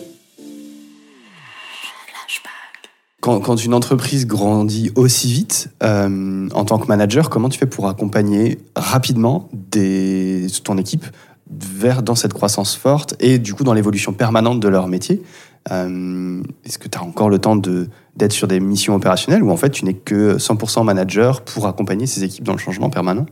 Quand, 3.20 3.56
une 3.56 3.72
entreprise 3.72 4.26
grandit 4.26 4.90
aussi 4.96 5.32
vite, 5.32 5.70
euh, 5.82 6.46
en 6.52 6.64
tant 6.66 6.78
que 6.78 6.86
manager, 6.88 7.30
comment 7.30 7.48
tu 7.48 7.58
fais 7.58 7.64
pour 7.64 7.88
accompagner 7.88 8.58
rapidement 8.76 9.48
ton 10.62 10.76
équipe 10.76 11.06
vers 11.50 12.02
dans 12.02 12.16
cette 12.16 12.34
croissance 12.34 12.76
forte 12.76 13.14
et 13.20 13.38
du 13.38 13.54
coup 13.54 13.64
dans 13.64 13.72
l'évolution 13.72 14.12
permanente 14.12 14.60
de 14.60 14.68
leur 14.68 14.88
métier? 14.88 15.22
Euh, 15.70 16.42
Est-ce 16.66 16.76
que 16.78 16.86
tu 16.86 16.98
as 16.98 17.02
encore 17.02 17.30
le 17.30 17.38
temps 17.38 17.56
d'être 17.56 18.32
sur 18.32 18.46
des 18.46 18.60
missions 18.60 18.94
opérationnelles 18.94 19.42
ou 19.42 19.50
en 19.50 19.56
fait 19.56 19.70
tu 19.70 19.86
n'es 19.86 19.94
que 19.94 20.36
100% 20.36 20.84
manager 20.84 21.40
pour 21.40 21.66
accompagner 21.66 22.06
ces 22.06 22.24
équipes 22.24 22.44
dans 22.44 22.52
le 22.52 22.58
changement 22.58 22.90
permanent? 22.90 23.24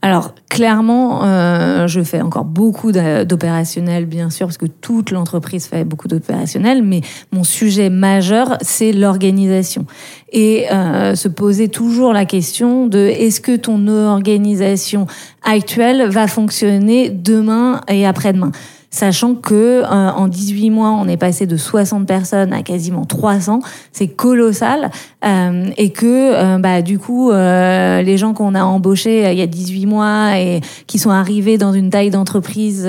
Alors 0.00 0.34
clairement, 0.48 1.24
euh, 1.24 1.88
je 1.88 2.00
fais 2.02 2.20
encore 2.20 2.44
beaucoup 2.44 2.92
d'opérationnels, 2.92 4.06
bien 4.06 4.30
sûr, 4.30 4.46
parce 4.46 4.56
que 4.56 4.66
toute 4.66 5.10
l'entreprise 5.10 5.66
fait 5.66 5.84
beaucoup 5.84 6.06
d'opérationnels, 6.06 6.82
mais 6.82 7.00
mon 7.32 7.42
sujet 7.42 7.90
majeur, 7.90 8.56
c'est 8.60 8.92
l'organisation. 8.92 9.86
Et 10.30 10.70
euh, 10.70 11.16
se 11.16 11.26
poser 11.26 11.68
toujours 11.68 12.12
la 12.12 12.26
question 12.26 12.86
de 12.86 12.98
est-ce 12.98 13.40
que 13.40 13.56
ton 13.56 13.88
organisation 13.88 15.08
actuelle 15.42 16.08
va 16.08 16.28
fonctionner 16.28 17.10
demain 17.10 17.80
et 17.88 18.06
après-demain? 18.06 18.52
Sachant 18.90 19.34
que 19.34 19.82
euh, 19.84 20.10
en 20.10 20.28
18 20.28 20.70
mois, 20.70 20.90
on 20.90 21.08
est 21.08 21.16
passé 21.16 21.46
de 21.46 21.56
60 21.56 22.06
personnes 22.06 22.52
à 22.52 22.62
quasiment 22.62 23.04
300, 23.04 23.60
c'est 23.92 24.08
colossal, 24.08 24.90
euh, 25.24 25.70
et 25.76 25.90
que 25.90 26.06
euh, 26.06 26.58
bah, 26.58 26.82
du 26.82 26.98
coup, 26.98 27.30
les 27.30 28.16
gens 28.16 28.34
qu'on 28.34 28.54
a 28.54 28.62
embauchés 28.62 29.30
il 29.30 29.38
y 29.38 29.42
a 29.42 29.46
18 29.46 29.86
mois 29.86 30.38
et 30.38 30.60
qui 30.86 30.98
sont 30.98 31.10
arrivés 31.10 31.58
dans 31.58 31.72
une 31.72 31.90
taille 31.90 32.10
d'entreprise 32.10 32.88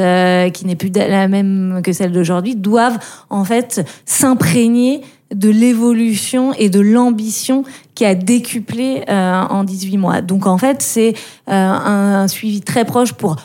qui 0.53 0.65
n'est 0.65 0.75
plus 0.75 0.91
la 0.95 1.27
même 1.27 1.81
que 1.83 1.91
celle 1.91 2.11
d'aujourd'hui, 2.11 2.55
doivent 2.55 2.99
en 3.29 3.43
fait 3.43 3.85
s'imprégner 4.05 5.01
de 5.33 5.49
l'évolution 5.49 6.53
et 6.53 6.69
de 6.69 6.79
l'ambition 6.79 7.63
qui 7.93 8.05
a 8.05 8.15
décuplé 8.15 9.03
en 9.07 9.63
18 9.63 9.97
mois. 9.97 10.21
Donc 10.21 10.47
en 10.47 10.57
fait, 10.57 10.81
c'est 10.81 11.13
un, 11.47 12.21
un, 12.23 12.27
suivi 12.27 12.61
très 12.61 12.85
proche 12.85 13.13
pour 13.13 13.35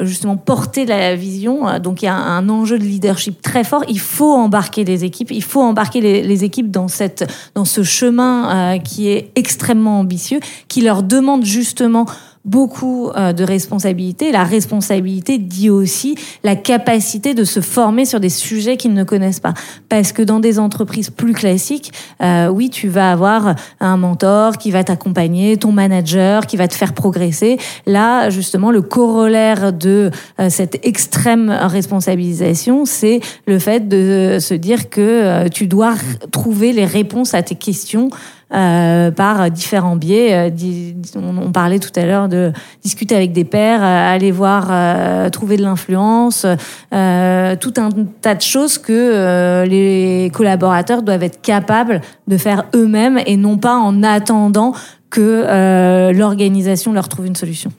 justement 0.00 0.36
porter 0.36 0.86
la 0.86 1.14
vision. 1.14 1.78
Donc 1.78 2.02
il 2.02 2.06
y 2.06 2.08
a 2.08 2.14
un 2.14 2.48
enjeu 2.48 2.78
de 2.78 2.84
leadership 2.84 3.42
très 3.42 3.64
fort. 3.64 3.84
Il 3.88 4.00
faut 4.00 4.32
embarquer 4.32 4.84
les 4.84 5.04
équipes, 5.04 5.30
il 5.30 5.42
faut 5.42 5.62
embarquer 5.62 6.00
les, 6.00 6.22
les 6.22 6.44
équipes 6.44 6.70
dans 6.70 6.88
cette 6.88 7.30
dans 7.54 7.64
ce 7.64 7.82
chemin 7.82 8.78
qui 8.78 9.08
est 9.08 9.30
extrêmement 9.34 10.00
ambitieux, 10.00 10.40
qui 10.68 10.80
leur 10.80 11.02
demande 11.02 11.44
justement 11.44 12.06
beaucoup 12.44 13.10
euh, 13.10 13.32
de 13.32 13.44
responsabilités. 13.44 14.32
La 14.32 14.44
responsabilité 14.44 15.38
dit 15.38 15.70
aussi 15.70 16.16
la 16.44 16.56
capacité 16.56 17.34
de 17.34 17.44
se 17.44 17.60
former 17.60 18.04
sur 18.04 18.20
des 18.20 18.28
sujets 18.28 18.76
qu'ils 18.76 18.94
ne 18.94 19.04
connaissent 19.04 19.40
pas. 19.40 19.54
Parce 19.88 20.12
que 20.12 20.22
dans 20.22 20.40
des 20.40 20.58
entreprises 20.58 21.10
plus 21.10 21.32
classiques, 21.32 21.92
euh, 22.22 22.48
oui, 22.48 22.70
tu 22.70 22.88
vas 22.88 23.12
avoir 23.12 23.54
un 23.80 23.96
mentor 23.96 24.58
qui 24.58 24.70
va 24.70 24.84
t'accompagner, 24.84 25.56
ton 25.56 25.72
manager 25.72 26.46
qui 26.46 26.56
va 26.56 26.68
te 26.68 26.74
faire 26.74 26.94
progresser. 26.94 27.58
Là, 27.86 28.30
justement, 28.30 28.70
le 28.70 28.82
corollaire 28.82 29.72
de 29.72 30.10
euh, 30.40 30.50
cette 30.50 30.84
extrême 30.86 31.50
responsabilisation, 31.50 32.84
c'est 32.84 33.20
le 33.46 33.58
fait 33.58 33.88
de 33.88 34.38
se 34.40 34.54
dire 34.54 34.90
que 34.90 35.48
tu 35.48 35.66
dois 35.66 35.94
trouver 36.32 36.72
les 36.72 36.84
réponses 36.84 37.34
à 37.34 37.42
tes 37.42 37.54
questions 37.54 38.10
euh, 38.54 39.10
par 39.10 39.50
différents 39.50 39.96
biais. 39.96 40.48
Euh, 40.48 40.92
on, 41.16 41.52
parlait 41.52 41.78
tout 41.78 41.92
à 41.96 42.06
l'heure 42.06 42.30
de 42.30 42.50
discuter 42.82 43.14
avec 43.14 43.32
des 43.32 43.44
pairs, 43.44 43.82
euh, 43.82 44.14
aller 44.14 44.30
voir, 44.30 45.30
trouver 45.30 45.58
de 45.58 45.62
l'influence, 45.62 46.46
tout 46.90 47.74
un 47.76 47.90
tas 48.22 48.34
de 48.34 48.40
choses 48.40 48.78
que 48.78 49.64
les 49.64 50.30
collaborateurs 50.32 51.02
doivent 51.02 51.24
être 51.24 51.42
capables 51.42 52.00
de 52.26 52.36
faire 52.38 52.64
eux-mêmes 52.74 53.20
et 53.26 53.36
non 53.36 53.58
pas 53.58 53.76
en 53.76 54.02
attendant 54.02 54.72
que 55.10 56.12
l'organisation 56.12 56.94
leur 56.94 57.08
trouve 57.08 57.26
une 57.26 57.36
solution. 57.36 57.70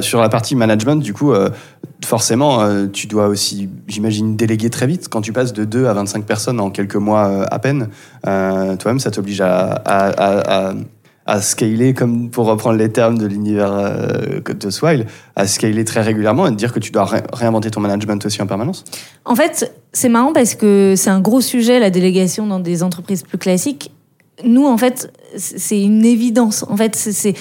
Sur 0.00 0.20
la 0.20 0.28
partie 0.28 0.54
management, 0.54 1.02
du 1.02 1.12
coup, 1.12 1.32
forcément, 2.04 2.60
euh, 2.62 2.86
tu 2.86 3.06
dois 3.06 3.28
aussi, 3.28 3.68
j'imagine, 3.86 4.36
déléguer 4.36 4.70
très 4.70 4.86
vite. 4.86 5.08
Quand 5.08 5.20
tu 5.20 5.32
passes 5.32 5.52
de 5.52 5.64
2 5.64 5.86
à 5.86 5.92
25 5.94 6.24
personnes 6.24 6.60
en 6.60 6.70
quelques 6.70 6.96
mois 6.96 7.28
euh, 7.28 7.44
à 7.50 7.58
peine, 7.58 7.88
euh, 8.26 8.76
toi-même, 8.76 9.00
ça 9.00 9.10
t'oblige 9.10 9.40
à, 9.40 9.82
à, 11.26 11.40
scaler, 11.40 11.94
comme 11.94 12.28
pour 12.28 12.46
reprendre 12.46 12.76
les 12.76 12.90
termes 12.90 13.16
de 13.16 13.24
l'univers 13.24 13.70
de 14.48 14.70
Swile, 14.70 15.06
à 15.36 15.46
scaler 15.46 15.84
très 15.84 16.00
régulièrement 16.00 16.48
et 16.48 16.50
te 16.50 16.56
dire 16.56 16.72
que 16.72 16.80
tu 16.80 16.90
dois 16.90 17.08
réinventer 17.32 17.70
ton 17.70 17.78
management 17.78 18.26
aussi 18.26 18.42
en 18.42 18.48
permanence 18.48 18.82
En 19.24 19.36
fait, 19.36 19.72
c'est 19.92 20.08
marrant 20.08 20.32
parce 20.32 20.56
que 20.56 20.94
c'est 20.96 21.10
un 21.10 21.20
gros 21.20 21.40
sujet, 21.40 21.78
la 21.78 21.90
délégation 21.90 22.48
dans 22.48 22.58
des 22.58 22.82
entreprises 22.82 23.22
plus 23.22 23.38
classiques 23.38 23.92
nous, 24.44 24.66
en 24.66 24.78
fait, 24.78 25.12
c'est 25.36 25.80
une 25.80 26.04
évidence. 26.04 26.64
En 26.68 26.76
fait, 26.76 26.96
c'est, 26.96 27.34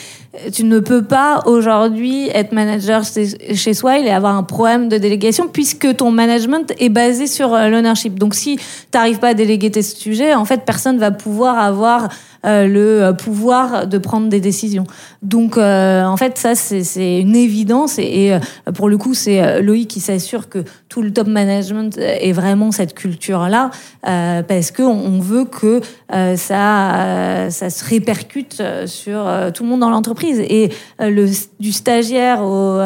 tu 0.53 0.63
ne 0.63 0.79
peux 0.79 1.03
pas 1.03 1.43
aujourd'hui 1.45 2.29
être 2.33 2.51
manager 2.51 3.03
chez 3.03 3.73
soi 3.73 3.99
et 3.99 4.09
avoir 4.09 4.35
un 4.35 4.43
problème 4.43 4.89
de 4.89 4.97
délégation 4.97 5.47
puisque 5.47 5.95
ton 5.95 6.11
management 6.11 6.73
est 6.79 6.89
basé 6.89 7.27
sur 7.27 7.53
euh, 7.53 7.69
l'ownership. 7.69 8.17
Donc, 8.19 8.35
si 8.35 8.57
tu 8.57 8.63
n'arrives 8.93 9.19
pas 9.19 9.29
à 9.29 9.33
déléguer 9.33 9.71
tes 9.71 9.81
sujets, 9.81 10.33
en 10.33 10.45
fait, 10.45 10.63
personne 10.65 10.97
va 10.97 11.11
pouvoir 11.11 11.57
avoir 11.59 12.09
euh, 12.45 12.67
le 12.67 13.03
euh, 13.03 13.11
pouvoir 13.11 13.85
de 13.85 13.97
prendre 13.97 14.29
des 14.29 14.39
décisions. 14.39 14.85
Donc, 15.21 15.57
euh, 15.57 16.05
en 16.05 16.15
fait, 16.15 16.37
ça, 16.37 16.55
c'est 16.55 17.19
une 17.19 17.35
évidence. 17.35 17.99
Et, 17.99 18.31
pour 18.75 18.87
le 18.87 18.97
coup, 18.97 19.13
c'est 19.13 19.61
Loïc 19.61 19.89
qui 19.89 19.99
s'assure 19.99 20.47
que 20.47 20.59
tout 20.87 21.01
le 21.01 21.11
top 21.11 21.27
management 21.27 21.97
est 21.97 22.31
vraiment 22.31 22.71
cette 22.71 22.93
culture-là, 22.93 23.71
parce 24.01 24.71
qu'on 24.71 24.85
on 24.85 25.19
veut 25.19 25.45
que 25.45 25.81
ça, 26.09 27.47
ça 27.49 27.69
se 27.69 27.78
répercute 27.81 28.61
sur 28.85 29.29
tout 29.53 29.63
le 29.63 29.69
monde 29.69 29.79
dans 29.79 29.89
l'entreprise. 29.89 30.39
Et 30.39 30.69
le, 30.99 31.27
du 31.59 31.71
stagiaire 31.71 32.41
au 32.41 32.79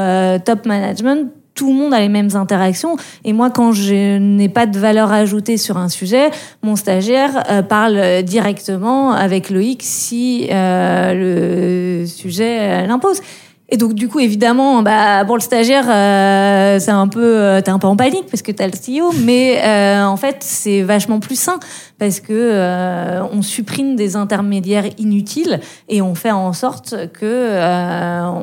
top 0.45 0.65
management, 0.65 1.29
tout 1.55 1.67
le 1.67 1.73
monde 1.73 1.93
a 1.93 1.99
les 1.99 2.09
mêmes 2.09 2.35
interactions. 2.35 2.95
Et 3.23 3.33
moi, 3.33 3.49
quand 3.49 3.71
je 3.71 4.17
n'ai 4.17 4.49
pas 4.49 4.65
de 4.65 4.77
valeur 4.77 5.11
ajoutée 5.11 5.57
sur 5.57 5.77
un 5.77 5.89
sujet, 5.89 6.31
mon 6.61 6.75
stagiaire 6.75 7.43
euh, 7.49 7.61
parle 7.61 8.23
directement 8.23 9.11
avec 9.11 9.49
Loïc 9.49 9.81
si 9.83 10.47
euh, 10.51 12.01
le 12.01 12.05
sujet 12.05 12.59
euh, 12.59 12.87
l'impose. 12.87 13.21
Et 13.69 13.77
donc, 13.77 13.93
du 13.93 14.09
coup, 14.09 14.19
évidemment, 14.19 14.83
bah, 14.83 15.23
pour 15.25 15.35
le 15.35 15.41
stagiaire, 15.41 15.85
euh, 15.89 16.79
c'est 16.79 16.91
un 16.91 17.07
peu, 17.07 17.23
euh, 17.23 17.61
t'es 17.61 17.71
un 17.71 17.79
peu 17.79 17.87
en 17.87 17.95
panique 17.95 18.25
parce 18.29 18.41
que 18.41 18.51
t'as 18.51 18.67
le 18.67 18.73
CEO, 18.73 19.11
mais 19.23 19.61
euh, 19.63 20.03
en 20.03 20.17
fait, 20.17 20.37
c'est 20.41 20.81
vachement 20.81 21.19
plus 21.19 21.39
sain 21.39 21.59
parce 21.97 22.19
que 22.19 23.21
on 23.31 23.41
supprime 23.41 23.95
des 23.95 24.15
intermédiaires 24.15 24.85
inutiles 24.97 25.61
et 25.87 26.01
on 26.01 26.13
fait 26.13 26.31
en 26.31 26.51
sorte 26.51 27.11
que 27.13 27.57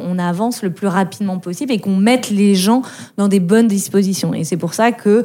on 0.02 0.18
avance 0.18 0.62
le 0.62 0.70
plus 0.70 0.86
rapidement 0.86 1.38
possible 1.38 1.72
et 1.72 1.78
qu'on 1.78 1.96
mette 1.96 2.30
les 2.30 2.54
gens 2.54 2.82
dans 3.18 3.28
des 3.28 3.40
bonnes 3.40 3.68
dispositions. 3.68 4.32
Et 4.32 4.44
c'est 4.44 4.56
pour 4.56 4.72
ça 4.72 4.92
que 4.92 5.22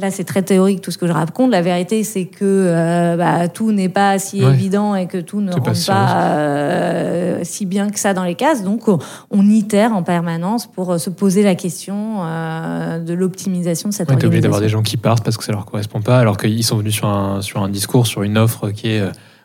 Là, 0.00 0.10
c'est 0.10 0.24
très 0.24 0.42
théorique 0.42 0.80
tout 0.80 0.90
ce 0.90 0.98
que 0.98 1.06
je 1.06 1.12
raconte. 1.12 1.50
La 1.50 1.62
vérité, 1.62 2.04
c'est 2.04 2.26
que 2.26 2.44
euh, 2.44 3.16
bah, 3.16 3.48
tout 3.48 3.72
n'est 3.72 3.88
pas 3.88 4.18
si 4.18 4.42
évident 4.42 4.94
et 4.94 5.06
que 5.06 5.18
tout 5.18 5.40
ne 5.40 5.52
rentre 5.52 5.86
pas, 5.86 6.22
euh, 6.22 7.40
si 7.42 7.66
bien 7.66 7.90
que 7.90 7.98
ça 7.98 8.14
dans 8.14 8.24
les 8.24 8.34
cases. 8.34 8.62
Donc, 8.62 8.88
on, 8.88 9.48
itère 9.48 9.94
en 9.94 10.02
permanence 10.02 10.66
pour 10.66 10.92
euh, 10.92 10.98
se 10.98 11.10
poser 11.10 11.42
la 11.42 11.54
question 11.54 12.18
de 12.18 13.12
l'optimisation 13.14 13.88
de 13.88 13.94
cette 13.94 14.08
ouais, 14.08 14.14
organisation. 14.14 14.28
obligé 14.28 14.42
d'avoir 14.42 14.60
des 14.60 14.68
gens 14.68 14.82
qui 14.82 14.96
partent 14.96 15.24
parce 15.24 15.36
que 15.36 15.44
ça 15.44 15.52
leur 15.52 15.64
correspond 15.64 16.00
pas, 16.00 16.18
alors 16.18 16.36
qu'ils 16.36 16.64
sont 16.64 16.76
venus 16.76 16.94
sur 16.94 17.08
un, 17.08 17.40
sur 17.40 17.62
un 17.62 17.68
discours, 17.68 18.06
sur 18.06 18.22
une 18.22 18.38
offre 18.38 18.70
qui 18.70 18.88
est 18.88 19.02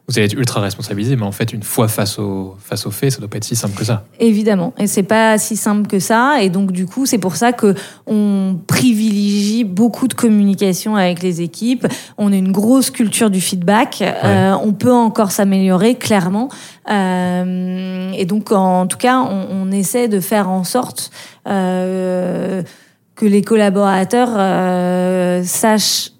vous 0.07 0.17
allez 0.17 0.25
être 0.25 0.37
ultra 0.37 0.59
responsabilisé, 0.59 1.15
mais 1.15 1.23
en 1.23 1.31
fait, 1.31 1.53
une 1.53 1.63
fois 1.63 1.87
face 1.87 2.19
au, 2.19 2.57
face 2.59 2.85
au 2.85 2.91
fait, 2.91 3.09
ça 3.09 3.19
doit 3.19 3.29
pas 3.29 3.37
être 3.37 3.45
si 3.45 3.55
simple 3.55 3.77
que 3.77 3.85
ça. 3.85 4.03
Évidemment, 4.19 4.73
et 4.77 4.87
c'est 4.87 5.03
pas 5.03 5.37
si 5.37 5.55
simple 5.55 5.87
que 5.87 5.99
ça, 5.99 6.41
et 6.41 6.49
donc 6.49 6.71
du 6.73 6.85
coup, 6.85 7.05
c'est 7.05 7.17
pour 7.17 7.37
ça 7.37 7.53
que 7.53 7.73
on 8.05 8.57
privilégie 8.67 9.63
beaucoup 9.63 10.09
de 10.09 10.13
communication 10.13 10.97
avec 10.97 11.23
les 11.23 11.41
équipes. 11.41 11.87
On 12.17 12.33
a 12.33 12.35
une 12.35 12.51
grosse 12.51 12.91
culture 12.91 13.29
du 13.29 13.39
feedback. 13.39 14.01
Euh, 14.01 14.53
on 14.61 14.73
peut 14.73 14.91
encore 14.91 15.31
s'améliorer 15.31 15.95
clairement, 15.95 16.49
euh, 16.89 18.11
et 18.13 18.25
donc 18.25 18.51
en 18.51 18.87
tout 18.87 18.97
cas, 18.97 19.19
on, 19.19 19.47
on, 19.51 19.71
essaie 19.71 20.07
de 20.07 20.19
faire 20.19 20.49
en 20.49 20.63
sorte 20.63 21.11
euh, 21.47 22.61
que 23.15 23.25
les 23.25 23.41
collaborateurs 23.41 24.29
euh, 24.35 25.43
sachent 25.43 26.12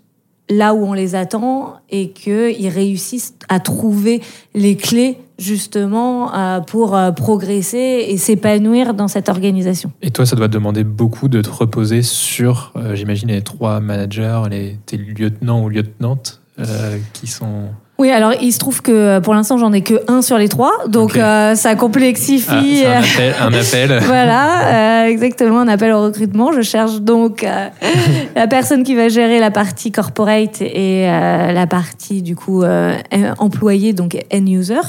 là 0.57 0.73
où 0.73 0.85
on 0.85 0.93
les 0.93 1.15
attend 1.15 1.75
et 1.89 2.09
qu'ils 2.09 2.69
réussissent 2.69 3.35
à 3.49 3.59
trouver 3.59 4.21
les 4.53 4.75
clés 4.75 5.17
justement 5.39 6.33
euh, 6.33 6.61
pour 6.61 6.95
euh, 6.95 7.11
progresser 7.11 8.05
et 8.09 8.17
s'épanouir 8.17 8.93
dans 8.93 9.07
cette 9.07 9.29
organisation. 9.29 9.91
Et 10.01 10.11
toi, 10.11 10.25
ça 10.25 10.35
doit 10.35 10.47
te 10.47 10.53
demander 10.53 10.83
beaucoup 10.83 11.27
de 11.27 11.41
te 11.41 11.49
reposer 11.49 12.01
sur, 12.01 12.71
euh, 12.75 12.95
j'imagine, 12.95 13.29
les 13.29 13.41
trois 13.41 13.79
managers, 13.79 14.43
les, 14.49 14.77
tes 14.85 14.97
lieutenants 14.97 15.63
ou 15.63 15.69
lieutenantes 15.69 16.39
qui 17.13 17.25
sont 17.25 17.69
oui, 18.03 18.11
alors 18.11 18.33
il 18.41 18.51
se 18.51 18.59
trouve 18.59 18.81
que 18.81 19.19
pour 19.19 19.33
l'instant 19.33 19.57
j'en 19.57 19.71
ai 19.71 19.79
que 19.79 20.01
un 20.09 20.21
sur 20.21 20.37
les 20.37 20.49
trois, 20.49 20.73
donc 20.89 21.15
euh, 21.15 21.55
ça 21.55 21.75
complexifie. 21.75 22.83
Ah, 22.85 23.45
un 23.45 23.53
appel. 23.53 23.97
voilà, 24.05 25.05
euh, 25.05 25.07
exactement, 25.07 25.61
un 25.61 25.69
appel 25.69 25.93
au 25.93 26.03
recrutement. 26.03 26.51
Je 26.51 26.59
cherche 26.59 26.99
donc 26.99 27.45
euh, 27.45 27.69
la 28.35 28.47
personne 28.47 28.83
qui 28.83 28.93
va 28.93 29.07
gérer 29.07 29.39
la 29.39 29.51
partie 29.51 29.93
corporate 29.93 30.61
et 30.61 31.05
la 31.05 31.65
partie 31.65 32.21
du 32.21 32.35
coup 32.35 32.65
employé, 33.37 33.93
donc 33.93 34.17
end 34.33 34.47
user. 34.47 34.81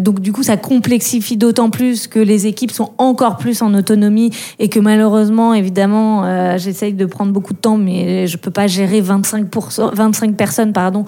donc 0.00 0.20
du 0.20 0.32
coup 0.32 0.42
ça 0.42 0.56
complexifie 0.56 1.36
d'autant 1.36 1.68
plus 1.68 2.06
que 2.06 2.18
les 2.18 2.46
équipes 2.46 2.70
sont 2.70 2.92
encore 2.96 3.36
plus 3.36 3.60
en 3.60 3.74
autonomie 3.74 4.30
et 4.58 4.70
que 4.70 4.80
malheureusement, 4.80 5.52
évidemment, 5.52 6.56
j'essaye 6.56 6.94
de 6.94 7.04
prendre 7.04 7.32
beaucoup 7.32 7.52
de 7.52 7.58
temps, 7.58 7.76
mais 7.76 8.26
je 8.26 8.38
peux 8.38 8.50
pas 8.50 8.68
gérer 8.68 9.02
25 9.02 9.48
25 9.92 10.34
personnes, 10.34 10.72
pardon 10.72 11.04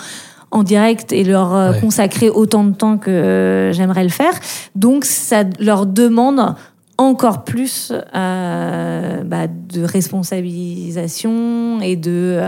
en 0.52 0.62
direct 0.62 1.12
et 1.12 1.24
leur 1.24 1.54
euh, 1.54 1.72
consacrer 1.72 2.28
autant 2.28 2.62
de 2.64 2.74
temps 2.74 2.98
que 2.98 3.10
euh, 3.10 3.72
j'aimerais 3.72 4.04
le 4.04 4.10
faire. 4.10 4.34
Donc 4.76 5.04
ça 5.04 5.44
leur 5.58 5.86
demande 5.86 6.54
encore 6.98 7.42
plus 7.42 7.90
euh, 8.14 9.22
bah, 9.24 9.46
de 9.48 9.82
responsabilisation 9.82 11.80
et 11.80 11.96
de 11.96 12.40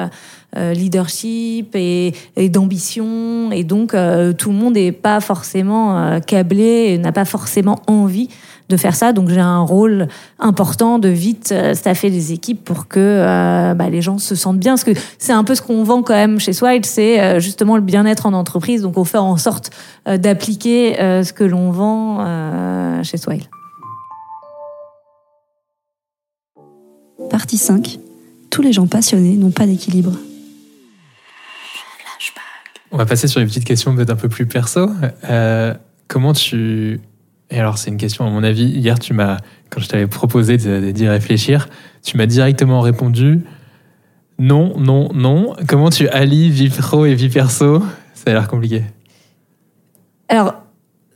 leadership 0.57 1.75
et, 1.75 2.13
d'ambition. 2.49 3.51
Et 3.51 3.65
donc, 3.65 3.97
tout 4.39 4.51
le 4.51 4.57
monde 4.57 4.75
n'est 4.75 4.93
pas 4.93 5.19
forcément 5.21 6.21
câblé, 6.21 6.97
n'a 6.99 7.11
pas 7.11 7.25
forcément 7.25 7.81
envie 7.89 8.29
de 8.69 8.77
faire 8.77 8.95
ça. 8.95 9.13
Donc 9.13 9.29
j'ai 9.29 9.41
un 9.41 9.61
rôle 9.61 10.09
important 10.39 10.99
de 10.99 11.09
vite 11.09 11.53
euh, 11.53 11.75
staffer 11.75 12.09
les 12.09 12.33
équipes 12.33 12.65
pour 12.65 12.89
que 12.89 13.01
euh, 13.01 13.75
bah, 13.75 13.91
les 13.91 14.03
gens 14.03 14.19
se 14.19 14.35
sentent 14.35 14.59
bien. 14.59 14.73
Parce 14.73 14.85
que 14.85 14.93
c'est 15.19 15.33
un 15.33 15.45
peu 15.45 15.55
ce 15.55 15.63
qu'on 15.63 15.83
vend 15.85 16.03
quand 16.03 16.15
même 16.15 16.41
chez 16.41 16.53
Swile, 16.53 16.85
c'est 16.85 17.21
euh, 17.21 17.41
justement 17.41 17.77
le 17.77 17.83
bien-être 17.83 18.27
en 18.27 18.33
entreprise. 18.33 18.83
Donc 18.83 18.97
on 18.97 19.05
fait 19.05 19.19
en 19.19 19.37
sorte 19.37 19.71
d'appliquer 20.07 20.97
ce 20.99 21.33
que 21.33 21.45
l'on 21.45 21.71
vend 21.71 23.03
chez 23.03 23.17
Swile. 23.17 23.45
Partie 27.31 27.57
5. 27.57 27.99
Tous 28.51 28.63
les 28.63 28.73
gens 28.73 28.87
passionnés 28.87 29.37
n'ont 29.37 29.51
pas 29.51 29.67
d'équilibre. 29.67 30.13
On 32.93 32.97
va 32.97 33.07
passer 33.07 33.29
sur 33.29 33.41
une 33.41 33.49
petite 33.49 33.65
question 33.65 33.95
peut-être 33.95 34.11
un 34.11 34.17
peu 34.17 34.29
plus 34.29 34.47
perso. 34.47 34.91
comment 36.07 36.33
tu 36.33 37.01
Et 37.51 37.61
alors, 37.61 37.79
c'est 37.79 37.91
une 37.91 37.97
question, 37.97 38.27
à 38.27 38.31
mon 38.31 38.43
avis, 38.43 38.65
hier, 38.65 38.99
tu 38.99 39.13
m'as, 39.13 39.39
quand 39.71 39.81
je 39.81 39.89
t'avais 39.89 40.07
proposé 40.07 40.57
d'y 40.57 41.09
réfléchir, 41.09 41.69
tu 42.03 42.17
m'as 42.17 42.27
directement 42.27 42.81
répondu 42.81 43.43
non, 44.39 44.75
non, 44.79 45.11
non. 45.15 45.55
Comment 45.69 45.91
tu 45.91 46.09
allies 46.09 46.51
vie 46.51 46.69
pro 46.69 47.07
et 47.07 47.15
vie 47.15 47.29
perso? 47.29 47.83
Ça 48.15 48.31
a 48.31 48.35
l'air 48.35 48.49
compliqué. 48.49 48.83
Alors, 50.29 50.55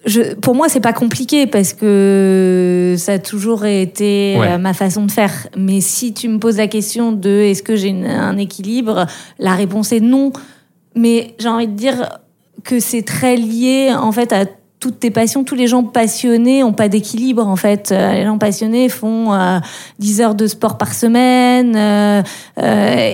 je, 0.07 0.35
pour 0.35 0.55
moi, 0.55 0.69
c'est 0.69 0.81
pas 0.81 0.93
compliqué 0.93 1.47
parce 1.47 1.73
que 1.73 2.95
ça 2.97 3.15
a 3.15 3.19
toujours 3.19 3.67
été 3.67 4.37
euh, 4.39 4.59
ma 4.59 4.73
façon 4.73 5.05
de 5.05 5.11
faire. 5.11 5.49
Mais 5.57 5.81
si 5.81 6.15
tu 6.15 6.29
me 6.29 6.39
poses 6.39 6.59
la 6.59 6.69
question 6.69 7.13
de 7.13 7.29
est-ce 7.29 7.63
que 7.63 7.75
j'ai 7.75 7.91
un 7.91 8.37
équilibre, 8.37 9.07
la 9.39 9.55
réponse 9.55 9.93
est 9.93 10.01
non. 10.01 10.33
Mais 10.95 11.35
j'ai 11.39 11.49
envie 11.49 11.69
de 11.69 11.75
dire 11.75 12.21
que 12.65 12.79
c'est 12.79 13.03
très 13.03 13.37
lié 13.37 13.93
en 13.97 14.13
fait 14.13 14.33
à 14.33 14.45
toutes 14.81 15.01
tes 15.01 15.11
passions, 15.11 15.43
tous 15.43 15.57
les 15.57 15.67
gens 15.67 15.83
passionnés 15.83 16.61
n'ont 16.61 16.73
pas 16.73 16.89
d'équilibre 16.89 17.47
en 17.47 17.57
fait. 17.57 17.91
Euh, 17.91 18.13
les 18.13 18.25
gens 18.25 18.39
passionnés 18.39 18.89
font 18.89 19.37
10 19.99 20.21
euh, 20.21 20.25
heures 20.25 20.35
de 20.35 20.47
sport 20.47 20.79
par 20.79 20.95
semaine 20.95 21.75
euh, 21.77 22.23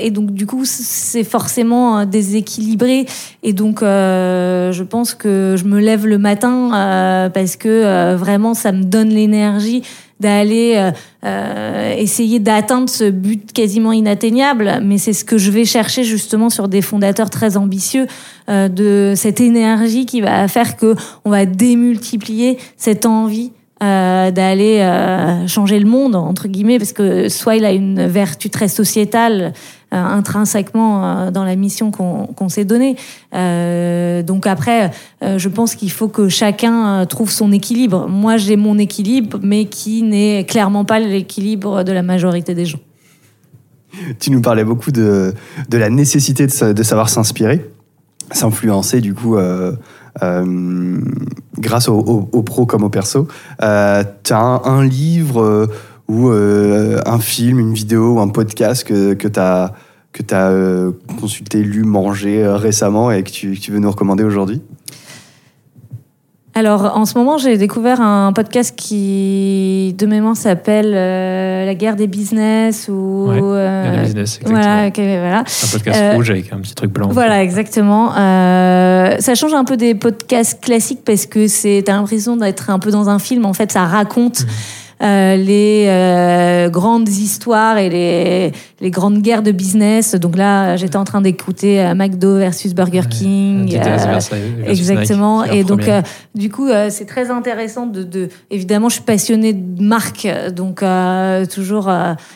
et 0.02 0.10
donc 0.10 0.32
du 0.32 0.46
coup 0.46 0.64
c'est 0.64 1.24
forcément 1.24 2.04
déséquilibré 2.04 3.06
et 3.42 3.52
donc 3.52 3.80
je 3.80 4.82
pense 4.82 5.14
que 5.14 5.54
je 5.56 5.64
me 5.64 5.80
lève 5.80 6.06
le 6.06 6.18
matin 6.18 7.30
parce 7.32 7.56
que 7.56 8.14
vraiment 8.14 8.54
ça 8.54 8.72
me 8.72 8.82
donne 8.82 9.08
l'énergie 9.08 9.82
d'aller 10.20 10.74
euh, 10.76 10.90
euh, 11.24 11.94
essayer 11.96 12.38
d'atteindre 12.38 12.88
ce 12.88 13.10
but 13.10 13.52
quasiment 13.52 13.92
inatteignable. 13.92 14.80
Mais 14.82 14.98
c'est 14.98 15.12
ce 15.12 15.24
que 15.24 15.38
je 15.38 15.50
vais 15.50 15.64
chercher 15.64 16.04
justement 16.04 16.50
sur 16.50 16.68
des 16.68 16.82
fondateurs 16.82 17.30
très 17.30 17.56
ambitieux, 17.56 18.06
euh, 18.48 18.68
de 18.68 19.14
cette 19.16 19.40
énergie 19.40 20.06
qui 20.06 20.20
va 20.20 20.46
faire 20.48 20.76
que 20.76 20.94
on 21.24 21.30
va 21.30 21.46
démultiplier 21.46 22.58
cette 22.76 23.06
envie 23.06 23.52
euh, 23.82 24.30
d'aller 24.30 24.78
euh, 24.78 25.48
changer 25.48 25.80
le 25.80 25.86
monde 25.86 26.14
entre 26.14 26.46
guillemets 26.46 26.78
parce 26.78 26.92
que 26.92 27.28
soit 27.28 27.56
il 27.56 27.64
a 27.64 27.72
une 27.72 28.06
vertu 28.06 28.48
très 28.48 28.68
sociétale 28.68 29.52
intrinsèquement 29.94 31.30
dans 31.30 31.44
la 31.44 31.56
mission 31.56 31.90
qu'on 31.90 32.48
s'est 32.48 32.64
donnée. 32.64 32.96
donc 33.32 34.46
après, 34.46 34.90
je 35.22 35.48
pense 35.48 35.74
qu'il 35.74 35.90
faut 35.90 36.08
que 36.08 36.28
chacun 36.28 37.06
trouve 37.06 37.30
son 37.30 37.52
équilibre. 37.52 38.08
Moi, 38.08 38.36
j'ai 38.36 38.56
mon 38.56 38.78
équilibre, 38.78 39.38
mais 39.42 39.66
qui 39.66 40.02
n'est 40.02 40.44
clairement 40.44 40.84
pas 40.84 40.98
l'équilibre 40.98 41.82
de 41.82 41.92
la 41.92 42.02
majorité 42.02 42.54
des 42.54 42.66
gens. 42.66 42.80
Tu 44.18 44.30
nous 44.30 44.40
parlais 44.40 44.64
beaucoup 44.64 44.90
de, 44.90 45.34
la 45.72 45.90
nécessité 45.90 46.46
de, 46.46 46.82
savoir 46.82 47.08
s'inspirer, 47.08 47.70
s'influencer 48.30 49.00
du 49.00 49.14
coup 49.14 49.36
euh, 50.22 51.00
grâce 51.58 51.88
aux 51.88 52.28
au, 52.32 52.42
pros 52.42 52.66
comme 52.66 52.84
aux 52.84 52.90
persos. 52.90 53.26
Euh, 53.62 54.04
tu 54.22 54.32
as 54.32 54.38
un, 54.38 54.84
livre 54.84 55.42
euh, 55.42 55.66
ou 56.08 56.28
un 56.28 57.18
film, 57.18 57.58
une 57.58 57.74
vidéo 57.74 58.14
ou 58.14 58.20
un 58.20 58.28
podcast 58.28 58.84
que, 58.84 59.14
que 59.14 59.28
tu 59.28 59.40
as, 59.40 59.72
que 60.14 60.34
as 60.34 60.92
consulté, 61.20 61.62
lu, 61.62 61.82
mangé 61.82 62.46
récemment 62.46 63.10
et 63.10 63.22
que 63.22 63.30
tu, 63.30 63.58
tu 63.58 63.70
veux 63.70 63.80
nous 63.80 63.90
recommander 63.90 64.24
aujourd'hui? 64.24 64.62
Alors, 66.56 66.96
en 66.96 67.04
ce 67.04 67.18
moment, 67.18 67.36
j'ai 67.36 67.58
découvert 67.58 68.00
un 68.00 68.32
podcast 68.32 68.76
qui, 68.76 69.92
de 69.98 70.06
mémoire, 70.06 70.36
s'appelle 70.36 70.92
euh, 70.94 71.66
La 71.66 71.74
guerre 71.74 71.96
des 71.96 72.06
business 72.06 72.88
ou. 72.88 73.26
Ouais, 73.28 73.40
euh, 73.42 73.82
guerre 73.82 73.96
des 73.96 74.06
business, 74.06 74.38
exactement. 74.40 74.60
Voilà, 74.60 74.90
voilà. 75.18 75.38
Un 75.40 75.68
podcast 75.72 76.00
euh, 76.00 76.14
rouge 76.14 76.30
avec 76.30 76.52
un 76.52 76.60
petit 76.60 76.74
truc 76.76 76.92
blanc. 76.92 77.08
Voilà, 77.10 77.42
exactement. 77.42 78.12
ça 78.12 79.34
change 79.34 79.52
un 79.52 79.64
peu 79.64 79.76
des 79.76 79.96
podcasts 79.96 80.62
classiques 80.62 81.02
parce 81.04 81.26
que 81.26 81.48
c'est, 81.48 81.82
t'as 81.84 81.94
l'impression 81.94 82.36
d'être 82.36 82.70
un 82.70 82.78
peu 82.78 82.92
dans 82.92 83.08
un 83.08 83.18
film. 83.18 83.46
En 83.46 83.52
fait, 83.52 83.72
ça 83.72 83.84
raconte. 83.86 84.42
Mmh. 84.42 84.83
Euh, 85.04 85.36
les 85.36 85.84
euh, 85.88 86.70
grandes 86.70 87.08
histoires 87.08 87.76
et 87.76 87.90
les, 87.90 88.52
les, 88.80 88.90
grandes 88.90 89.20
guerres 89.20 89.42
de 89.42 89.52
business. 89.52 90.14
Donc 90.14 90.34
là, 90.34 90.76
j'étais 90.76 90.96
en 90.96 91.04
train 91.04 91.20
d'écouter 91.20 91.80
euh, 91.80 91.94
McDo 91.94 92.38
versus 92.38 92.74
Burger 92.74 93.02
King. 93.10 93.68
exactement. 94.66 95.44
et 95.44 95.62
donc, 95.62 95.82
du 96.34 96.50
coup, 96.50 96.68
c'est 96.88 97.04
très 97.04 97.30
intéressant 97.30 97.86
de, 97.86 98.02
de, 98.02 98.28
Évidemment, 98.50 98.88
je 98.88 98.94
suis 98.94 99.04
passionnée 99.04 99.52
de 99.52 99.82
marque, 99.82 100.26
donc 100.52 100.82
toujours 101.52 101.90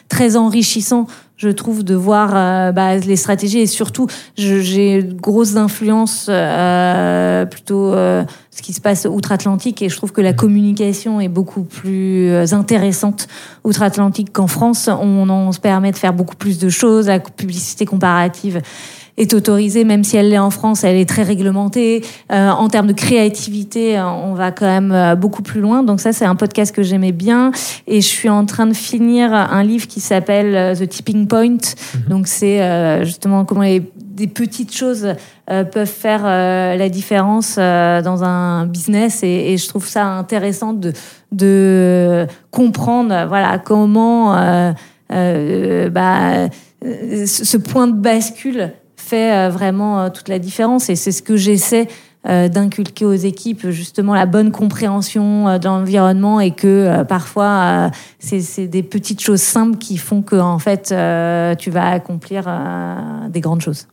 très 0.08 0.36
enrichissant 0.36 1.06
je 1.38 1.48
trouve, 1.48 1.84
de 1.84 1.94
voir 1.94 2.32
euh, 2.34 2.72
bah, 2.72 2.96
les 2.96 3.16
stratégies 3.16 3.60
et 3.60 3.66
surtout, 3.66 4.08
j'ai 4.36 4.96
une 4.96 5.14
grosse 5.14 5.54
influence 5.56 6.26
euh, 6.28 7.46
plutôt 7.46 7.94
euh, 7.94 8.24
ce 8.50 8.60
qui 8.60 8.72
se 8.72 8.80
passe 8.80 9.06
outre-Atlantique 9.08 9.80
et 9.80 9.88
je 9.88 9.96
trouve 9.96 10.10
que 10.10 10.20
la 10.20 10.32
communication 10.32 11.20
est 11.20 11.28
beaucoup 11.28 11.62
plus 11.62 12.32
intéressante 12.52 13.28
outre-Atlantique 13.62 14.32
qu'en 14.32 14.48
France. 14.48 14.88
On, 14.88 15.30
on 15.30 15.52
se 15.52 15.60
permet 15.60 15.92
de 15.92 15.96
faire 15.96 16.12
beaucoup 16.12 16.36
plus 16.36 16.58
de 16.58 16.68
choses, 16.68 17.06
la 17.06 17.20
publicité 17.20 17.86
comparative 17.86 18.60
est 19.18 19.34
autorisée, 19.34 19.84
même 19.84 20.04
si 20.04 20.16
elle 20.16 20.30
l'est 20.30 20.38
en 20.38 20.50
France, 20.50 20.84
elle 20.84 20.96
est 20.96 21.08
très 21.08 21.24
réglementée. 21.24 22.04
Euh, 22.32 22.50
en 22.50 22.68
termes 22.68 22.86
de 22.86 22.92
créativité, 22.92 24.00
on 24.00 24.32
va 24.34 24.52
quand 24.52 24.66
même 24.66 24.92
euh, 24.92 25.16
beaucoup 25.16 25.42
plus 25.42 25.60
loin. 25.60 25.82
Donc 25.82 26.00
ça, 26.00 26.12
c'est 26.12 26.24
un 26.24 26.36
podcast 26.36 26.74
que 26.74 26.82
j'aimais 26.82 27.12
bien. 27.12 27.50
Et 27.86 28.00
je 28.00 28.06
suis 28.06 28.28
en 28.28 28.46
train 28.46 28.66
de 28.66 28.74
finir 28.74 29.34
un 29.34 29.64
livre 29.64 29.88
qui 29.88 30.00
s'appelle 30.00 30.54
euh, 30.54 30.74
The 30.74 30.88
Tipping 30.88 31.26
Point. 31.26 31.48
Mhm. 31.48 32.00
Donc 32.08 32.28
c'est 32.28 33.04
justement 33.04 33.44
comment 33.44 33.62
les 33.62 33.82
des 34.18 34.26
petites 34.26 34.74
choses 34.74 35.14
peuvent 35.46 35.86
faire 35.86 36.24
la 36.24 36.88
différence 36.88 37.54
dans 37.56 38.24
un 38.24 38.66
business 38.66 39.22
et, 39.22 39.56
je 39.56 39.68
trouve 39.68 39.86
ça 39.86 40.06
intéressant 40.06 40.72
de, 40.72 40.92
de 41.30 42.26
comprendre 42.50 43.26
voilà 43.28 43.58
comment 43.58 44.32
bah, 45.08 46.48
ce 46.82 47.56
point 47.56 47.86
de 47.86 47.92
bascule 47.92 48.72
fait 49.08 49.32
euh, 49.32 49.48
vraiment 49.50 50.00
euh, 50.00 50.10
toute 50.10 50.28
la 50.28 50.38
différence. 50.38 50.90
Et 50.90 50.96
c'est 50.96 51.12
ce 51.12 51.22
que 51.22 51.36
j'essaie 51.36 51.88
euh, 52.28 52.48
d'inculquer 52.48 53.04
aux 53.04 53.14
équipes, 53.14 53.70
justement 53.70 54.14
la 54.14 54.26
bonne 54.26 54.50
compréhension 54.50 55.58
de 55.58 55.64
l'environnement 55.64 56.40
et 56.40 56.50
que 56.50 57.02
parfois 57.04 57.90
c'est 58.18 58.66
des 58.66 58.82
petites 58.82 59.20
choses 59.20 59.40
simples 59.40 59.78
qui 59.78 59.96
font 59.96 60.22
que 60.22 60.36
en 60.36 60.58
fait 60.58 60.88
tu 61.58 61.70
vas 61.70 61.90
accomplir 61.90 62.44
des 63.30 63.40
grandes 63.40 63.60
choses. 63.60 63.86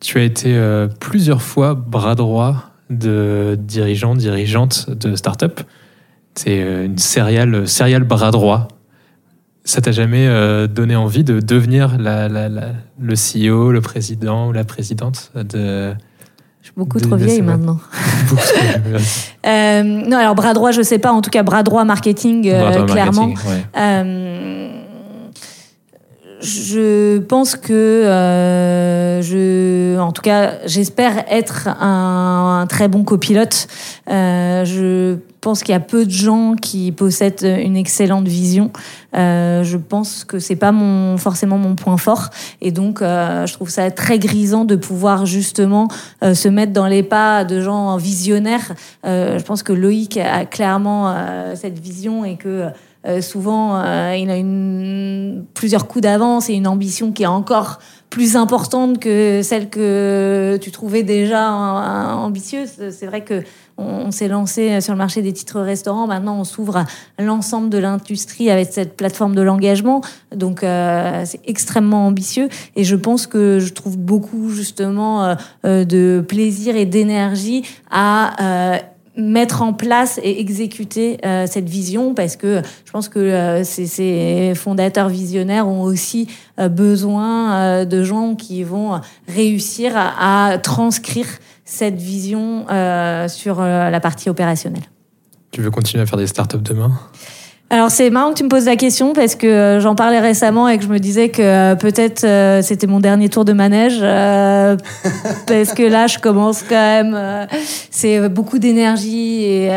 Tu 0.00 0.18
as 0.18 0.22
été 0.22 0.86
plusieurs 1.00 1.40
fois 1.40 1.74
bras 1.74 2.14
droit 2.14 2.70
de 2.90 3.58
dirigeants, 3.58 4.14
dirigeantes 4.14 4.90
de 4.90 5.16
start-up. 5.16 5.60
C'est 6.34 6.84
une 6.84 6.98
serial, 6.98 7.66
serial 7.66 8.04
bras 8.04 8.30
droit 8.30 8.68
ça 9.66 9.80
t'a 9.80 9.90
jamais 9.90 10.26
euh, 10.28 10.68
donné 10.68 10.94
envie 10.94 11.24
de 11.24 11.40
devenir 11.40 11.98
la, 11.98 12.28
la, 12.28 12.48
le 12.48 13.14
CEO, 13.14 13.72
le 13.72 13.80
président 13.80 14.48
ou 14.48 14.52
la 14.52 14.64
présidente 14.64 15.32
de... 15.34 15.92
Je 16.62 16.68
suis 16.68 16.74
beaucoup 16.76 17.00
trop 17.00 17.16
vieille 17.16 17.42
maintenant. 17.42 17.78
euh, 19.46 19.82
non, 19.82 20.16
alors 20.16 20.34
bras 20.34 20.54
droit, 20.54 20.70
je 20.70 20.82
sais 20.82 20.98
pas. 20.98 21.12
En 21.12 21.20
tout 21.20 21.30
cas, 21.30 21.42
bras 21.42 21.62
droit 21.62 21.84
marketing, 21.84 22.48
euh, 22.48 22.84
clairement. 22.86 23.34
Euh, 23.76 24.68
je 26.46 27.18
pense 27.18 27.56
que 27.56 27.72
euh, 27.72 29.20
je, 29.20 29.98
en 29.98 30.12
tout 30.12 30.22
cas, 30.22 30.54
j'espère 30.64 31.24
être 31.28 31.68
un, 31.68 32.60
un, 32.62 32.66
très 32.66 32.86
bon 32.88 33.02
copilote. 33.02 33.66
Euh, 34.08 34.64
je 34.64 35.16
pense 35.40 35.62
qu'il 35.62 35.72
y 35.72 35.76
a 35.76 35.80
peu 35.80 36.04
de 36.04 36.10
gens 36.10 36.54
qui 36.54 36.92
possèdent 36.92 37.42
une 37.42 37.76
excellente 37.76 38.26
vision. 38.26 38.70
Euh, 39.16 39.62
je 39.64 39.76
pense 39.76 40.24
que 40.24 40.38
c'est 40.38 40.56
pas 40.56 40.72
mon 40.72 41.16
forcément 41.18 41.58
mon 41.58 41.74
point 41.74 41.96
fort, 41.96 42.30
et 42.60 42.70
donc 42.70 43.00
euh, 43.00 43.46
je 43.46 43.52
trouve 43.54 43.70
ça 43.70 43.90
très 43.90 44.18
grisant 44.18 44.64
de 44.64 44.76
pouvoir 44.76 45.24
justement 45.24 45.88
euh, 46.22 46.34
se 46.34 46.48
mettre 46.48 46.72
dans 46.72 46.86
les 46.86 47.02
pas 47.02 47.44
de 47.44 47.60
gens 47.60 47.96
visionnaires. 47.96 48.74
je 49.04 49.42
pense 49.42 49.62
que 49.62 49.72
Loïc 49.72 50.16
a 50.16 50.44
clairement 50.44 51.14
cette 51.54 51.78
vision 51.78 52.24
et 52.24 52.36
que 52.36 52.66
souvent, 53.20 53.80
il 54.12 54.30
a 54.30 54.36
une, 54.36 55.44
plusieurs 55.54 55.86
coups 55.86 56.02
d'avance 56.02 56.50
et 56.50 56.54
une 56.54 56.66
ambition 56.66 57.12
qui 57.12 57.22
est 57.22 57.26
encore 57.26 57.78
plus 58.10 58.36
importante 58.36 58.98
que 58.98 59.40
celle 59.42 59.68
que 59.68 60.58
tu 60.60 60.70
trouvais 60.70 61.02
déjà 61.02 61.50
ambitieuse. 61.50 62.90
C'est 62.90 63.06
vrai 63.06 63.22
que 63.22 63.42
on, 63.78 64.10
s'est 64.10 64.28
lancé 64.28 64.80
sur 64.80 64.92
le 64.92 64.98
marché 64.98 65.22
des 65.22 65.32
titres 65.32 65.60
restaurants. 65.60 66.06
Maintenant, 66.06 66.38
on 66.38 66.44
s'ouvre 66.44 66.78
à 66.78 66.86
l'ensemble 67.18 67.68
de 67.68 67.78
l'industrie 67.78 68.50
avec 68.50 68.72
cette 68.72 68.96
plateforme 68.96 69.34
de 69.34 69.42
l'engagement. 69.42 70.00
Donc, 70.34 70.62
euh, 70.62 71.22
c'est 71.26 71.40
extrêmement 71.46 72.06
ambitieux. 72.06 72.48
Et 72.74 72.84
je 72.84 72.96
pense 72.96 73.26
que 73.26 73.58
je 73.58 73.72
trouve 73.72 73.98
beaucoup, 73.98 74.50
justement, 74.50 75.24
euh, 75.24 75.34
euh, 75.64 75.84
de 75.84 76.24
plaisir 76.26 76.76
et 76.76 76.86
d'énergie 76.86 77.64
à 77.90 78.80
mettre 79.16 79.62
en 79.62 79.72
place 79.72 80.20
et 80.22 80.40
exécuter 80.40 81.18
cette 81.46 81.68
vision 81.68 82.14
parce 82.14 82.36
que 82.36 82.60
je 82.84 82.90
pense 82.92 83.08
que 83.08 83.62
ces, 83.64 84.52
fondateurs 84.54 85.08
visionnaires 85.08 85.66
ont 85.66 85.82
aussi 85.82 86.28
besoin 86.58 87.84
de 87.84 88.04
gens 88.04 88.34
qui 88.34 88.62
vont 88.62 89.00
réussir 89.26 89.92
à 89.96 90.58
transcrire 90.62 91.26
cette 91.66 91.96
vision 91.96 92.64
euh, 92.70 93.28
sur 93.28 93.60
euh, 93.60 93.90
la 93.90 94.00
partie 94.00 94.30
opérationnelle. 94.30 94.84
Tu 95.50 95.60
veux 95.60 95.70
continuer 95.70 96.02
à 96.02 96.06
faire 96.06 96.18
des 96.18 96.28
startups 96.28 96.62
demain? 96.62 96.98
Alors 97.68 97.90
c'est 97.90 98.10
marrant 98.10 98.30
que 98.30 98.38
tu 98.38 98.44
me 98.44 98.48
poses 98.48 98.66
la 98.66 98.76
question 98.76 99.12
parce 99.12 99.34
que 99.34 99.46
euh, 99.48 99.80
j'en 99.80 99.96
parlais 99.96 100.20
récemment 100.20 100.68
et 100.68 100.78
que 100.78 100.84
je 100.84 100.88
me 100.88 101.00
disais 101.00 101.30
que 101.30 101.42
euh, 101.42 101.74
peut-être 101.74 102.22
euh, 102.22 102.62
c'était 102.62 102.86
mon 102.86 103.00
dernier 103.00 103.28
tour 103.28 103.44
de 103.44 103.52
manège 103.52 103.98
parce 105.48 105.74
que 105.74 105.82
là 105.82 106.06
je 106.06 106.20
commence 106.20 106.62
quand 106.62 106.76
même 106.76 107.48
c'est 107.90 108.28
beaucoup 108.28 108.60
d'énergie 108.60 109.44
et 109.44 109.70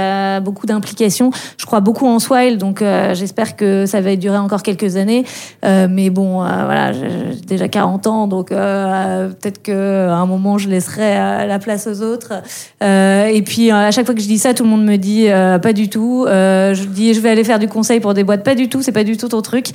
beaucoup 0.44 0.68
d'implication. 0.68 1.32
Je 1.58 1.66
crois 1.66 1.80
beaucoup 1.80 2.06
en 2.06 2.20
Swile 2.20 2.60
donc 2.60 2.84
j'espère 3.14 3.56
que 3.56 3.88
ça 3.88 4.02
va 4.02 4.16
durer 4.16 4.38
encore 4.38 4.62
quelques 4.62 4.96
années. 4.96 5.26
Mais 5.64 6.10
bon 6.10 6.44
voilà 6.44 6.92
j'ai 6.94 7.36
déjà 7.48 7.68
40 7.68 8.08
ans 8.08 8.28
donc 8.28 8.50
peut-être 8.50 9.64
que 9.64 10.08
à 10.10 10.16
un 10.16 10.26
moment 10.26 10.58
je 10.58 10.70
laisserai 10.70 11.16
la 11.48 11.60
place 11.60 11.88
aux 11.88 12.02
autres. 12.02 12.34
Et 12.82 13.42
puis 13.44 13.72
à 13.72 13.92
chaque 13.92 14.06
fois 14.06 14.16
que 14.16 14.22
je 14.22 14.28
dis 14.28 14.40
ça 14.40 14.54
tout 14.54 14.64
le 14.64 14.70
monde 14.70 14.86
me 14.86 14.98
dit 14.98 15.28
pas 15.62 15.74
du 15.74 15.90
tout. 15.90 16.26
Je 16.28 16.86
dis 16.86 17.14
je 17.14 17.20
vais 17.20 17.30
aller 17.30 17.44
faire 17.44 17.60
du 17.60 17.68
conseils 17.80 18.02
pour 18.02 18.14
des 18.14 18.26
boîtes, 18.26 18.44
pas 18.44 18.56
du 18.56 18.68
tout, 18.68 18.82
c'est 18.82 18.92
pas 18.92 19.06
du 19.06 19.16
tout 19.16 19.30
ton 19.30 19.42
truc. 19.42 19.72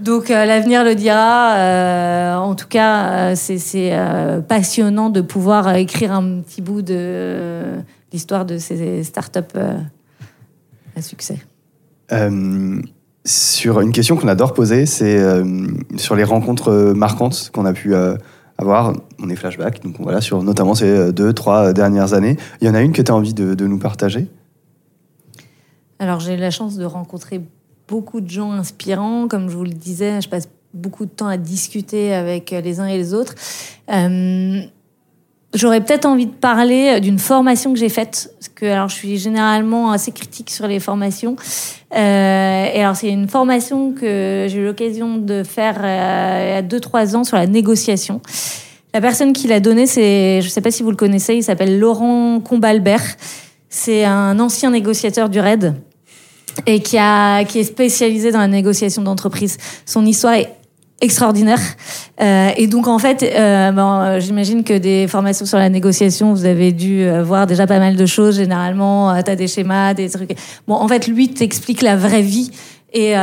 Donc 0.00 0.30
euh, 0.30 0.44
l'avenir 0.44 0.82
le 0.82 0.96
dira. 0.96 1.54
Euh, 1.54 2.34
en 2.36 2.56
tout 2.56 2.66
cas, 2.68 3.30
euh, 3.30 3.34
c'est 3.36 3.96
passionnant 4.48 5.08
de 5.08 5.20
pouvoir 5.20 5.72
écrire 5.76 6.12
un 6.12 6.40
petit 6.40 6.62
bout 6.62 6.82
de 6.82 7.62
l'histoire 8.12 8.44
de 8.44 8.58
ces 8.58 9.04
startups 9.04 9.58
à 10.96 11.02
succès. 11.02 11.38
sur 13.24 13.80
une 13.80 13.92
question 13.92 14.16
qu'on 14.16 14.28
adore 14.28 14.52
poser, 14.52 14.86
c'est 14.86 15.20
sur 15.96 16.16
les 16.16 16.24
rencontres 16.24 16.92
marquantes 16.96 17.50
qu'on 17.52 17.66
a 17.66 17.72
pu 17.72 17.94
avoir. 18.56 18.94
On 19.22 19.30
est 19.30 19.36
flashback, 19.36 19.84
donc 19.84 19.96
voilà, 20.00 20.20
sur 20.20 20.42
notamment 20.42 20.74
ces 20.74 21.12
deux, 21.12 21.32
trois 21.32 21.72
dernières 21.72 22.14
années. 22.14 22.36
Il 22.60 22.66
y 22.66 22.70
en 22.70 22.74
a 22.74 22.80
une 22.80 22.92
que 22.92 23.02
tu 23.02 23.12
as 23.12 23.14
envie 23.14 23.34
de, 23.34 23.54
de 23.54 23.66
nous 23.68 23.78
partager? 23.78 24.26
Alors 25.98 26.20
j'ai 26.20 26.34
eu 26.34 26.38
la 26.38 26.50
chance 26.50 26.76
de 26.76 26.84
rencontrer 26.84 27.40
beaucoup 27.88 28.20
de 28.20 28.30
gens 28.30 28.52
inspirants. 28.52 29.26
Comme 29.28 29.48
je 29.48 29.56
vous 29.56 29.64
le 29.64 29.72
disais, 29.72 30.20
je 30.20 30.28
passe 30.28 30.48
beaucoup 30.74 31.06
de 31.06 31.10
temps 31.10 31.26
à 31.26 31.36
discuter 31.36 32.14
avec 32.14 32.50
les 32.50 32.80
uns 32.80 32.86
et 32.86 32.96
les 32.96 33.14
autres. 33.14 33.34
Euh, 33.90 34.60
j'aurais 35.54 35.82
peut-être 35.82 36.04
envie 36.04 36.26
de 36.26 36.32
parler 36.32 37.00
d'une 37.00 37.18
formation 37.18 37.72
que 37.72 37.78
j'ai 37.78 37.88
faite, 37.88 38.30
parce 38.38 38.48
que 38.48 38.66
alors 38.66 38.88
je 38.88 38.94
suis 38.94 39.18
généralement 39.18 39.90
assez 39.90 40.12
critique 40.12 40.50
sur 40.50 40.66
les 40.68 40.78
formations. 40.78 41.36
Euh, 41.94 42.66
et 42.74 42.80
alors 42.80 42.96
c'est 42.96 43.08
une 43.08 43.28
formation 43.28 43.92
que 43.92 44.46
j'ai 44.48 44.58
eu 44.58 44.64
l'occasion 44.64 45.16
de 45.16 45.42
faire 45.42 45.76
euh, 45.82 46.60
il 46.62 46.72
y 46.72 46.76
a 46.76 46.78
2-3 46.78 47.16
ans 47.16 47.24
sur 47.24 47.36
la 47.36 47.46
négociation. 47.46 48.20
La 48.94 49.00
personne 49.00 49.32
qui 49.32 49.48
l'a 49.48 49.60
donnée, 49.60 49.86
c'est, 49.86 50.40
je 50.40 50.46
ne 50.46 50.50
sais 50.50 50.60
pas 50.60 50.70
si 50.70 50.82
vous 50.82 50.90
le 50.90 50.96
connaissez, 50.96 51.34
il 51.34 51.42
s'appelle 51.42 51.78
Laurent 51.78 52.40
Combalbert. 52.40 53.16
C'est 53.68 54.04
un 54.04 54.40
ancien 54.40 54.70
négociateur 54.70 55.28
du 55.28 55.40
RAID 55.40 55.74
et 56.66 56.80
qui, 56.80 56.98
a, 56.98 57.44
qui 57.44 57.60
est 57.60 57.64
spécialisé 57.64 58.30
dans 58.30 58.40
la 58.40 58.48
négociation 58.48 59.02
d'entreprise. 59.02 59.56
Son 59.86 60.04
histoire 60.04 60.34
est 60.34 60.50
extraordinaire. 61.00 61.60
Euh, 62.20 62.50
et 62.56 62.66
donc 62.66 62.88
en 62.88 62.98
fait, 62.98 63.22
euh, 63.22 63.70
bon, 63.70 64.00
euh, 64.00 64.20
j'imagine 64.20 64.64
que 64.64 64.76
des 64.76 65.06
formations 65.06 65.46
sur 65.46 65.58
la 65.58 65.68
négociation, 65.68 66.32
vous 66.32 66.44
avez 66.44 66.72
dû 66.72 67.02
euh, 67.02 67.22
voir 67.22 67.46
déjà 67.46 67.66
pas 67.66 67.78
mal 67.78 67.96
de 67.96 68.06
choses. 68.06 68.36
Généralement, 68.36 69.10
euh, 69.10 69.20
tu 69.24 69.30
as 69.30 69.36
des 69.36 69.46
schémas, 69.46 69.94
des 69.94 70.10
trucs. 70.10 70.36
Bon, 70.66 70.74
en 70.74 70.88
fait, 70.88 71.06
lui 71.06 71.28
t'explique 71.28 71.82
la 71.82 71.96
vraie 71.96 72.22
vie 72.22 72.50
et 72.92 73.14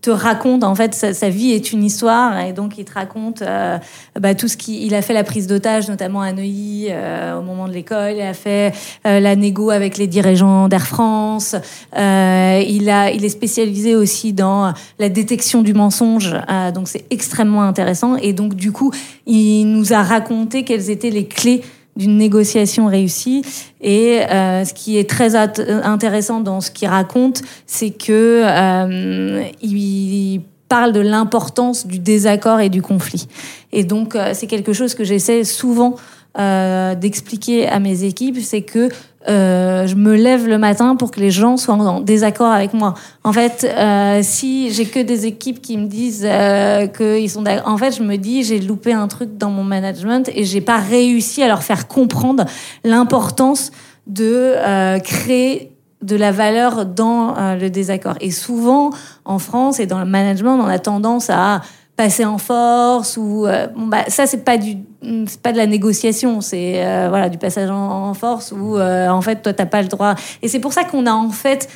te 0.00 0.10
raconte 0.10 0.64
en 0.64 0.74
fait 0.74 0.94
sa, 0.94 1.28
vie 1.28 1.52
est 1.52 1.72
une 1.72 1.84
histoire 1.84 2.38
et 2.40 2.52
donc 2.52 2.78
il 2.78 2.84
te 2.84 2.94
raconte 2.94 3.42
euh, 3.42 3.78
bah, 4.18 4.34
tout 4.34 4.48
ce 4.48 4.56
qu'il 4.56 4.94
a 4.94 5.02
fait 5.02 5.12
la 5.12 5.24
prise 5.24 5.46
d'otage 5.46 5.88
notamment 5.88 6.22
à 6.22 6.32
Neuilly 6.32 6.86
euh, 6.90 7.38
au 7.38 7.42
moment 7.42 7.68
de 7.68 7.72
l'école 7.72 8.14
il 8.14 8.22
a 8.22 8.32
fait 8.32 8.72
euh, 9.06 9.20
la 9.20 9.36
négo 9.36 9.70
avec 9.70 9.98
les 9.98 10.06
dirigeants 10.06 10.68
d'Air 10.68 10.86
France 10.86 11.54
il 11.94 12.90
a 12.90 13.10
il 13.10 13.24
est 13.24 13.30
spécialisé 13.30 13.94
aussi 13.94 14.32
dans 14.32 14.72
la 14.98 15.08
détection 15.08 15.62
du 15.62 15.74
mensonge 15.74 16.34
donc 16.74 16.88
c'est 16.88 17.04
extrêmement 17.10 17.62
intéressant 17.62 18.16
et 18.16 18.32
donc 18.32 18.54
du 18.54 18.72
coup 18.72 18.92
il 19.26 19.64
nous 19.66 19.92
a 19.92 20.02
raconté 20.02 20.64
quelles 20.64 20.88
étaient 20.88 21.10
les 21.10 21.26
clés 21.26 21.62
d'une 21.96 22.16
négociation 22.16 22.86
réussie. 22.86 23.42
Et 23.80 24.20
euh, 24.20 24.64
ce 24.64 24.74
qui 24.74 24.98
est 24.98 25.08
très 25.08 25.36
intéressant 25.36 26.40
dans 26.40 26.60
ce 26.60 26.70
qu'il 26.70 26.88
raconte, 26.88 27.42
c'est 27.66 27.90
que 27.90 28.42
euh, 28.44 29.42
il 29.62 30.42
parle 30.70 30.92
de 30.92 31.00
l'importance 31.00 31.86
du 31.86 31.98
désaccord 31.98 32.60
et 32.60 32.68
du 32.70 32.80
conflit. 32.80 33.26
Et 33.72 33.84
donc, 33.84 34.14
euh, 34.14 34.30
c'est 34.34 34.46
quelque 34.46 34.72
chose 34.72 34.94
que 34.94 35.04
j'essaie 35.04 35.44
souvent 35.44 35.96
euh, 36.38 36.94
d'expliquer 36.94 37.68
à 37.68 37.80
mes 37.80 38.04
équipes, 38.04 38.38
c'est 38.40 38.62
que 38.62 38.88
euh, 39.28 39.86
je 39.86 39.96
me 39.96 40.16
lève 40.16 40.48
le 40.48 40.56
matin 40.56 40.96
pour 40.96 41.10
que 41.10 41.20
les 41.20 41.30
gens 41.30 41.56
soient 41.56 41.74
en 41.74 42.00
désaccord 42.00 42.50
avec 42.50 42.72
moi. 42.72 42.94
En 43.22 43.32
fait, 43.32 43.64
euh, 43.68 44.20
si 44.22 44.72
j'ai 44.72 44.86
que 44.86 45.00
des 45.00 45.26
équipes 45.26 45.60
qui 45.60 45.76
me 45.76 45.86
disent 45.86 46.26
euh, 46.26 46.86
qu'ils 46.86 47.28
sont 47.28 47.44
en 47.66 47.76
fait, 47.76 47.96
je 47.96 48.02
me 48.02 48.16
dis 48.16 48.44
j'ai 48.44 48.60
loupé 48.60 48.92
un 48.92 49.08
truc 49.08 49.36
dans 49.36 49.50
mon 49.50 49.64
management 49.64 50.30
et 50.34 50.44
j'ai 50.44 50.62
pas 50.62 50.78
réussi 50.78 51.42
à 51.42 51.48
leur 51.48 51.62
faire 51.62 51.86
comprendre 51.86 52.44
l'importance 52.82 53.72
de 54.06 54.54
euh, 54.56 54.98
créer 55.00 55.72
de 56.02 56.16
la 56.16 56.32
valeur 56.32 56.86
dans 56.86 57.36
euh, 57.36 57.56
le 57.56 57.68
désaccord. 57.68 58.14
Et 58.20 58.30
souvent, 58.30 58.90
en 59.24 59.38
France 59.38 59.80
et 59.80 59.86
dans 59.86 59.98
le 59.98 60.06
management, 60.06 60.54
on 60.54 60.66
a 60.66 60.78
tendance 60.78 61.28
à 61.28 61.60
passer 62.00 62.24
en 62.24 62.38
force 62.38 63.18
ou 63.18 63.46
euh, 63.46 63.66
bah 63.76 64.04
ça 64.08 64.26
c'est 64.26 64.42
pas 64.42 64.56
du 64.56 64.78
c'est 65.26 65.42
pas 65.42 65.52
de 65.52 65.58
la 65.58 65.66
négociation 65.66 66.40
c'est 66.40 66.82
euh, 66.82 67.08
voilà 67.10 67.28
du 67.28 67.36
passage 67.36 67.68
en, 67.68 68.14
force 68.14 68.52
où 68.52 68.78
euh, 68.78 69.08
en 69.08 69.20
fait 69.20 69.42
toi 69.42 69.52
t'as 69.52 69.66
pas 69.66 69.82
le 69.82 69.88
droit. 69.88 70.14
Et 70.40 70.48
c'est 70.48 70.60
pour 70.60 70.72
ça 70.72 70.84
qu'on 70.84 71.04
a 71.04 71.12
en 71.12 71.28
fait 71.28 71.68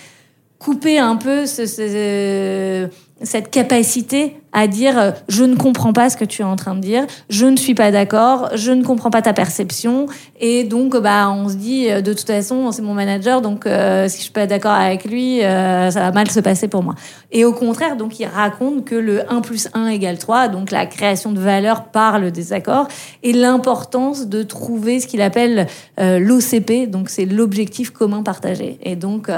coupé 0.59 0.99
un 0.99 1.17
peu 1.17 1.45
ce, 1.45 2.89
cette 3.23 3.51
capacité 3.51 4.37
à 4.53 4.67
dire 4.67 4.99
euh, 4.99 5.11
je 5.29 5.45
ne 5.45 5.57
comprends 5.57 5.93
pas 5.93 6.11
ce 6.11 6.17
que 6.17 6.25
tu 6.25 6.43
es 6.43 6.45
en 6.45 6.57
train 6.57 6.75
de 6.75 6.81
dire, 6.81 7.05
je 7.29 7.47
ne 7.47 7.57
suis 7.57 7.75
pas 7.75 7.91
d'accord, 7.91 8.51
je 8.55 8.71
ne 8.71 8.83
comprends 8.83 9.11
pas 9.11 9.23
ta 9.23 9.33
perception 9.33 10.07
et 10.41 10.65
donc 10.65 10.97
bah 10.97 11.31
on 11.31 11.49
se 11.49 11.55
dit 11.55 11.91
euh, 11.91 12.01
de 12.01 12.13
toute 12.13 12.27
façon 12.27 12.71
c'est 12.73 12.83
mon 12.83 12.95
manager 12.95 13.41
donc 13.41 13.67
euh, 13.67 14.09
si 14.09 14.19
je 14.19 14.23
suis 14.23 14.33
pas 14.33 14.47
d'accord 14.47 14.73
avec 14.73 15.05
lui 15.05 15.41
ça 15.41 15.91
va 15.91 16.13
mal 16.13 16.31
se 16.31 16.41
passer 16.41 16.69
pour 16.69 16.83
moi. 16.83 16.95
Et 17.31 17.45
au 17.45 17.53
contraire 17.53 17.97
donc 17.97 18.19
il 18.19 18.27
raconte 18.27 18.85
que 18.85 18.95
le 18.95 19.31
1 19.31 19.41
plus 19.41 19.69
1 19.75 19.89
égale 19.89 20.19
3 20.19 20.49
donc 20.49 20.71
la 20.71 20.87
création 20.87 21.33
de 21.33 21.41
valeur 21.41 21.85
par 21.85 22.19
le 22.19 22.31
désaccord 22.31 22.89
et 23.23 23.33
l'importance 23.33 24.29
de 24.29 24.43
trouver 24.43 25.01
ce 25.01 25.07
qu'il 25.07 25.21
appelle 25.21 25.67
l'OCP 25.99 26.89
donc 26.89 27.11
c'est 27.11 27.27
l'objectif 27.27 27.91
commun 27.91 28.23
partagé 28.23 28.79
et 28.83 28.97
donc 28.97 29.29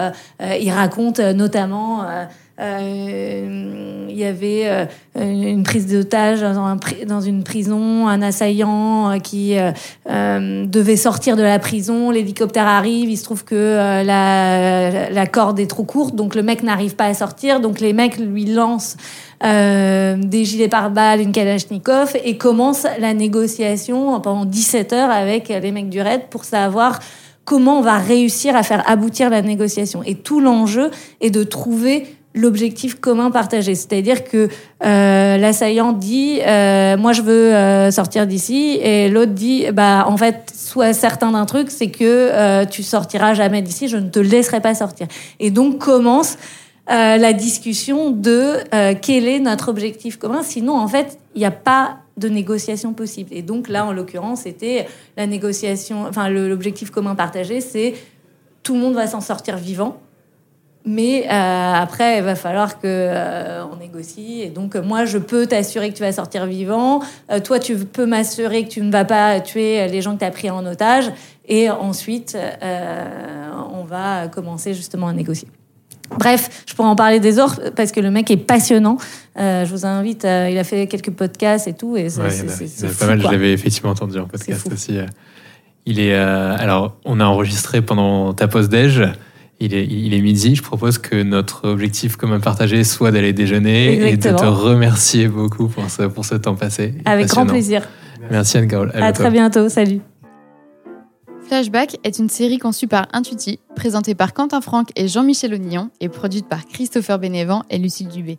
il 0.41 0.70
raconte 0.70 1.20
notamment 1.20 2.05
euh, 2.59 4.07
il 4.09 4.17
y 4.17 4.25
avait 4.25 4.63
euh, 4.65 4.87
une 5.15 5.63
prise 5.63 5.87
d'otage 5.87 6.41
dans, 6.41 7.21
une 7.21 7.45
prison, 7.45 8.09
un 8.09 8.23
assaillant 8.23 9.11
euh, 9.11 9.19
qui 9.19 9.57
devait 10.07 10.97
sortir 10.97 11.37
de 11.37 11.43
la 11.43 11.59
prison. 11.59 12.11
L'hélicoptère 12.11 12.67
arrive, 12.67 13.11
il 13.11 13.17
se 13.17 13.25
trouve 13.25 13.45
que 13.45 14.03
la, 14.03 15.11
la, 15.11 15.27
corde 15.27 15.61
est 15.61 15.67
trop 15.67 15.85
courte, 15.85 16.15
donc 16.15 16.35
le 16.35 16.43
mec 16.43 16.63
n'arrive 16.63 16.97
pas 16.97 17.07
à 17.07 17.15
sortir. 17.15 17.61
Donc 17.61 17.81
les 17.81 17.93
mecs 17.93 18.17
lui 18.17 18.47
lancent 18.47 18.97
des 19.43 20.45
gilets 20.45 20.69
pare-balles, 20.69 21.21
une 21.21 21.33
Kalachnikov 21.33 22.17
et 22.25 22.39
commence 22.39 22.87
la 22.99 23.13
négociation 23.13 24.19
pendant 24.21 24.47
17 24.47 24.93
heures 24.95 25.11
avec 25.11 25.49
les 25.49 25.73
mecs 25.73 25.91
du 25.91 26.01
RAID 26.01 26.23
pour 26.31 26.45
savoir 26.45 27.01
comment 27.45 27.79
on 27.79 27.83
va 27.83 27.99
réussir 27.99 28.57
à 28.57 28.63
faire 28.63 28.83
aboutir 28.91 29.29
la 29.29 29.43
négociation. 29.43 30.03
Et 30.05 30.15
tout 30.15 30.41
l'enjeu 30.41 30.91
est 31.21 31.31
de 31.31 31.45
trouver 31.45 32.07
l'objectif 32.37 33.01
commun 33.01 33.30
partagé. 33.30 33.74
C'est-à-dire 33.74 34.22
que 34.22 34.49
euh, 34.84 35.37
l'assaillant 35.39 35.93
dit 35.93 36.41
euh, 36.47 36.97
moi 36.97 37.12
je 37.12 37.22
veux 37.22 37.55
euh, 37.55 37.91
sortir 37.91 38.26
d'ici 38.26 38.78
et 38.80 39.09
l'autre 39.09 39.32
dit 39.32 39.64
bah 39.72 40.05
en 40.07 40.16
fait 40.16 40.53
sois 40.55 40.93
certain 40.93 41.32
d'un 41.32 41.47
truc 41.47 41.70
c'est 41.70 41.91
que 41.91 42.64
tu 42.66 42.82
sortiras 42.82 43.34
jamais 43.34 43.62
d'ici 43.62 43.89
je 43.89 43.97
ne 43.97 44.09
te 44.09 44.20
laisserai 44.20 44.61
pas 44.61 44.74
sortir. 44.74 45.09
Et 45.41 45.51
donc 45.51 45.78
commence 45.78 46.37
la 46.89 47.32
discussion 47.32 48.11
de 48.11 48.59
quel 49.03 49.26
est 49.26 49.41
notre 49.41 49.68
objectif 49.68 50.18
commun. 50.18 50.43
Sinon 50.43 50.78
en 50.78 50.87
fait 50.87 51.18
il 51.34 51.39
n'y 51.39 51.47
a 51.47 51.51
pas 51.51 51.97
de 52.16 52.28
négociation 52.28 52.93
possible. 52.93 53.30
Et 53.32 53.43
donc 53.43 53.68
là 53.68 53.87
en 53.87 53.93
l'occurrence 53.93 54.43
c'était 54.43 54.87
la 55.16 55.26
négociation 55.26 56.05
enfin 56.09 56.28
l'objectif 56.28 56.91
commun 56.91 57.14
partagé 57.14 57.61
c'est 57.61 57.95
tout 58.62 58.74
le 58.74 58.80
monde 58.80 58.95
va 58.95 59.07
s'en 59.07 59.20
sortir 59.20 59.57
vivant 59.57 59.97
mais 60.87 61.26
euh, 61.26 61.72
après, 61.74 62.18
il 62.18 62.22
va 62.22 62.37
falloir 62.37 62.78
que 62.78 62.87
euh, 62.87 63.64
on 63.72 63.76
négocie. 63.76 64.43
Et 64.43 64.51
donc, 64.51 64.76
moi, 64.76 65.05
je 65.05 65.18
peux 65.18 65.47
t'assurer 65.47 65.91
que 65.91 65.97
tu 65.97 66.03
vas 66.03 66.12
sortir 66.12 66.47
vivant. 66.47 67.03
Euh, 67.28 67.41
toi, 67.41 67.59
tu 67.59 67.76
peux 67.76 68.07
m'assurer 68.07 68.64
que 68.64 68.68
tu 68.68 68.80
ne 68.82 68.93
vas 68.93 69.05
pas 69.05 69.41
tuer 69.41 69.89
les 69.89 70.01
gens 70.01 70.14
que 70.14 70.20
tu 70.20 70.24
as 70.24 70.30
pris 70.30 70.49
en 70.49 70.64
otage. 70.64 71.11
Et 71.49 71.68
ensuite, 71.70 72.39
on 72.62 73.84
va 73.84 74.28
commencer 74.28 74.74
justement 74.74 75.09
à 75.09 75.12
négocier. 75.12 75.49
Bref, 76.18 76.64
je 76.68 76.74
pourrais 76.74 76.89
en 76.89 76.97
parler 76.97 77.18
des 77.18 77.41
heures 77.41 77.61
parce 77.74 77.91
que 77.91 77.99
le 77.99 78.12
mec 78.12 78.30
est 78.30 78.37
passionnant. 78.37 78.97
je 79.37 79.68
vous 79.68 79.87
invite. 79.87 80.24
il 80.24 80.59
a 80.59 80.64
fait 80.64 80.87
quelques 80.87 81.11
podcasts 81.11 81.68
et 81.68 81.72
tout. 81.72 81.97
Et 81.97 82.11
c'est 82.11 82.22
pas 82.99 83.07
mal. 83.07 83.20
Je 83.20 83.28
l'avais 83.28 83.53
effectivement 83.53 83.91
entendu 83.91 84.18
en 84.18 84.26
podcast 84.26 84.68
aussi. 84.72 84.99
Il 85.84 86.01
est. 86.01 86.14
alors, 86.14 86.97
on 87.05 87.20
a 87.20 87.24
enregistré 87.24 87.82
pendant 87.82 88.32
ta 88.34 88.47
pause 88.49 88.68
déj. 88.68 89.03
Il 89.61 89.75
est, 89.75 89.87
il 89.87 90.15
est 90.15 90.21
midi. 90.21 90.55
Je 90.55 90.63
propose 90.63 90.99
que 90.99 91.23
notre 91.23 91.69
objectif 91.69 92.17
commun 92.17 92.41
partagé 92.41 92.85
soit 92.85 93.11
d'aller 93.11 93.33
déjeuner 93.33 94.11
et 94.11 94.17
de 94.17 94.31
te 94.31 94.45
remercier 94.45 95.29
beaucoup 95.29 95.69
pour 95.69 95.91
ce, 95.91 96.03
pour 96.03 96.25
ce 96.25 96.35
temps 96.35 96.55
passé. 96.55 96.95
Avec 97.05 97.29
grand 97.29 97.47
plaisir. 97.47 97.89
Merci 98.31 98.59
Anne-Carole. 98.59 98.91
À 98.95 99.13
très 99.13 99.31
bientôt. 99.31 99.69
Salut. 99.69 100.01
Flashback 101.47 101.99
est 102.03 102.19
une 102.19 102.29
série 102.29 102.59
conçue 102.59 102.89
par 102.89 103.07
Intuiti, 103.13 103.61
présentée 103.77 104.17
par 104.17 104.35
Quentin 104.35 104.61
Franck 104.61 104.89
et 104.97 105.07
Jean-Michel 105.07 105.55
Onillon 105.55 105.91
et 106.01 106.09
produite 106.09 106.49
par 106.49 106.67
Christopher 106.67 107.21
Bénévent 107.21 107.63
et 107.71 107.79
Lucille 107.79 108.09
Dubé. 108.09 108.39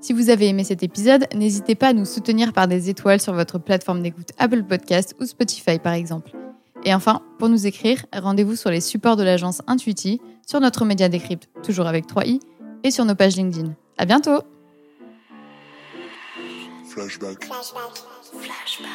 Si 0.00 0.12
vous 0.12 0.30
avez 0.30 0.48
aimé 0.48 0.62
cet 0.62 0.84
épisode, 0.84 1.26
n'hésitez 1.34 1.74
pas 1.74 1.88
à 1.88 1.92
nous 1.92 2.04
soutenir 2.04 2.52
par 2.52 2.68
des 2.68 2.90
étoiles 2.90 3.20
sur 3.20 3.32
votre 3.32 3.58
plateforme 3.58 4.02
d'écoute 4.02 4.28
Apple 4.38 4.62
Podcast 4.62 5.16
ou 5.20 5.24
Spotify 5.24 5.80
par 5.80 5.94
exemple. 5.94 6.30
Et 6.84 6.94
enfin, 6.94 7.22
pour 7.38 7.48
nous 7.48 7.66
écrire, 7.66 8.04
rendez-vous 8.14 8.54
sur 8.54 8.70
les 8.70 8.80
supports 8.80 9.16
de 9.16 9.24
l'agence 9.24 9.62
Intuiti, 9.66 10.20
sur 10.46 10.60
notre 10.60 10.84
média 10.84 11.08
décrypte, 11.08 11.48
toujours 11.62 11.86
avec 11.86 12.06
3i, 12.06 12.40
et 12.82 12.90
sur 12.90 13.04
nos 13.04 13.14
pages 13.14 13.36
LinkedIn. 13.36 13.74
À 13.98 14.04
bientôt! 14.04 14.42
Flashback. 16.88 17.44
Flashback. 17.44 18.88